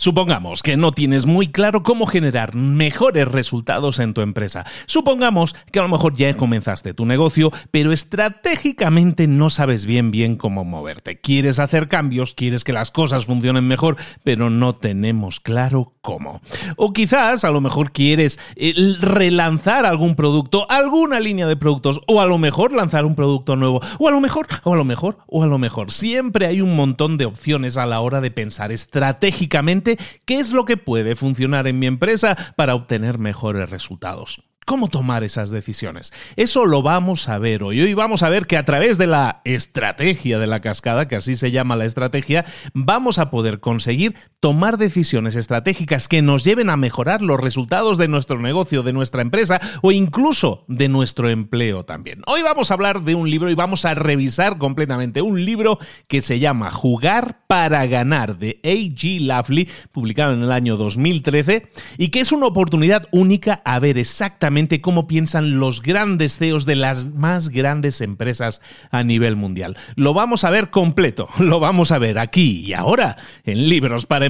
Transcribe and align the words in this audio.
Supongamos 0.00 0.62
que 0.62 0.78
no 0.78 0.92
tienes 0.92 1.26
muy 1.26 1.48
claro 1.48 1.82
cómo 1.82 2.06
generar 2.06 2.54
mejores 2.54 3.28
resultados 3.28 3.98
en 3.98 4.14
tu 4.14 4.22
empresa. 4.22 4.64
Supongamos 4.86 5.54
que 5.70 5.78
a 5.78 5.82
lo 5.82 5.90
mejor 5.90 6.16
ya 6.16 6.34
comenzaste 6.38 6.94
tu 6.94 7.04
negocio, 7.04 7.52
pero 7.70 7.92
estratégicamente 7.92 9.26
no 9.26 9.50
sabes 9.50 9.84
bien 9.84 10.10
bien 10.10 10.36
cómo 10.36 10.64
moverte. 10.64 11.20
Quieres 11.20 11.58
hacer 11.58 11.88
cambios, 11.88 12.32
quieres 12.32 12.64
que 12.64 12.72
las 12.72 12.90
cosas 12.90 13.26
funcionen 13.26 13.68
mejor, 13.68 13.96
pero 14.24 14.48
no 14.48 14.72
tenemos 14.72 15.38
claro 15.38 15.92
cómo. 16.00 16.40
O 16.76 16.94
quizás 16.94 17.44
a 17.44 17.50
lo 17.50 17.60
mejor 17.60 17.92
quieres 17.92 18.38
eh, 18.56 18.72
relanzar 19.02 19.84
algún 19.84 20.16
producto, 20.16 20.66
alguna 20.70 21.20
línea 21.20 21.46
de 21.46 21.56
productos, 21.56 22.00
o 22.06 22.22
a 22.22 22.26
lo 22.26 22.38
mejor 22.38 22.72
lanzar 22.72 23.04
un 23.04 23.14
producto 23.14 23.54
nuevo, 23.54 23.82
o 23.98 24.08
a 24.08 24.12
lo 24.12 24.20
mejor, 24.22 24.46
o 24.64 24.72
a 24.72 24.76
lo 24.78 24.84
mejor, 24.86 25.18
o 25.26 25.42
a 25.42 25.46
lo 25.46 25.58
mejor. 25.58 25.92
Siempre 25.92 26.46
hay 26.46 26.62
un 26.62 26.74
montón 26.74 27.18
de 27.18 27.26
opciones 27.26 27.76
a 27.76 27.84
la 27.84 28.00
hora 28.00 28.22
de 28.22 28.30
pensar 28.30 28.72
estratégicamente 28.72 29.89
qué 30.24 30.40
es 30.40 30.52
lo 30.52 30.64
que 30.64 30.76
puede 30.76 31.16
funcionar 31.16 31.66
en 31.66 31.78
mi 31.78 31.86
empresa 31.86 32.36
para 32.56 32.74
obtener 32.74 33.18
mejores 33.18 33.70
resultados 33.70 34.42
cómo 34.66 34.86
tomar 34.86 35.24
esas 35.24 35.50
decisiones. 35.50 36.12
Eso 36.36 36.64
lo 36.64 36.80
vamos 36.80 37.28
a 37.28 37.38
ver 37.38 37.64
hoy. 37.64 37.80
Hoy 37.80 37.92
vamos 37.94 38.22
a 38.22 38.28
ver 38.28 38.46
que 38.46 38.56
a 38.56 38.64
través 38.64 38.98
de 38.98 39.08
la 39.08 39.40
estrategia 39.44 40.38
de 40.38 40.46
la 40.46 40.60
cascada, 40.60 41.08
que 41.08 41.16
así 41.16 41.34
se 41.34 41.50
llama 41.50 41.74
la 41.74 41.86
estrategia, 41.86 42.44
vamos 42.72 43.18
a 43.18 43.30
poder 43.30 43.58
conseguir 43.58 44.14
tomar 44.40 44.78
decisiones 44.78 45.36
estratégicas 45.36 46.08
que 46.08 46.22
nos 46.22 46.44
lleven 46.44 46.70
a 46.70 46.78
mejorar 46.78 47.20
los 47.20 47.38
resultados 47.38 47.98
de 47.98 48.08
nuestro 48.08 48.40
negocio, 48.40 48.82
de 48.82 48.94
nuestra 48.94 49.20
empresa 49.20 49.60
o 49.82 49.92
incluso 49.92 50.64
de 50.66 50.88
nuestro 50.88 51.28
empleo 51.28 51.84
también. 51.84 52.22
Hoy 52.26 52.40
vamos 52.40 52.70
a 52.70 52.74
hablar 52.74 53.02
de 53.02 53.14
un 53.14 53.30
libro 53.30 53.50
y 53.50 53.54
vamos 53.54 53.84
a 53.84 53.94
revisar 53.94 54.56
completamente 54.56 55.20
un 55.20 55.44
libro 55.44 55.78
que 56.08 56.22
se 56.22 56.38
llama 56.38 56.70
Jugar 56.70 57.40
para 57.46 57.84
ganar 57.86 58.38
de 58.38 58.60
A.G. 58.64 59.20
Lafley, 59.20 59.68
publicado 59.92 60.32
en 60.32 60.42
el 60.42 60.52
año 60.52 60.78
2013 60.78 61.68
y 61.98 62.08
que 62.08 62.20
es 62.20 62.32
una 62.32 62.46
oportunidad 62.46 63.08
única 63.12 63.60
a 63.66 63.78
ver 63.78 63.98
exactamente 63.98 64.80
cómo 64.80 65.06
piensan 65.06 65.58
los 65.58 65.82
grandes 65.82 66.38
CEOs 66.38 66.64
de 66.64 66.76
las 66.76 67.12
más 67.12 67.50
grandes 67.50 68.00
empresas 68.00 68.62
a 68.90 69.04
nivel 69.04 69.36
mundial. 69.36 69.76
Lo 69.96 70.14
vamos 70.14 70.44
a 70.44 70.50
ver 70.50 70.70
completo, 70.70 71.28
lo 71.38 71.60
vamos 71.60 71.92
a 71.92 71.98
ver 71.98 72.18
aquí 72.18 72.62
y 72.64 72.72
ahora 72.72 73.18
en 73.44 73.68
Libros 73.68 74.06
para 74.06 74.29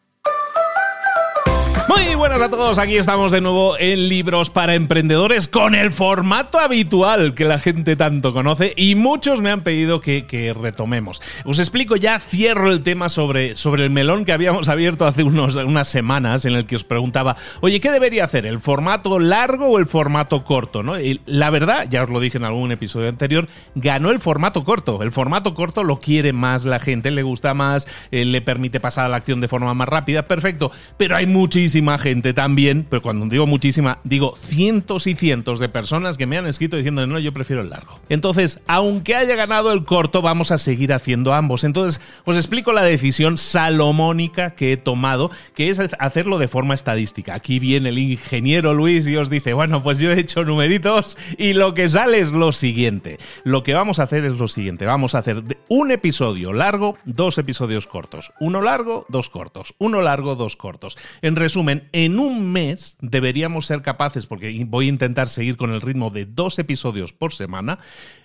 Muy 1.93 2.15
buenas 2.15 2.41
a 2.41 2.49
todos, 2.49 2.79
aquí 2.79 2.95
estamos 2.95 3.33
de 3.33 3.41
nuevo 3.41 3.77
en 3.77 4.07
Libros 4.07 4.49
para 4.49 4.75
Emprendedores 4.75 5.49
con 5.49 5.75
el 5.75 5.91
formato 5.91 6.57
habitual 6.57 7.33
que 7.33 7.43
la 7.43 7.59
gente 7.59 7.97
tanto 7.97 8.33
conoce 8.33 8.73
y 8.77 8.95
muchos 8.95 9.41
me 9.41 9.51
han 9.51 9.59
pedido 9.59 9.99
que, 9.99 10.55
retomemos. 10.57 11.21
Os 11.43 11.59
explico 11.59 11.97
ya, 11.97 12.19
cierro 12.19 12.71
el 12.71 12.81
tema 12.81 13.09
sobre, 13.09 13.57
sobre 13.57 13.83
el 13.83 13.89
melón 13.89 14.23
que 14.23 14.31
habíamos 14.31 14.69
abierto 14.69 15.05
hace 15.05 15.23
unos, 15.23 15.57
unas 15.57 15.89
semanas 15.89 16.45
en 16.45 16.53
el 16.53 16.65
que 16.65 16.77
os 16.77 16.85
preguntaba, 16.85 17.35
oye, 17.59 17.81
¿qué 17.81 17.91
debería 17.91 18.23
hacer? 18.23 18.45
¿El 18.45 18.61
formato 18.61 19.19
largo 19.19 19.67
o 19.67 19.77
el 19.77 19.85
formato 19.85 20.45
corto? 20.45 20.83
¿no? 20.83 20.93
La 21.25 21.49
verdad, 21.49 21.87
ya 21.89 22.03
os 22.03 22.09
lo 22.09 22.21
dije 22.21 22.37
en 22.37 22.45
algún 22.45 22.71
episodio 22.71 23.09
anterior, 23.09 23.49
ganó 23.75 24.11
el 24.11 24.21
formato 24.21 24.63
corto. 24.63 25.03
El 25.03 25.11
formato 25.11 25.53
corto 25.53 25.83
lo 25.83 25.99
quiere 25.99 26.31
más 26.31 26.63
la 26.63 26.79
gente, 26.79 27.11
le 27.11 27.23
gusta 27.23 27.53
más, 27.53 27.85
eh, 28.11 28.23
le 28.23 28.39
permite 28.41 28.79
pasar 28.79 29.07
a 29.07 29.09
la 29.09 29.17
acción 29.17 29.41
de 29.41 29.49
forma 29.49 29.73
más 29.73 29.89
rápida, 29.89 30.21
perfecto, 30.21 30.71
pero 30.95 31.17
hay 31.17 31.25
muchísimos 31.25 31.80
muchísima 31.81 31.97
gente 31.97 32.33
también, 32.33 32.85
pero 32.87 33.01
cuando 33.01 33.25
digo 33.25 33.47
muchísima, 33.47 33.97
digo 34.03 34.37
cientos 34.43 35.07
y 35.07 35.15
cientos 35.15 35.59
de 35.59 35.67
personas 35.67 36.17
que 36.17 36.27
me 36.27 36.37
han 36.37 36.45
escrito 36.45 36.77
diciendo, 36.77 37.07
no, 37.07 37.17
yo 37.17 37.33
prefiero 37.33 37.63
el 37.63 37.71
largo. 37.71 37.99
Entonces, 38.09 38.59
aunque 38.67 39.15
haya 39.15 39.35
ganado 39.35 39.73
el 39.73 39.83
corto, 39.83 40.21
vamos 40.21 40.51
a 40.51 40.59
seguir 40.59 40.93
haciendo 40.93 41.33
ambos. 41.33 41.63
Entonces, 41.63 41.99
os 42.23 42.35
explico 42.35 42.71
la 42.71 42.83
decisión 42.83 43.39
salomónica 43.39 44.51
que 44.51 44.73
he 44.73 44.77
tomado, 44.77 45.31
que 45.55 45.69
es 45.69 45.79
hacerlo 45.97 46.37
de 46.37 46.47
forma 46.47 46.75
estadística. 46.75 47.33
Aquí 47.33 47.57
viene 47.57 47.89
el 47.89 47.97
ingeniero 47.97 48.75
Luis 48.75 49.07
y 49.07 49.15
os 49.17 49.31
dice, 49.31 49.53
bueno, 49.53 49.81
pues 49.81 49.97
yo 49.97 50.11
he 50.11 50.19
hecho 50.19 50.45
numeritos 50.45 51.17
y 51.37 51.53
lo 51.53 51.73
que 51.73 51.89
sale 51.89 52.19
es 52.19 52.31
lo 52.31 52.51
siguiente. 52.51 53.17
Lo 53.43 53.63
que 53.63 53.73
vamos 53.73 53.99
a 53.99 54.03
hacer 54.03 54.23
es 54.25 54.33
lo 54.33 54.47
siguiente, 54.47 54.85
vamos 54.85 55.15
a 55.15 55.19
hacer 55.19 55.43
un 55.67 55.91
episodio 55.91 56.53
largo, 56.53 56.95
dos 57.05 57.39
episodios 57.39 57.87
cortos. 57.87 58.33
Uno 58.39 58.61
largo, 58.61 59.05
dos 59.09 59.29
cortos. 59.29 59.73
Uno 59.79 60.01
largo, 60.01 60.35
dos 60.35 60.55
cortos. 60.55 60.97
En 61.21 61.35
resumen, 61.35 61.70
en 61.91 62.19
un 62.19 62.51
mes 62.51 62.97
deberíamos 63.01 63.65
ser 63.65 63.81
capaces, 63.81 64.25
porque 64.25 64.65
voy 64.67 64.85
a 64.85 64.89
intentar 64.89 65.29
seguir 65.29 65.57
con 65.57 65.71
el 65.71 65.81
ritmo 65.81 66.09
de 66.09 66.25
dos 66.25 66.59
episodios 66.59 67.13
por 67.13 67.33
semana, 67.33 67.79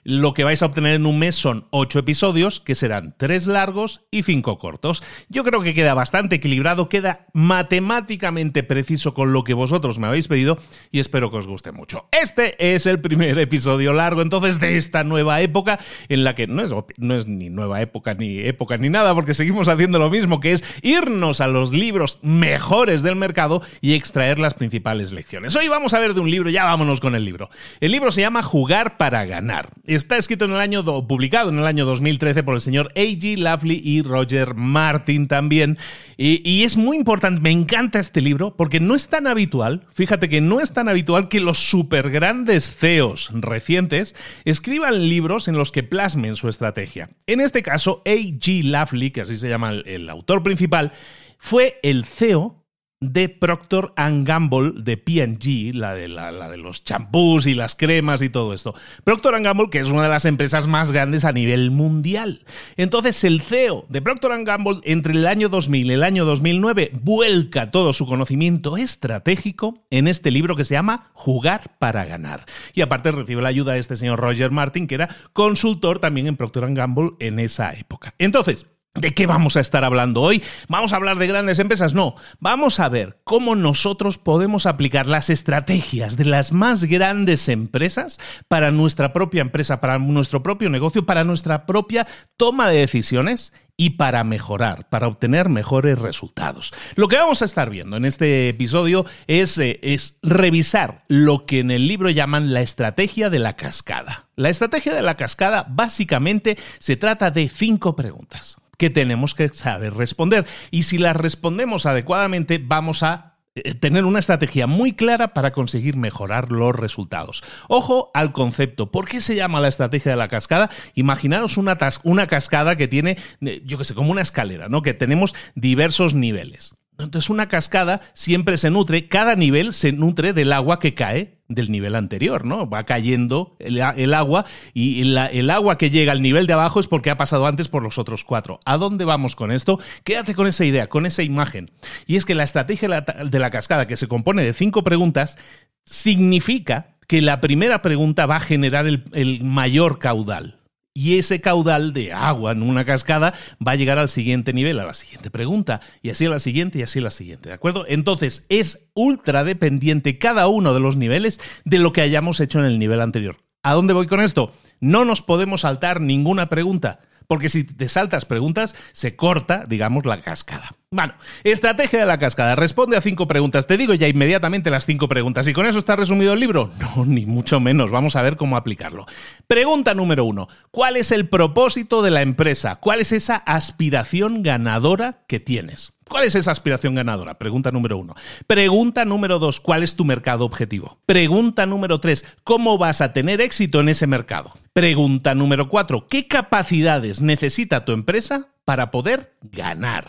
lo 0.06 0.34
que 0.34 0.44
vais 0.44 0.62
a 0.62 0.66
obtener 0.66 0.94
en 0.94 1.04
un 1.04 1.18
mes 1.18 1.34
son 1.34 1.66
ocho 1.70 1.98
episodios, 1.98 2.60
que 2.60 2.76
serán 2.76 3.16
tres 3.18 3.48
largos 3.48 4.06
y 4.12 4.22
cinco 4.22 4.60
cortos. 4.60 5.02
Yo 5.28 5.42
creo 5.42 5.62
que 5.62 5.74
queda 5.74 5.94
bastante 5.94 6.36
equilibrado, 6.36 6.88
queda 6.88 7.26
matemáticamente 7.32 8.62
preciso 8.62 9.14
con 9.14 9.32
lo 9.32 9.42
que 9.42 9.52
vosotros 9.52 9.98
me 9.98 10.06
habéis 10.06 10.28
pedido 10.28 10.58
y 10.92 11.00
espero 11.00 11.32
que 11.32 11.38
os 11.38 11.48
guste 11.48 11.72
mucho. 11.72 12.08
Este 12.12 12.74
es 12.74 12.86
el 12.86 13.00
primer 13.00 13.36
episodio 13.40 13.92
largo 13.92 14.22
entonces 14.22 14.60
de 14.60 14.76
esta 14.76 15.02
nueva 15.02 15.40
época 15.40 15.80
en 16.08 16.22
la 16.22 16.36
que 16.36 16.46
no 16.46 16.62
es, 16.62 16.72
no 16.98 17.16
es 17.16 17.26
ni 17.26 17.50
nueva 17.50 17.82
época 17.82 18.14
ni 18.14 18.38
época 18.38 18.76
ni 18.76 18.88
nada 18.88 19.12
porque 19.12 19.34
seguimos 19.34 19.66
haciendo 19.66 19.98
lo 19.98 20.08
mismo 20.08 20.38
que 20.38 20.52
es 20.52 20.62
irnos 20.82 21.40
a 21.40 21.48
los 21.48 21.72
libros 21.72 22.20
mejores 22.22 23.02
del 23.02 23.16
mercado 23.16 23.60
y 23.80 23.94
extraer 23.94 24.38
las 24.38 24.54
principales 24.54 25.10
lecciones. 25.10 25.56
Hoy 25.56 25.66
vamos 25.66 25.94
a 25.94 25.98
ver 25.98 26.14
de 26.14 26.20
un 26.20 26.30
libro, 26.30 26.48
ya 26.48 26.62
vámonos 26.62 27.00
con 27.00 27.16
el 27.16 27.24
libro. 27.24 27.50
El 27.80 27.90
libro 27.90 28.12
se 28.12 28.20
llama 28.20 28.44
Jugar 28.44 28.98
para 28.98 29.24
ganar. 29.24 29.70
Está 29.96 30.18
escrito 30.18 30.44
en 30.44 30.50
el 30.50 30.58
año 30.58 30.84
publicado 31.06 31.48
en 31.48 31.58
el 31.58 31.66
año 31.66 31.86
2013 31.86 32.42
por 32.42 32.54
el 32.54 32.60
señor 32.60 32.92
A.G. 32.94 33.38
Lovely 33.38 33.80
y 33.82 34.02
Roger 34.02 34.54
Martin 34.54 35.26
también 35.26 35.78
y, 36.18 36.62
es 36.64 36.76
muy 36.78 36.96
importante, 36.96 37.40
me 37.42 37.50
encanta 37.50 37.98
este 37.98 38.22
libro 38.22 38.56
porque 38.56 38.80
no 38.80 38.94
es 38.94 39.08
tan 39.08 39.26
habitual, 39.26 39.86
fíjate 39.92 40.30
que 40.30 40.40
no 40.40 40.60
es 40.60 40.72
tan 40.72 40.88
habitual 40.88 41.28
que 41.28 41.40
los 41.40 41.58
super 41.58 42.10
grandes 42.10 42.74
CEOs 42.76 43.30
recientes 43.32 44.16
escriban 44.44 45.08
libros 45.08 45.46
en 45.48 45.56
los 45.56 45.72
que 45.72 45.82
plasmen 45.82 46.36
su 46.36 46.48
estrategia. 46.48 47.10
En 47.26 47.40
este 47.40 47.62
caso, 47.62 48.02
A.G. 48.06 48.64
Lovely, 48.64 49.10
que 49.10 49.22
así 49.22 49.36
se 49.36 49.48
llama 49.48 49.72
el, 49.72 50.08
autor 50.08 50.42
principal, 50.42 50.92
fue 51.38 51.78
el 51.82 52.04
CEO 52.04 52.65
de 53.00 53.28
Procter 53.28 53.92
Gamble 53.96 54.72
de 54.74 54.96
P&G, 54.96 55.74
la 55.74 55.94
de, 55.94 56.08
la, 56.08 56.48
de 56.48 56.56
los 56.56 56.82
champús 56.82 57.46
y 57.46 57.54
las 57.54 57.74
cremas 57.74 58.22
y 58.22 58.30
todo 58.30 58.54
esto. 58.54 58.74
Procter 59.04 59.38
Gamble, 59.42 59.68
que 59.68 59.80
es 59.80 59.88
una 59.88 60.04
de 60.04 60.08
las 60.08 60.24
empresas 60.24 60.66
más 60.66 60.92
grandes 60.92 61.26
a 61.26 61.32
nivel 61.32 61.70
mundial. 61.70 62.44
Entonces, 62.76 63.22
el 63.24 63.42
CEO 63.42 63.84
de 63.90 64.00
Procter 64.00 64.32
Gamble 64.44 64.80
entre 64.84 65.12
el 65.12 65.26
año 65.26 65.50
2000 65.50 65.90
y 65.90 65.92
el 65.92 66.02
año 66.02 66.24
2009 66.24 66.92
vuelca 66.94 67.70
todo 67.70 67.92
su 67.92 68.06
conocimiento 68.06 68.78
estratégico 68.78 69.84
en 69.90 70.08
este 70.08 70.30
libro 70.30 70.56
que 70.56 70.64
se 70.64 70.74
llama 70.74 71.10
Jugar 71.12 71.76
para 71.78 72.06
ganar. 72.06 72.46
Y 72.72 72.80
aparte 72.80 73.12
recibe 73.12 73.42
la 73.42 73.48
ayuda 73.48 73.74
de 73.74 73.80
este 73.80 73.96
señor 73.96 74.20
Roger 74.20 74.50
Martin, 74.50 74.86
que 74.86 74.94
era 74.94 75.14
consultor 75.34 75.98
también 75.98 76.28
en 76.28 76.36
Procter 76.36 76.66
Gamble 76.72 77.12
en 77.20 77.40
esa 77.40 77.74
época. 77.74 78.14
Entonces, 78.18 78.66
¿De 78.98 79.12
qué 79.12 79.26
vamos 79.26 79.56
a 79.56 79.60
estar 79.60 79.84
hablando 79.84 80.22
hoy? 80.22 80.42
¿Vamos 80.68 80.92
a 80.92 80.96
hablar 80.96 81.18
de 81.18 81.26
grandes 81.26 81.58
empresas? 81.58 81.92
No, 81.92 82.16
vamos 82.40 82.80
a 82.80 82.88
ver 82.88 83.18
cómo 83.24 83.54
nosotros 83.54 84.16
podemos 84.16 84.66
aplicar 84.66 85.06
las 85.06 85.28
estrategias 85.28 86.16
de 86.16 86.24
las 86.24 86.52
más 86.52 86.84
grandes 86.84 87.48
empresas 87.48 88.18
para 88.48 88.70
nuestra 88.70 89.12
propia 89.12 89.42
empresa, 89.42 89.80
para 89.80 89.98
nuestro 89.98 90.42
propio 90.42 90.70
negocio, 90.70 91.04
para 91.04 91.24
nuestra 91.24 91.66
propia 91.66 92.06
toma 92.36 92.70
de 92.70 92.78
decisiones 92.78 93.52
y 93.76 93.90
para 93.90 94.24
mejorar, 94.24 94.88
para 94.88 95.06
obtener 95.06 95.50
mejores 95.50 95.98
resultados. 95.98 96.72
Lo 96.94 97.08
que 97.08 97.18
vamos 97.18 97.42
a 97.42 97.44
estar 97.44 97.68
viendo 97.68 97.98
en 97.98 98.06
este 98.06 98.48
episodio 98.48 99.04
es, 99.26 99.58
eh, 99.58 99.78
es, 99.82 100.18
revisar 100.22 101.04
lo 101.08 101.44
que 101.44 101.60
en 101.60 101.70
el 101.70 101.86
libro 101.86 102.08
llaman 102.08 102.54
la 102.54 102.62
estrategia 102.62 103.28
de 103.28 103.38
la 103.38 103.56
cascada. 103.56 104.28
La 104.36 104.48
estrategia 104.48 104.94
de 104.94 105.02
la 105.02 105.16
cascada 105.16 105.66
básicamente 105.68 106.56
se 106.78 106.96
trata 106.96 107.30
de 107.30 107.48
cinco 107.50 107.94
preguntas 107.94 108.56
que 108.76 108.90
tenemos 108.90 109.34
que 109.34 109.48
saber 109.48 109.94
responder. 109.94 110.46
Y 110.70 110.84
si 110.84 110.98
las 110.98 111.16
respondemos 111.16 111.86
adecuadamente, 111.86 112.60
vamos 112.62 113.02
a 113.02 113.36
eh, 113.56 113.74
tener 113.74 114.04
una 114.04 114.18
estrategia 114.18 114.66
muy 114.66 114.92
clara 114.92 115.32
para 115.32 115.52
conseguir 115.52 115.96
mejorar 115.96 116.52
los 116.52 116.76
resultados. 116.76 117.42
Ojo 117.68 118.10
al 118.12 118.32
concepto. 118.32 118.90
¿Por 118.90 119.08
qué 119.08 119.20
se 119.20 119.34
llama 119.34 119.60
la 119.60 119.68
estrategia 119.68 120.12
de 120.12 120.16
la 120.16 120.28
cascada? 120.28 120.70
Imaginaros 120.94 121.56
una, 121.56 121.78
una 122.02 122.26
cascada 122.26 122.76
que 122.76 122.86
tiene, 122.86 123.16
eh, 123.40 123.62
yo 123.64 123.78
qué 123.78 123.84
sé, 123.84 123.94
como 123.94 124.10
una 124.10 124.20
escalera, 124.20 124.68
¿no? 124.68 124.82
Que 124.82 124.94
tenemos 124.94 125.34
diversos 125.54 126.14
niveles. 126.14 126.74
Entonces 126.98 127.30
una 127.30 127.48
cascada 127.48 128.00
siempre 128.12 128.56
se 128.56 128.70
nutre, 128.70 129.08
cada 129.08 129.36
nivel 129.36 129.72
se 129.72 129.92
nutre 129.92 130.32
del 130.32 130.52
agua 130.52 130.78
que 130.78 130.94
cae 130.94 131.35
del 131.48 131.70
nivel 131.70 131.94
anterior, 131.94 132.44
¿no? 132.44 132.68
Va 132.68 132.84
cayendo 132.84 133.56
el, 133.58 133.80
agua 134.14 134.44
y 134.74 135.02
el 135.02 135.50
agua 135.50 135.78
que 135.78 135.90
llega 135.90 136.12
al 136.12 136.22
nivel 136.22 136.46
de 136.46 136.52
abajo 136.54 136.80
es 136.80 136.86
porque 136.86 137.10
ha 137.10 137.16
pasado 137.16 137.46
antes 137.46 137.68
por 137.68 137.82
los 137.82 137.98
otros 137.98 138.24
cuatro. 138.24 138.60
¿A 138.64 138.76
dónde 138.76 139.04
vamos 139.04 139.36
con 139.36 139.52
esto? 139.52 139.78
Quédate 140.04 140.34
con 140.34 140.46
esa 140.46 140.64
idea, 140.64 140.88
con 140.88 141.06
esa 141.06 141.22
imagen. 141.22 141.70
Y 142.06 142.16
es 142.16 142.24
que 142.24 142.34
la 142.34 142.44
estrategia 142.44 143.00
de 143.00 143.38
la 143.38 143.50
cascada, 143.50 143.86
que 143.86 143.96
se 143.96 144.08
compone 144.08 144.42
de 144.42 144.52
cinco 144.52 144.82
preguntas, 144.84 145.38
significa 145.84 146.96
que 147.06 147.22
la 147.22 147.40
primera 147.40 147.82
pregunta 147.82 148.26
va 148.26 148.36
a 148.36 148.40
generar 148.40 148.86
el 148.86 149.44
mayor 149.44 149.98
caudal 149.98 150.56
y 150.96 151.18
ese 151.18 151.42
caudal 151.42 151.92
de 151.92 152.14
agua 152.14 152.52
en 152.52 152.62
una 152.62 152.86
cascada 152.86 153.34
va 153.64 153.72
a 153.72 153.76
llegar 153.76 153.98
al 153.98 154.08
siguiente 154.08 154.54
nivel, 154.54 154.80
a 154.80 154.86
la 154.86 154.94
siguiente 154.94 155.30
pregunta, 155.30 155.82
y 156.00 156.08
así 156.08 156.24
a 156.24 156.30
la 156.30 156.38
siguiente 156.38 156.78
y 156.78 156.82
así 156.82 157.00
a 157.00 157.02
la 157.02 157.10
siguiente, 157.10 157.50
¿de 157.50 157.54
acuerdo? 157.54 157.84
Entonces 157.86 158.46
es 158.48 158.88
ultra 158.94 159.44
dependiente 159.44 160.16
cada 160.16 160.48
uno 160.48 160.72
de 160.72 160.80
los 160.80 160.96
niveles 160.96 161.38
de 161.66 161.80
lo 161.80 161.92
que 161.92 162.00
hayamos 162.00 162.40
hecho 162.40 162.60
en 162.60 162.64
el 162.64 162.78
nivel 162.78 163.02
anterior. 163.02 163.36
¿A 163.62 163.74
dónde 163.74 163.92
voy 163.92 164.06
con 164.06 164.22
esto? 164.22 164.54
No 164.80 165.04
nos 165.04 165.20
podemos 165.20 165.60
saltar 165.60 166.00
ninguna 166.00 166.48
pregunta. 166.48 167.00
Porque 167.26 167.48
si 167.48 167.64
te 167.64 167.88
saltas 167.88 168.24
preguntas, 168.24 168.74
se 168.92 169.16
corta, 169.16 169.64
digamos, 169.68 170.06
la 170.06 170.20
cascada. 170.20 170.70
Bueno, 170.90 171.14
estrategia 171.44 172.00
de 172.00 172.06
la 172.06 172.18
cascada. 172.18 172.54
Responde 172.54 172.96
a 172.96 173.00
cinco 173.00 173.26
preguntas. 173.26 173.66
Te 173.66 173.76
digo 173.76 173.94
ya 173.94 174.08
inmediatamente 174.08 174.70
las 174.70 174.86
cinco 174.86 175.08
preguntas. 175.08 175.46
¿Y 175.48 175.52
con 175.52 175.66
eso 175.66 175.78
está 175.78 175.96
resumido 175.96 176.32
el 176.32 176.40
libro? 176.40 176.70
No, 176.78 177.04
ni 177.06 177.26
mucho 177.26 177.60
menos. 177.60 177.90
Vamos 177.90 178.16
a 178.16 178.22
ver 178.22 178.36
cómo 178.36 178.56
aplicarlo. 178.56 179.06
Pregunta 179.46 179.94
número 179.94 180.24
uno. 180.24 180.48
¿Cuál 180.70 180.96
es 180.96 181.10
el 181.10 181.28
propósito 181.28 182.02
de 182.02 182.10
la 182.10 182.22
empresa? 182.22 182.76
¿Cuál 182.76 183.00
es 183.00 183.12
esa 183.12 183.36
aspiración 183.36 184.42
ganadora 184.42 185.24
que 185.26 185.40
tienes? 185.40 185.92
¿Cuál 186.08 186.24
es 186.24 186.36
esa 186.36 186.52
aspiración 186.52 186.94
ganadora? 186.94 187.36
Pregunta 187.36 187.72
número 187.72 187.98
uno. 187.98 188.14
Pregunta 188.46 189.04
número 189.04 189.40
dos, 189.40 189.60
¿cuál 189.60 189.82
es 189.82 189.96
tu 189.96 190.04
mercado 190.04 190.44
objetivo? 190.44 190.98
Pregunta 191.04 191.66
número 191.66 191.98
tres, 191.98 192.24
¿cómo 192.44 192.78
vas 192.78 193.00
a 193.00 193.12
tener 193.12 193.40
éxito 193.40 193.80
en 193.80 193.88
ese 193.88 194.06
mercado? 194.06 194.52
Pregunta 194.76 195.34
número 195.34 195.70
cuatro, 195.70 196.06
¿qué 196.06 196.26
capacidades 196.26 197.22
necesita 197.22 197.86
tu 197.86 197.92
empresa 197.92 198.48
para 198.66 198.90
poder 198.90 199.32
ganar? 199.40 200.04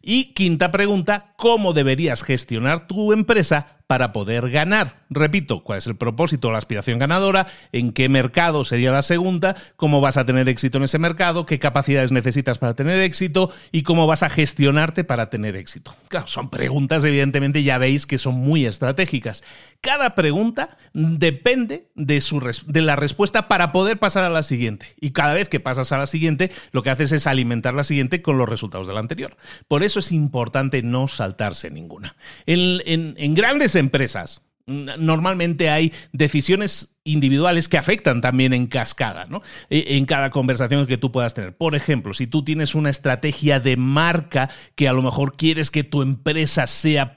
Y 0.00 0.26
quinta 0.26 0.70
pregunta, 0.70 1.34
¿cómo 1.36 1.72
deberías 1.72 2.22
gestionar 2.22 2.86
tu 2.86 3.12
empresa 3.12 3.81
para 3.92 4.14
poder 4.14 4.48
ganar? 4.48 5.02
Repito, 5.10 5.62
¿cuál 5.62 5.76
es 5.76 5.86
el 5.86 5.96
propósito 5.96 6.48
o 6.48 6.50
la 6.50 6.56
aspiración 6.56 6.98
ganadora? 6.98 7.46
¿En 7.72 7.92
qué 7.92 8.08
mercado 8.08 8.64
sería 8.64 8.90
la 8.90 9.02
segunda? 9.02 9.54
¿Cómo 9.76 10.00
vas 10.00 10.16
a 10.16 10.24
tener 10.24 10.48
éxito 10.48 10.78
en 10.78 10.84
ese 10.84 10.98
mercado? 10.98 11.44
¿Qué 11.44 11.58
capacidades 11.58 12.10
necesitas 12.10 12.56
para 12.56 12.74
tener 12.74 12.98
éxito? 13.00 13.50
¿Y 13.70 13.82
cómo 13.82 14.06
vas 14.06 14.22
a 14.22 14.30
gestionarte 14.30 15.04
para 15.04 15.28
tener 15.28 15.56
éxito? 15.56 15.94
Claro, 16.08 16.26
son 16.26 16.48
preguntas, 16.48 17.04
evidentemente, 17.04 17.62
ya 17.62 17.76
veis 17.76 18.06
que 18.06 18.16
son 18.16 18.32
muy 18.32 18.64
estratégicas. 18.64 19.44
Cada 19.82 20.14
pregunta 20.14 20.78
depende 20.94 21.88
de, 21.94 22.80
la 22.80 22.96
respuesta 22.96 23.48
para 23.48 23.72
poder 23.72 23.98
pasar 23.98 24.24
a 24.24 24.30
la 24.30 24.42
siguiente. 24.42 24.86
Y 25.02 25.10
cada 25.10 25.34
vez 25.34 25.50
que 25.50 25.60
pasas 25.60 25.92
a 25.92 25.98
la 25.98 26.06
siguiente, 26.06 26.50
lo 26.70 26.82
que 26.82 26.88
haces 26.88 27.12
es 27.12 27.26
alimentar 27.26 27.74
la 27.74 27.84
siguiente 27.84 28.22
con 28.22 28.38
los 28.38 28.48
resultados 28.48 28.86
de 28.86 28.94
la 28.94 29.00
anterior. 29.00 29.36
Por 29.68 29.82
eso 29.82 30.00
es 30.00 30.12
importante 30.12 30.82
no 30.82 31.08
saltarse 31.08 31.70
ninguna. 31.70 32.16
en 32.46 33.34
grandes 33.34 33.74
empresas, 33.82 34.42
normalmente 34.66 35.70
hay 35.70 35.92
decisiones 36.12 36.96
individuales 37.04 37.68
que 37.68 37.78
afectan 37.78 38.20
también 38.20 38.52
en 38.52 38.68
cascada, 38.68 39.26
¿no? 39.26 39.42
E, 39.70 39.96
en 39.96 40.06
cada 40.06 40.30
conversación 40.30 40.86
que 40.86 40.98
tú 40.98 41.10
puedas 41.10 41.34
tener. 41.34 41.56
Por 41.56 41.74
ejemplo, 41.74 42.14
si 42.14 42.28
tú 42.28 42.44
tienes 42.44 42.76
una 42.76 42.90
estrategia 42.90 43.58
de 43.58 43.76
marca 43.76 44.50
que 44.76 44.88
a 44.88 44.92
lo 44.92 45.02
mejor 45.02 45.36
quieres 45.36 45.72
que 45.72 45.82
tu 45.82 46.02
empresa 46.02 46.68
sea 46.68 47.16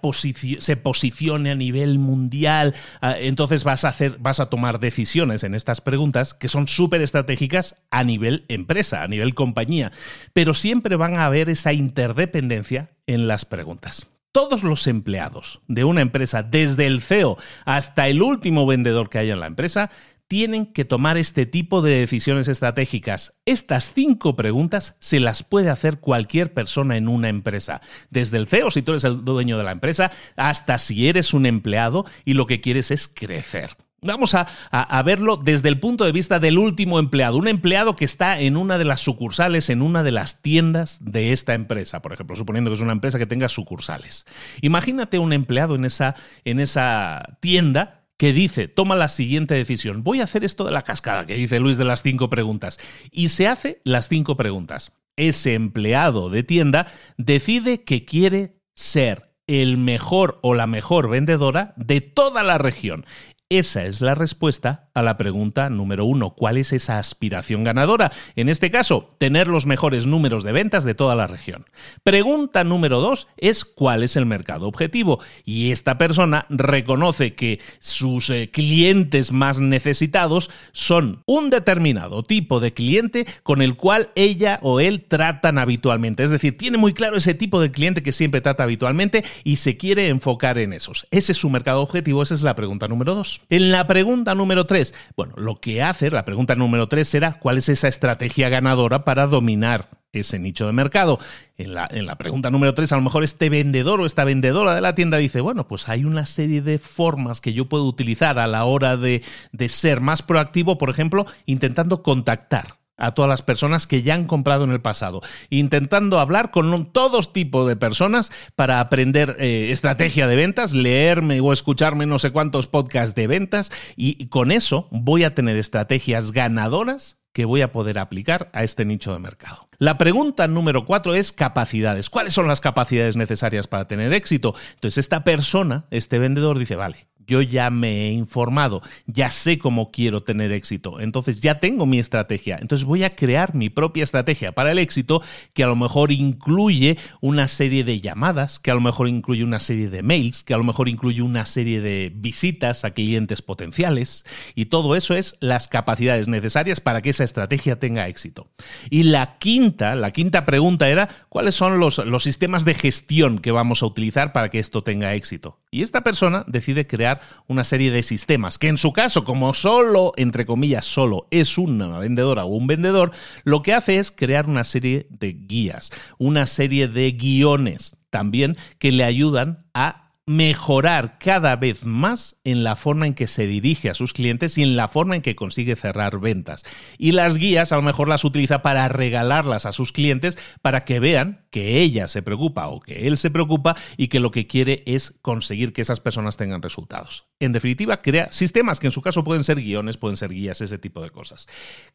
se 0.60 0.78
posicione 0.78 1.52
a 1.52 1.56
nivel 1.56 2.00
mundial, 2.00 2.74
ah, 3.02 3.16
entonces 3.20 3.64
vas 3.64 3.86
a, 3.86 3.90
hacer, 3.90 4.18
vas 4.20 4.40
a 4.40 4.50
tomar 4.50 4.80
decisiones 4.80 5.44
en 5.44 5.54
estas 5.54 5.82
preguntas 5.82 6.34
que 6.34 6.48
son 6.48 6.68
súper 6.68 7.02
estratégicas 7.02 7.76
a 7.92 8.04
nivel 8.04 8.46
empresa, 8.48 9.04
a 9.04 9.08
nivel 9.08 9.36
compañía, 9.36 9.92
pero 10.34 10.56
siempre 10.56 10.96
van 10.96 11.18
a 11.18 11.26
haber 11.26 11.50
esa 11.50 11.74
interdependencia 11.74 12.90
en 13.06 13.28
las 13.28 13.46
preguntas. 13.46 14.08
Todos 14.36 14.64
los 14.64 14.86
empleados 14.88 15.62
de 15.70 15.86
una 15.86 16.02
empresa, 16.02 16.44
desde 16.44 16.88
el 16.88 17.00
CEO 17.00 17.38
hasta 17.64 18.10
el 18.10 18.22
último 18.22 18.66
vendedor 18.66 19.10
que 19.10 19.18
haya 19.18 19.32
en 19.32 19.40
la 19.40 19.48
empresa, 19.48 19.90
tienen 20.28 20.74
que 20.74 20.84
tomar 20.84 21.16
este 21.16 21.46
tipo 21.46 21.82
de 21.82 22.00
decisiones 22.02 22.50
estratégicas. 22.50 23.40
Estas 23.46 23.94
cinco 23.94 24.36
preguntas 24.36 24.98
se 25.00 25.22
las 25.22 25.44
puede 25.44 25.70
hacer 25.70 26.02
cualquier 26.02 26.54
persona 26.54 26.98
en 26.98 27.08
una 27.08 27.30
empresa, 27.30 27.80
desde 28.10 28.36
el 28.36 28.48
CEO 28.48 28.72
si 28.72 28.82
tú 28.82 28.92
eres 28.92 29.06
el 29.06 29.24
dueño 29.24 29.58
de 29.58 29.64
la 29.64 29.72
empresa, 29.72 30.12
hasta 30.36 30.80
si 30.80 31.08
eres 31.08 31.34
un 31.34 31.46
empleado 31.46 32.06
y 32.26 32.34
lo 32.34 32.46
que 32.46 32.60
quieres 32.60 32.92
es 32.92 33.08
crecer. 33.08 33.78
Vamos 34.06 34.36
a, 34.36 35.04
verlo 35.04 35.38
desde 35.38 35.70
el 35.70 35.80
punto 35.80 36.06
de 36.06 36.12
vista 36.12 36.40
del 36.40 36.58
último 36.58 37.00
empleado, 37.00 37.38
un 37.38 37.48
empleado 37.48 37.96
que 37.96 38.06
está 38.06 38.40
en 38.40 38.56
una 38.56 38.78
de 38.78 38.86
las 38.86 39.02
sucursales, 39.02 39.70
en 39.70 39.82
una 39.82 40.04
de 40.04 40.12
las 40.12 40.42
tiendas 40.42 40.98
de 41.02 41.32
esta 41.32 41.54
empresa, 41.54 42.02
por 42.02 42.14
ejemplo, 42.14 42.36
suponiendo 42.36 42.70
que 42.70 42.76
es 42.76 42.82
una 42.82 42.92
empresa 42.92 43.18
que 43.18 43.26
tenga 43.26 43.50
sucursales. 43.50 44.26
Imagínate 44.62 45.20
un 45.20 45.34
empleado 45.34 45.76
en 45.76 45.86
esa, 45.86 46.16
en 46.44 46.60
esa 46.60 47.38
tienda 47.40 48.04
que 48.18 48.32
dice, 48.32 48.68
toma 48.68 48.96
la 48.96 49.10
siguiente 49.10 49.56
decisión, 49.56 50.04
voy 50.04 50.22
a 50.22 50.26
hacer 50.26 50.44
esto 50.46 50.64
de 50.64 50.72
la 50.72 50.84
cascada, 50.84 51.26
que 51.26 51.36
dice 51.36 51.60
Luis 51.60 51.78
de 51.78 51.86
las 51.86 52.02
cinco 52.02 52.30
preguntas, 52.30 52.80
y 53.12 53.30
se 53.30 53.48
hace 53.48 53.82
las 53.84 54.08
cinco 54.08 54.38
preguntas. 54.38 54.94
Ese 55.18 55.54
empleado 55.54 56.30
de 56.30 56.44
tienda 56.44 56.88
decide 57.18 57.84
que 57.84 58.06
quiere 58.06 58.56
ser 58.76 59.36
el 59.48 59.78
mejor 59.78 60.40
o 60.42 60.54
la 60.54 60.68
mejor 60.68 61.10
vendedora 61.10 61.74
de 61.78 62.02
toda 62.02 62.44
la 62.44 62.58
región. 62.58 63.06
Esa 63.50 63.86
es 63.86 64.02
la 64.02 64.16
respuesta 64.16 64.90
a 64.96 65.04
la 65.04 65.18
pregunta 65.18 65.70
número 65.70 66.04
uno. 66.06 66.32
¿Cuál 66.32 66.58
es 66.58 66.74
esa 66.74 66.98
aspiración 66.98 67.64
ganadora? 67.64 68.12
En 68.36 68.50
este 68.50 68.72
caso, 68.72 69.16
tener 69.20 69.48
los 69.48 69.68
mejores 69.68 70.08
números 70.08 70.44
de 70.44 70.52
ventas 70.52 70.84
de 70.84 70.96
toda 70.96 71.14
la 71.14 71.28
región. 71.28 71.68
Pregunta 72.02 72.64
número 72.64 73.02
dos 73.02 73.28
es 73.38 73.64
cuál 73.64 74.02
es 74.02 74.16
el 74.16 74.26
mercado 74.26 74.68
objetivo. 74.68 75.20
Y 75.44 75.72
esta 75.72 76.00
persona 76.00 76.48
reconoce 76.50 77.36
que 77.36 77.60
sus 77.78 78.32
eh, 78.32 78.50
clientes 78.52 79.32
más 79.32 79.60
necesitados 79.60 80.50
son 80.72 81.22
un 81.28 81.52
determinado 81.52 82.24
tipo 82.24 82.60
de 82.60 82.74
cliente 82.74 83.28
con 83.44 83.62
el 83.62 83.76
cual 83.76 84.10
ella 84.16 84.58
o 84.64 84.80
él 84.80 85.06
tratan 85.08 85.60
habitualmente. 85.60 86.24
Es 86.24 86.32
decir, 86.32 86.58
tiene 86.58 86.80
muy 86.80 86.94
claro 86.94 87.16
ese 87.16 87.36
tipo 87.36 87.62
de 87.62 87.70
cliente 87.70 88.02
que 88.02 88.12
siempre 88.12 88.42
trata 88.42 88.64
habitualmente 88.64 89.24
y 89.44 89.58
se 89.58 89.78
quiere 89.78 90.08
enfocar 90.08 90.58
en 90.58 90.74
esos. 90.74 91.06
Ese 91.12 91.34
es 91.34 91.38
su 91.38 91.52
mercado 91.52 91.84
objetivo. 91.84 92.24
Esa 92.24 92.34
es 92.34 92.42
la 92.42 92.56
pregunta 92.56 92.88
número 92.88 93.14
dos. 93.14 93.35
En 93.50 93.72
la 93.72 93.88
pregunta 93.88 94.36
número 94.36 94.66
3, 94.66 94.94
bueno, 95.16 95.34
lo 95.38 95.60
que 95.60 95.82
hace, 95.82 96.10
la 96.12 96.26
pregunta 96.26 96.56
número 96.56 96.88
3 96.88 97.08
será 97.08 97.40
cuál 97.40 97.58
es 97.58 97.70
esa 97.70 97.88
estrategia 97.88 98.50
ganadora 98.50 99.04
para 99.04 99.28
dominar 99.28 99.90
ese 100.12 100.40
nicho 100.40 100.66
de 100.66 100.74
mercado. 100.74 101.20
En 101.58 101.74
la, 101.74 101.88
en 101.92 102.06
la, 102.06 102.18
pregunta 102.18 102.50
número 102.50 102.74
3, 102.74 102.92
a 102.92 102.96
lo 102.96 103.02
mejor 103.02 103.24
este 103.24 103.50
vendedor 103.50 104.02
o 104.02 104.06
esta 104.06 104.24
vendedora 104.24 104.76
de 104.76 104.82
la 104.82 104.96
tienda 104.96 105.18
dice, 105.18 105.42
bueno, 105.42 105.68
pues 105.68 105.90
hay 105.90 106.06
una 106.06 106.26
serie 106.26 106.62
de 106.62 106.80
formas 106.80 107.42
que 107.42 107.54
yo 107.54 107.68
puedo 107.70 107.86
utilizar 107.86 108.40
a 108.40 108.48
la 108.48 108.66
hora 108.66 108.98
de, 108.98 109.24
de 109.52 109.70
ser 109.70 110.02
más 110.02 110.22
proactivo, 110.22 110.78
por 110.78 110.90
ejemplo, 110.90 111.26
intentando 111.46 112.02
contactar 112.02 112.85
a 112.98 113.14
todas 113.14 113.30
las 113.30 113.42
personas 113.42 113.88
que 113.88 114.02
ya 114.02 114.14
han 114.14 114.26
comprado 114.26 114.64
en 114.64 114.72
el 114.72 114.82
pasado, 114.82 115.22
intentando 115.50 116.20
hablar 116.20 116.52
con 116.52 116.92
todos 116.92 117.34
tipos 117.34 117.68
de 117.68 117.76
personas 117.76 118.32
para 118.56 118.80
aprender 118.80 119.36
eh, 119.40 119.72
estrategia 119.72 120.28
de 120.28 120.36
ventas, 120.36 120.74
leerme 120.74 121.40
o 121.42 121.54
escucharme 121.54 122.06
no 122.06 122.20
sé 122.20 122.32
cuántos 122.32 122.68
podcasts 122.68 123.16
de 123.16 123.28
ventas 123.28 123.72
y 123.96 124.28
con 124.28 124.52
eso 124.52 124.88
voy 124.92 125.24
a 125.24 125.36
tener 125.36 125.58
estrategias 125.58 126.32
ganadoras 126.32 127.18
que 127.36 127.44
voy 127.44 127.62
a 127.62 127.74
poder 127.74 128.00
aplicar 128.00 128.50
a 128.54 128.64
este 128.64 128.86
nicho 128.86 129.12
de 129.12 129.20
mercado. 129.20 129.68
La 129.78 129.98
pregunta 129.98 130.48
número 130.48 130.86
cuatro 130.86 131.16
es 131.16 131.34
capacidades. 131.34 132.10
¿Cuáles 132.10 132.34
son 132.34 132.48
las 132.48 132.62
capacidades 132.62 133.18
necesarias 133.18 133.68
para 133.68 133.90
tener 133.90 134.14
éxito? 134.14 134.56
Entonces 134.76 135.00
esta 135.00 135.26
persona, 135.26 135.86
este 135.92 136.18
vendedor 136.18 136.58
dice, 136.58 136.78
vale, 136.78 137.08
yo 137.28 137.42
ya 137.42 137.70
me 137.70 138.08
he 138.08 138.12
informado, 138.12 138.82
ya 139.08 139.32
sé 139.32 139.58
cómo 139.58 139.92
quiero 139.92 140.24
tener 140.24 140.52
éxito, 140.52 141.00
entonces 141.00 141.40
ya 141.40 141.60
tengo 141.60 141.86
mi 141.86 142.00
estrategia, 142.00 142.58
entonces 142.62 142.86
voy 142.86 143.04
a 143.04 143.16
crear 143.16 143.56
mi 143.56 143.70
propia 143.70 144.04
estrategia 144.04 144.52
para 144.54 144.72
el 144.72 144.80
éxito 144.80 145.22
que 145.54 145.64
a 145.64 145.68
lo 145.68 145.76
mejor 145.76 146.12
incluye 146.12 146.98
una 147.22 147.48
serie 147.48 147.84
de 147.84 148.02
llamadas, 148.02 148.60
que 148.60 148.72
a 148.72 148.76
lo 148.76 148.82
mejor 148.82 149.08
incluye 149.08 149.44
una 149.44 149.60
serie 149.60 149.90
de 149.90 150.04
mails, 150.04 150.44
que 150.44 150.54
a 150.54 150.58
lo 150.58 150.64
mejor 150.64 150.90
incluye 150.90 151.22
una 151.22 151.46
serie 151.46 151.82
de 151.82 152.12
visitas 152.14 152.86
a 152.86 152.92
clientes 152.92 153.42
potenciales 153.42 154.26
y 154.56 154.66
todo 154.66 154.96
eso 154.96 155.14
es 155.14 155.38
las 155.40 155.68
capacidades 155.68 156.28
necesarias 156.28 156.80
para 156.80 157.02
que 157.02 157.10
esa 157.12 157.24
estrategia 157.24 157.80
tenga 157.80 158.08
éxito. 158.08 158.48
Y 158.90 159.04
la 159.04 159.38
quinta, 159.38 159.96
la 159.96 160.12
quinta 160.12 160.46
pregunta 160.46 160.90
era, 160.90 161.10
¿cuáles 161.30 161.56
son 161.56 161.80
los, 161.80 161.98
los 162.00 162.24
sistemas 162.24 162.66
de 162.66 162.74
gestión 162.74 163.40
que 163.40 163.52
vamos 163.52 163.84
a 163.84 163.86
utilizar 163.86 164.34
para 164.34 164.50
que 164.50 164.60
esto 164.60 164.84
tenga 164.84 165.14
éxito? 165.14 165.60
Y 165.72 165.82
esta 165.82 166.04
persona 166.04 166.44
decide 166.48 166.88
crear 166.88 167.15
una 167.48 167.64
serie 167.64 167.92
de 167.92 168.04
sistemas, 168.04 168.58
que 168.58 168.68
en 168.68 168.78
su 168.78 168.94
caso, 168.94 169.24
como 169.24 169.54
solo, 169.54 170.14
entre 170.18 170.46
comillas, 170.46 170.86
solo 170.86 171.28
es 171.32 171.58
una 171.58 172.00
vendedora 172.00 172.46
o 172.46 172.56
un 172.56 172.68
vendedor, 172.68 173.12
lo 173.44 173.62
que 173.62 173.74
hace 173.74 174.00
es 174.00 174.12
crear 174.12 174.48
una 174.48 174.64
serie 174.64 175.08
de 175.10 175.34
guías, 175.34 175.92
una 176.18 176.46
serie 176.46 176.88
de 176.88 177.12
guiones 177.12 177.98
también 178.10 178.56
que 178.80 178.92
le 178.92 179.04
ayudan 179.04 179.66
a 179.74 180.05
mejorar 180.28 181.20
cada 181.20 181.56
vez 181.56 181.86
más 181.86 182.40
en 182.44 182.64
la 182.64 182.76
forma 182.76 183.06
en 183.06 183.14
que 183.14 183.28
se 183.28 183.46
dirige 183.46 183.92
a 183.92 183.94
sus 183.94 184.12
clientes 184.12 184.58
y 184.58 184.64
en 184.64 184.76
la 184.76 184.88
forma 184.88 185.16
en 185.16 185.22
que 185.22 185.36
consigue 185.36 185.76
cerrar 185.76 186.20
ventas. 186.20 186.64
Y 186.98 187.12
las 187.12 187.38
guías 187.38 187.72
a 187.72 187.76
lo 187.76 187.84
mejor 187.84 188.08
las 188.08 188.26
utiliza 188.26 188.64
para 188.64 188.88
regalarlas 188.90 189.68
a 189.68 189.72
sus 189.72 189.92
clientes 189.92 190.38
para 190.64 190.84
que 190.84 191.00
vean 191.00 191.46
que 191.52 191.80
ella 191.80 192.08
se 192.08 192.24
preocupa 192.24 192.68
o 192.68 192.80
que 192.80 193.08
él 193.08 193.18
se 193.18 193.30
preocupa 193.30 193.76
y 193.98 194.08
que 194.08 194.20
lo 194.20 194.32
que 194.32 194.48
quiere 194.48 194.84
es 194.88 195.12
conseguir 195.22 195.74
que 195.74 195.84
esas 195.84 196.00
personas 196.00 196.38
tengan 196.38 196.64
resultados. 196.64 197.28
En 197.40 197.54
definitiva, 197.54 198.02
crea 198.02 198.32
sistemas 198.32 198.80
que 198.80 198.88
en 198.88 198.92
su 198.92 199.02
caso 199.02 199.24
pueden 199.24 199.44
ser 199.44 199.62
guiones, 199.62 199.98
pueden 199.98 200.18
ser 200.18 200.32
guías, 200.32 200.60
ese 200.62 200.80
tipo 200.80 201.04
de 201.04 201.12
cosas. 201.12 201.48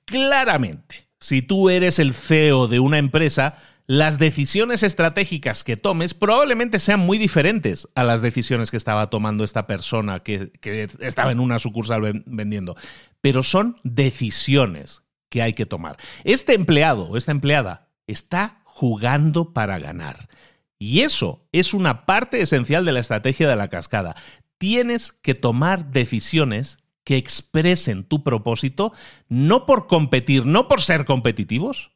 Claramente, 0.04 1.08
si 1.18 1.42
tú 1.42 1.68
eres 1.68 1.98
el 1.98 2.14
CEO 2.14 2.68
de 2.68 2.78
una 2.78 2.98
empresa, 2.98 3.58
las 3.90 4.20
decisiones 4.20 4.84
estratégicas 4.84 5.64
que 5.64 5.76
tomes 5.76 6.14
probablemente 6.14 6.78
sean 6.78 7.00
muy 7.00 7.18
diferentes 7.18 7.88
a 7.96 8.04
las 8.04 8.22
decisiones 8.22 8.70
que 8.70 8.76
estaba 8.76 9.10
tomando 9.10 9.42
esta 9.42 9.66
persona 9.66 10.20
que, 10.20 10.52
estaba 11.00 11.32
en 11.32 11.40
una 11.40 11.58
sucursal 11.58 12.22
vendiendo. 12.24 12.76
Pero 13.20 13.42
son 13.42 13.80
decisiones 13.82 15.02
que 15.28 15.42
hay 15.42 15.54
que 15.54 15.66
tomar. 15.66 15.96
Este 16.22 16.54
empleado 16.54 17.08
o 17.08 17.16
esta 17.16 17.32
empleada 17.32 17.88
está 18.06 18.62
jugando 18.62 19.52
para 19.52 19.80
ganar. 19.80 20.28
Y 20.78 21.00
eso 21.00 21.48
es 21.50 21.74
una 21.74 22.06
parte 22.06 22.40
esencial 22.42 22.84
de 22.84 22.92
la 22.92 23.00
estrategia 23.00 23.48
de 23.48 23.56
la 23.56 23.70
cascada. 23.70 24.14
Tienes 24.58 25.10
que 25.10 25.34
tomar 25.34 25.90
decisiones 25.90 26.78
que 27.02 27.16
expresen 27.16 28.04
tu 28.04 28.22
propósito, 28.22 28.92
no 29.28 29.66
por 29.66 29.88
competir, 29.88 30.46
no 30.46 30.68
por 30.68 30.80
ser 30.80 31.04
competitivos, 31.04 31.90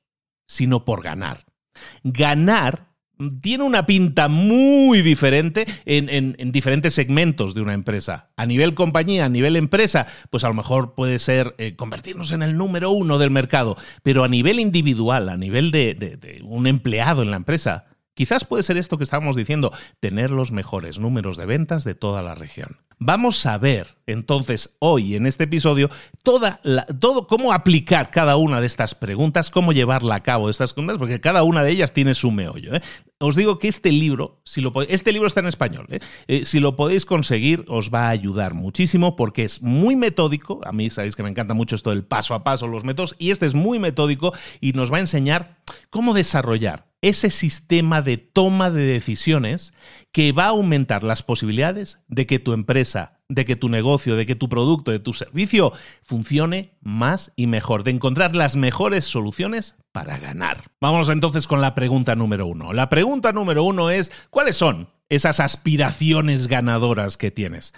sino 0.48 0.84
por 0.84 1.00
ganar. 1.00 1.53
Ganar 2.02 2.94
tiene 3.40 3.62
una 3.64 3.86
pinta 3.86 4.28
muy 4.28 5.02
diferente 5.02 5.64
en, 5.84 6.52
diferentes 6.52 6.94
segmentos 6.94 7.54
de 7.54 7.62
una 7.62 7.74
empresa. 7.74 8.30
A 8.36 8.46
nivel 8.46 8.74
compañía, 8.74 9.26
a 9.26 9.28
nivel 9.28 9.56
empresa, 9.56 10.06
pues 10.30 10.44
a 10.44 10.48
lo 10.48 10.54
mejor 10.54 10.94
puede 10.94 11.18
ser 11.18 11.54
eh, 11.58 11.76
convertirnos 11.76 12.32
en 12.32 12.42
el 12.42 12.56
número 12.56 12.90
uno 12.90 13.18
del 13.18 13.30
mercado, 13.30 13.76
pero 14.02 14.24
a 14.24 14.28
nivel 14.28 14.58
individual, 14.58 15.28
a 15.28 15.36
nivel 15.36 15.70
de 15.70 16.40
un 16.44 16.66
empleado 16.66 17.22
en 17.22 17.30
la 17.30 17.36
empresa, 17.36 17.86
Quizás 18.14 18.44
puede 18.44 18.62
ser 18.62 18.76
esto 18.76 18.96
que 18.96 19.04
estábamos 19.04 19.34
diciendo, 19.34 19.72
tener 19.98 20.30
los 20.30 20.52
mejores 20.52 21.00
números 21.00 21.36
de 21.36 21.46
ventas 21.46 21.82
de 21.82 21.96
toda 21.96 22.22
la 22.22 22.36
región. 22.36 22.78
Vamos 22.98 23.44
a 23.44 23.58
ver 23.58 23.96
entonces 24.06 24.76
hoy 24.78 25.16
en 25.16 25.26
este 25.26 25.44
episodio 25.44 25.90
todo 26.22 27.26
cómo 27.26 27.52
aplicar 27.52 28.12
cada 28.12 28.36
una 28.36 28.60
de 28.60 28.68
estas 28.68 28.94
preguntas, 28.94 29.50
cómo 29.50 29.72
llevarla 29.72 30.14
a 30.14 30.22
cabo 30.22 30.48
estas 30.48 30.72
preguntas, 30.72 30.98
porque 30.98 31.20
cada 31.20 31.42
una 31.42 31.64
de 31.64 31.72
ellas 31.72 31.92
tiene 31.92 32.14
su 32.14 32.30
meollo. 32.30 32.76
¿eh? 32.76 32.80
Os 33.18 33.34
digo 33.34 33.58
que 33.58 33.66
este 33.66 33.90
libro, 33.90 34.40
si 34.44 34.60
lo 34.60 34.72
este 34.82 35.12
libro 35.12 35.26
está 35.26 35.40
en 35.40 35.48
español, 35.48 35.86
¿eh? 35.90 35.98
Eh, 36.28 36.44
si 36.44 36.60
lo 36.60 36.76
podéis 36.76 37.04
conseguir 37.04 37.64
os 37.68 37.92
va 37.92 38.06
a 38.06 38.10
ayudar 38.10 38.54
muchísimo 38.54 39.16
porque 39.16 39.42
es 39.44 39.60
muy 39.60 39.96
metódico. 39.96 40.60
A 40.64 40.72
mí 40.72 40.88
sabéis 40.88 41.16
que 41.16 41.22
me 41.24 41.30
encanta 41.30 41.54
mucho 41.54 41.74
esto 41.74 41.90
del 41.90 42.04
paso 42.04 42.34
a 42.34 42.44
paso, 42.44 42.68
los 42.68 42.84
métodos, 42.84 43.16
y 43.18 43.32
este 43.32 43.46
es 43.46 43.54
muy 43.54 43.78
metódico 43.80 44.32
y 44.60 44.72
nos 44.72 44.92
va 44.92 44.98
a 44.98 45.00
enseñar 45.00 45.58
cómo 45.90 46.14
desarrollar 46.14 46.93
ese 47.04 47.28
sistema 47.28 48.00
de 48.00 48.16
toma 48.16 48.70
de 48.70 48.82
decisiones 48.82 49.74
que 50.10 50.32
va 50.32 50.44
a 50.44 50.48
aumentar 50.48 51.04
las 51.04 51.22
posibilidades 51.22 51.98
de 52.08 52.26
que 52.26 52.38
tu 52.38 52.54
empresa, 52.54 53.20
de 53.28 53.44
que 53.44 53.56
tu 53.56 53.68
negocio, 53.68 54.16
de 54.16 54.24
que 54.24 54.36
tu 54.36 54.48
producto, 54.48 54.90
de 54.90 55.00
tu 55.00 55.12
servicio 55.12 55.72
funcione 56.02 56.78
más 56.80 57.30
y 57.36 57.46
mejor, 57.46 57.84
de 57.84 57.90
encontrar 57.90 58.34
las 58.34 58.56
mejores 58.56 59.04
soluciones 59.04 59.76
para 59.92 60.16
ganar. 60.16 60.70
Vamos 60.80 61.10
entonces 61.10 61.46
con 61.46 61.60
la 61.60 61.74
pregunta 61.74 62.14
número 62.14 62.46
uno. 62.46 62.72
La 62.72 62.88
pregunta 62.88 63.32
número 63.32 63.64
uno 63.64 63.90
es, 63.90 64.10
¿cuáles 64.30 64.56
son 64.56 64.88
esas 65.10 65.40
aspiraciones 65.40 66.46
ganadoras 66.46 67.18
que 67.18 67.30
tienes? 67.30 67.74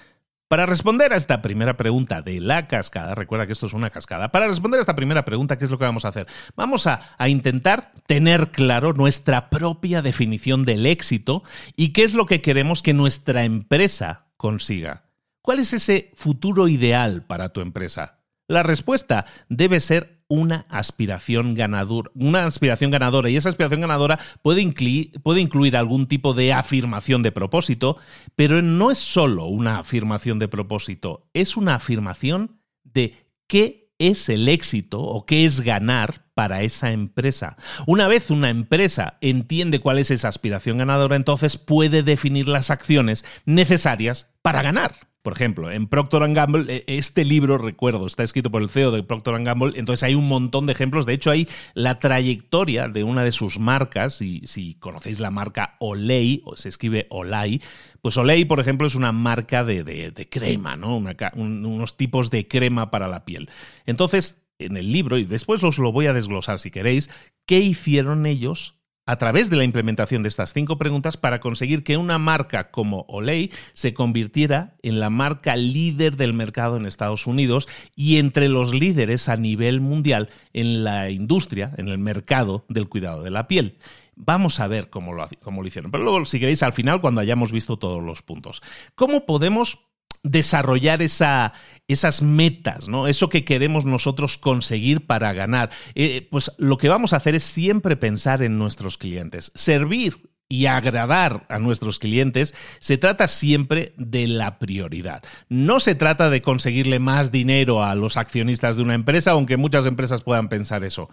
Para 0.49 0.65
responder 0.65 1.13
a 1.13 1.17
esta 1.17 1.43
primera 1.43 1.77
pregunta 1.77 2.23
de 2.23 2.41
la 2.41 2.69
cascada, 2.69 3.17
recuerda 3.17 3.47
que 3.47 3.53
esto 3.53 3.67
es 3.67 3.73
una 3.73 3.91
cascada, 3.91 4.31
para 4.31 4.47
responder 4.47 4.79
a 4.79 4.83
esta 4.83 4.95
primera 4.95 5.25
pregunta, 5.25 5.59
¿qué 5.59 5.65
es 5.65 5.73
lo 5.73 5.79
que 5.79 5.85
vamos 5.85 6.05
a 6.05 6.09
hacer? 6.09 6.29
Vamos 6.55 6.87
a, 6.87 7.01
intentar 7.27 7.93
tener 8.07 8.53
claro 8.53 8.93
nuestra 8.93 9.51
propia 9.51 10.03
definición 10.03 10.63
del 10.63 10.87
éxito 10.87 11.43
y 11.75 11.93
qué 11.93 12.05
es 12.05 12.15
lo 12.15 12.27
que 12.27 12.43
queremos 12.43 12.81
que 12.81 12.95
nuestra 12.95 13.43
empresa 13.43 14.27
consiga. 14.37 15.11
¿Cuál 15.43 15.59
es 15.59 15.73
ese 15.73 16.13
futuro 16.15 16.69
ideal 16.69 17.25
para 17.25 17.49
tu 17.49 17.61
empresa? 17.61 18.21
La 18.47 18.63
respuesta 18.63 19.27
debe 19.49 19.81
ser 19.81 20.16
una 20.29 20.67
aspiración 20.69 21.55
ganadora, 21.55 22.11
una 22.15 22.47
aspiración 22.47 22.91
ganadora 22.91 23.31
y 23.31 23.37
esa 23.37 23.49
aspiración 23.49 23.81
ganadora 23.81 24.19
puede 24.43 24.61
incluir, 24.61 25.13
puede 25.23 25.41
incluir 25.41 25.77
algún 25.77 26.09
tipo 26.09 26.35
de 26.35 26.53
afirmación 26.53 27.23
de 27.23 27.33
propósito, 27.33 27.97
pero 28.35 28.63
no 28.63 28.91
es 28.91 28.99
solo 28.99 29.47
una 29.47 29.79
afirmación 29.79 30.39
de 30.39 30.49
propósito, 30.49 31.29
es 31.33 31.57
una 31.57 31.77
afirmación 31.77 32.61
de 32.83 33.15
qué 33.47 33.93
es 33.99 34.29
el 34.29 34.49
éxito 34.49 35.01
o 35.01 35.25
qué 35.27 35.45
es 35.45 35.61
ganar 35.61 36.27
para 36.35 36.63
esa 36.63 36.93
empresa. 36.93 37.57
Una 37.87 38.09
vez 38.09 38.31
una 38.31 38.51
empresa 38.51 39.17
entiende 39.21 39.81
cuál 39.81 39.99
es 39.99 40.11
esa 40.11 40.29
aspiración 40.29 40.79
ganadora, 40.79 41.17
entonces 41.17 41.57
puede 41.57 42.03
definir 42.03 42.49
las 42.49 42.71
acciones 42.71 43.25
necesarias 43.47 44.29
para 44.43 44.63
ganar. 44.63 44.95
Por 45.27 45.33
ejemplo, 45.33 45.73
en 45.73 45.89
Procter 45.89 46.23
Gamble, 46.33 46.73
e, 46.73 46.99
este 46.99 47.25
libro, 47.25 47.59
recuerdo, 47.59 48.07
está 48.07 48.23
escrito 48.23 48.49
por 48.53 48.63
el 48.63 48.71
CEO 48.71 48.93
de 48.93 49.03
Procter 49.03 49.43
Gamble, 49.43 49.77
entonces 49.77 50.05
hay 50.05 50.15
un 50.15 50.29
montón 50.29 50.67
de 50.67 50.73
ejemplos. 50.73 51.05
De 51.05 51.15
hecho, 51.15 51.33
hay 51.33 51.49
la 51.75 51.99
trayectoria 51.99 52.87
de 52.87 53.03
una 53.03 53.25
de 53.25 53.33
sus 53.33 53.59
marcas, 53.59 54.23
y 54.23 54.47
si 54.47 54.75
conocéis 54.75 55.19
la 55.19 55.33
marca 55.33 55.75
Olay, 55.81 56.43
o 56.45 56.57
se 56.57 56.69
escribe 56.69 57.09
Olay, 57.11 57.61
pues 58.03 58.17
Olay, 58.17 58.45
por 58.45 58.61
ejemplo, 58.61 58.87
es 58.87 58.95
una 58.95 59.11
marca 59.11 59.65
de, 59.65 60.29
crema, 60.31 60.77
¿no? 60.77 60.97
unos 61.35 61.97
tipos 61.97 62.31
de 62.31 62.47
crema 62.47 62.93
para 62.93 63.09
la 63.09 63.25
piel. 63.25 63.51
Entonces, 63.85 64.47
en 64.61 64.77
el 64.77 64.93
libro, 64.93 65.19
y 65.19 65.25
después 65.25 65.61
os 65.65 65.79
lo 65.79 65.91
voy 65.91 66.07
a 66.07 66.13
desglosar 66.13 66.61
si 66.61 66.71
queréis, 66.71 67.11
¿qué 67.47 67.59
hicieron 67.59 68.27
ellos 68.27 68.76
a 69.07 69.17
través 69.17 69.49
de 69.49 69.57
la 69.57 69.65
implementación 69.65 70.23
de 70.23 70.29
estas 70.29 70.53
cinco 70.53 70.77
preguntas 70.77 71.17
para 71.17 71.41
conseguir 71.41 71.85
que 71.85 71.97
una 71.97 72.19
marca 72.19 72.71
como 72.71 73.07
Olay 73.09 73.53
se 73.73 73.95
convirtiera 73.95 74.75
en 74.83 75.01
la 75.01 75.11
marca 75.11 75.57
líder 75.57 76.17
del 76.17 76.35
mercado 76.35 76.77
en 76.77 76.87
Estados 76.87 77.27
Unidos 77.27 77.69
y 77.95 78.19
entre 78.19 78.49
los 78.49 78.75
líderes 78.75 79.29
a 79.29 79.37
nivel 79.37 79.81
mundial 79.81 80.29
en 80.53 80.83
la 80.85 81.11
industria, 81.11 81.73
en 81.77 81.89
el 81.89 81.99
mercado 81.99 82.65
del 82.69 82.89
cuidado 82.89 83.23
de 83.23 83.31
la 83.31 83.47
piel. 83.47 83.79
Vamos 84.17 84.61
a 84.61 84.67
ver 84.67 84.91
cómo 84.91 85.13
lo, 85.13 85.29
cómo 85.43 85.63
lo 85.63 85.69
hicieron. 85.69 85.91
Pero 85.91 86.03
luego, 86.03 86.25
si 86.25 86.41
queréis, 86.41 86.63
al 86.63 86.73
final, 86.73 87.01
cuando 87.01 87.21
hayamos 87.21 87.53
visto 87.53 87.79
todos 87.79 88.03
los 88.03 88.23
puntos. 88.23 88.63
¿Cómo 88.95 89.27
podemos 89.27 89.87
desarrollar 90.31 91.03
esa, 91.03 91.53
esas 91.89 92.23
metas, 92.23 92.89
¿no? 92.89 93.07
Eso 93.07 93.29
que 93.29 93.45
queremos 93.45 93.85
nosotros 93.85 94.39
conseguir 94.39 95.07
para 95.07 95.33
ganar. 95.33 95.71
Eh, 95.95 96.29
pues 96.31 96.53
lo 96.59 96.79
que 96.79 96.89
vamos 96.89 97.13
a 97.13 97.17
hacer 97.17 97.35
es 97.35 97.45
siempre 97.45 97.97
pensar 97.97 98.43
en 98.43 98.59
nuestros 98.59 98.99
clientes. 98.99 99.53
Servir 99.55 100.15
y 100.49 100.67
agradar 100.67 101.45
a 101.49 101.59
nuestros 101.59 101.99
clientes, 101.99 102.55
se 102.79 102.99
trata 102.99 103.27
siempre 103.27 103.95
de 103.97 104.29
la 104.29 104.59
prioridad. 104.59 105.23
No 105.49 105.81
se 105.81 105.95
trata 105.95 106.31
de 106.31 106.41
conseguirle 106.41 107.01
más 107.01 107.33
dinero 107.33 107.83
a 107.83 107.95
los 107.97 108.17
accionistas 108.17 108.77
de 108.77 108.83
una 108.83 108.95
empresa, 108.95 109.33
aunque 109.33 109.57
muchas 109.57 109.87
empresas 109.87 110.23
puedan 110.23 110.49
pensar 110.49 110.85
eso. 110.85 111.11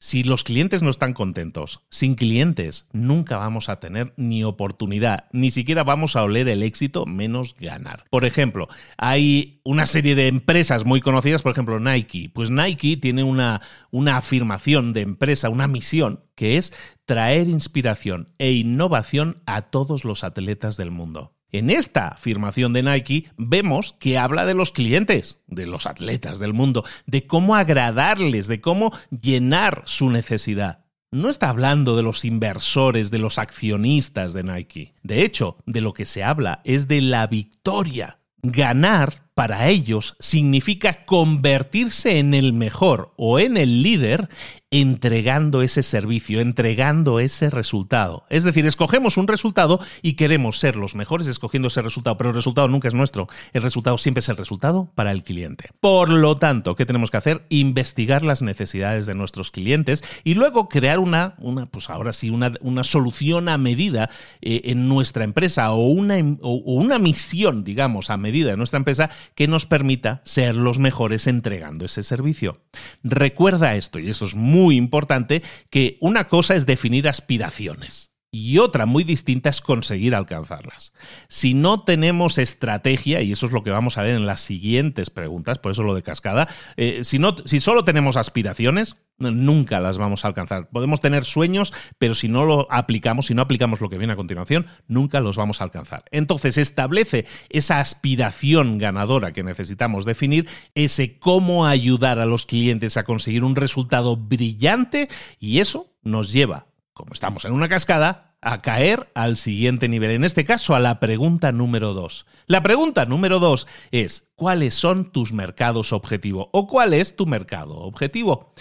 Si 0.00 0.22
los 0.22 0.44
clientes 0.44 0.80
no 0.80 0.90
están 0.90 1.12
contentos, 1.12 1.80
sin 1.90 2.14
clientes 2.14 2.86
nunca 2.92 3.36
vamos 3.36 3.68
a 3.68 3.80
tener 3.80 4.14
ni 4.16 4.44
oportunidad, 4.44 5.24
ni 5.32 5.50
siquiera 5.50 5.82
vamos 5.82 6.14
a 6.14 6.22
oler 6.22 6.48
el 6.48 6.62
éxito, 6.62 7.04
menos 7.04 7.56
ganar. 7.58 8.04
Por 8.08 8.24
ejemplo, 8.24 8.68
hay 8.96 9.60
una 9.64 9.86
serie 9.86 10.14
de 10.14 10.28
empresas 10.28 10.84
muy 10.84 11.00
conocidas, 11.00 11.42
por 11.42 11.50
ejemplo 11.50 11.80
Nike. 11.80 12.30
Pues 12.32 12.48
Nike 12.48 12.96
tiene 12.96 13.24
una, 13.24 13.60
una 13.90 14.16
afirmación 14.16 14.92
de 14.92 15.00
empresa, 15.00 15.48
una 15.48 15.66
misión, 15.66 16.24
que 16.36 16.58
es 16.58 16.72
traer 17.04 17.48
inspiración 17.48 18.32
e 18.38 18.52
innovación 18.52 19.42
a 19.46 19.62
todos 19.62 20.04
los 20.04 20.22
atletas 20.22 20.76
del 20.76 20.92
mundo. 20.92 21.37
En 21.50 21.70
esta 21.70 22.08
afirmación 22.08 22.74
de 22.74 22.82
Nike 22.82 23.30
vemos 23.38 23.94
que 23.98 24.18
habla 24.18 24.44
de 24.44 24.54
los 24.54 24.70
clientes, 24.70 25.40
de 25.46 25.66
los 25.66 25.86
atletas 25.86 26.38
del 26.38 26.52
mundo, 26.52 26.84
de 27.06 27.26
cómo 27.26 27.54
agradarles, 27.54 28.48
de 28.48 28.60
cómo 28.60 28.92
llenar 29.10 29.82
su 29.86 30.10
necesidad. 30.10 30.84
No 31.10 31.30
está 31.30 31.48
hablando 31.48 31.96
de 31.96 32.02
los 32.02 32.26
inversores, 32.26 33.10
de 33.10 33.18
los 33.18 33.38
accionistas 33.38 34.34
de 34.34 34.44
Nike. 34.44 34.94
De 35.02 35.24
hecho, 35.24 35.56
de 35.64 35.80
lo 35.80 35.94
que 35.94 36.04
se 36.04 36.22
habla 36.22 36.60
es 36.64 36.86
de 36.86 37.00
la 37.00 37.26
victoria. 37.26 38.20
Ganar 38.42 39.28
para 39.34 39.68
ellos 39.68 40.16
significa 40.18 41.06
convertirse 41.06 42.18
en 42.18 42.34
el 42.34 42.52
mejor 42.52 43.14
o 43.16 43.38
en 43.38 43.56
el 43.56 43.82
líder 43.82 44.28
entregando 44.70 45.62
ese 45.62 45.82
servicio, 45.82 46.40
entregando 46.40 47.20
ese 47.20 47.48
resultado. 47.48 48.24
Es 48.28 48.44
decir, 48.44 48.66
escogemos 48.66 49.16
un 49.16 49.26
resultado 49.26 49.80
y 50.02 50.12
queremos 50.12 50.58
ser 50.58 50.76
los 50.76 50.94
mejores 50.94 51.26
escogiendo 51.26 51.68
ese 51.68 51.80
resultado, 51.80 52.18
pero 52.18 52.30
el 52.30 52.36
resultado 52.36 52.68
nunca 52.68 52.88
es 52.88 52.94
nuestro. 52.94 53.28
El 53.54 53.62
resultado 53.62 53.96
siempre 53.96 54.20
es 54.20 54.28
el 54.28 54.36
resultado 54.36 54.90
para 54.94 55.12
el 55.12 55.22
cliente. 55.22 55.70
Por 55.80 56.10
lo 56.10 56.36
tanto, 56.36 56.76
¿qué 56.76 56.84
tenemos 56.84 57.10
que 57.10 57.16
hacer? 57.16 57.46
Investigar 57.48 58.22
las 58.22 58.42
necesidades 58.42 59.06
de 59.06 59.14
nuestros 59.14 59.50
clientes 59.50 60.04
y 60.22 60.34
luego 60.34 60.68
crear 60.68 60.98
una, 60.98 61.34
una 61.38 61.64
pues 61.66 61.88
ahora 61.88 62.12
sí, 62.12 62.28
una, 62.28 62.52
una 62.60 62.84
solución 62.84 63.48
a 63.48 63.56
medida 63.56 64.10
eh, 64.42 64.62
en 64.64 64.86
nuestra 64.86 65.24
empresa 65.24 65.70
o 65.72 65.86
una, 65.86 66.16
o 66.42 66.74
una 66.74 66.98
misión, 66.98 67.64
digamos, 67.64 68.10
a 68.10 68.18
medida 68.18 68.50
de 68.50 68.56
nuestra 68.58 68.76
empresa 68.76 69.08
que 69.34 69.48
nos 69.48 69.64
permita 69.64 70.20
ser 70.24 70.54
los 70.54 70.78
mejores 70.78 71.26
entregando 71.26 71.86
ese 71.86 72.02
servicio. 72.02 72.60
Recuerda 73.02 73.74
esto, 73.74 73.98
y 73.98 74.10
eso 74.10 74.26
es 74.26 74.34
muy 74.34 74.57
muy 74.58 74.76
importante 74.76 75.42
que 75.70 75.96
una 76.00 76.28
cosa 76.28 76.54
es 76.56 76.66
definir 76.66 77.08
aspiraciones 77.08 78.07
y 78.30 78.58
otra 78.58 78.84
muy 78.84 79.04
distinta 79.04 79.48
es 79.48 79.60
conseguir 79.60 80.14
alcanzarlas. 80.14 80.92
Si 81.28 81.54
no 81.54 81.82
tenemos 81.82 82.38
estrategia, 82.38 83.22
y 83.22 83.32
eso 83.32 83.46
es 83.46 83.52
lo 83.52 83.62
que 83.62 83.70
vamos 83.70 83.96
a 83.96 84.02
ver 84.02 84.16
en 84.16 84.26
las 84.26 84.40
siguientes 84.40 85.10
preguntas, 85.10 85.58
por 85.58 85.72
eso 85.72 85.82
lo 85.82 85.94
de 85.94 86.02
cascada, 86.02 86.48
eh, 86.76 87.04
si, 87.04 87.18
no, 87.18 87.36
si 87.46 87.60
solo 87.60 87.84
tenemos 87.84 88.16
aspiraciones, 88.16 88.96
nunca 89.18 89.80
las 89.80 89.98
vamos 89.98 90.24
a 90.24 90.28
alcanzar. 90.28 90.68
Podemos 90.68 91.00
tener 91.00 91.24
sueños, 91.24 91.72
pero 91.98 92.14
si 92.14 92.28
no 92.28 92.44
lo 92.44 92.70
aplicamos, 92.70 93.26
si 93.26 93.34
no 93.34 93.42
aplicamos 93.42 93.80
lo 93.80 93.88
que 93.88 93.98
viene 93.98 94.12
a 94.12 94.16
continuación, 94.16 94.66
nunca 94.86 95.20
los 95.20 95.36
vamos 95.36 95.60
a 95.60 95.64
alcanzar. 95.64 96.04
Entonces 96.10 96.58
establece 96.58 97.26
esa 97.48 97.80
aspiración 97.80 98.78
ganadora 98.78 99.32
que 99.32 99.42
necesitamos 99.42 100.04
definir, 100.04 100.48
ese 100.74 101.18
cómo 101.18 101.66
ayudar 101.66 102.18
a 102.18 102.26
los 102.26 102.46
clientes 102.46 102.96
a 102.96 103.04
conseguir 103.04 103.42
un 103.42 103.56
resultado 103.56 104.16
brillante, 104.16 105.08
y 105.40 105.60
eso 105.60 105.92
nos 106.02 106.32
lleva 106.32 106.67
como 106.98 107.12
estamos 107.12 107.44
en 107.44 107.52
una 107.52 107.68
cascada, 107.68 108.34
a 108.40 108.60
caer 108.60 109.08
al 109.14 109.36
siguiente 109.36 109.88
nivel, 109.88 110.10
en 110.10 110.24
este 110.24 110.44
caso 110.44 110.74
a 110.74 110.80
la 110.80 110.98
pregunta 110.98 111.52
número 111.52 111.94
dos. 111.94 112.26
La 112.46 112.60
pregunta 112.62 113.06
número 113.06 113.38
dos 113.38 113.68
es, 113.92 114.32
¿cuáles 114.34 114.74
son 114.74 115.12
tus 115.12 115.32
mercados 115.32 115.92
objetivo 115.92 116.50
o 116.52 116.66
cuál 116.66 116.92
es 116.94 117.14
tu 117.14 117.24
mercado 117.24 117.78
objetivo? 117.78 118.52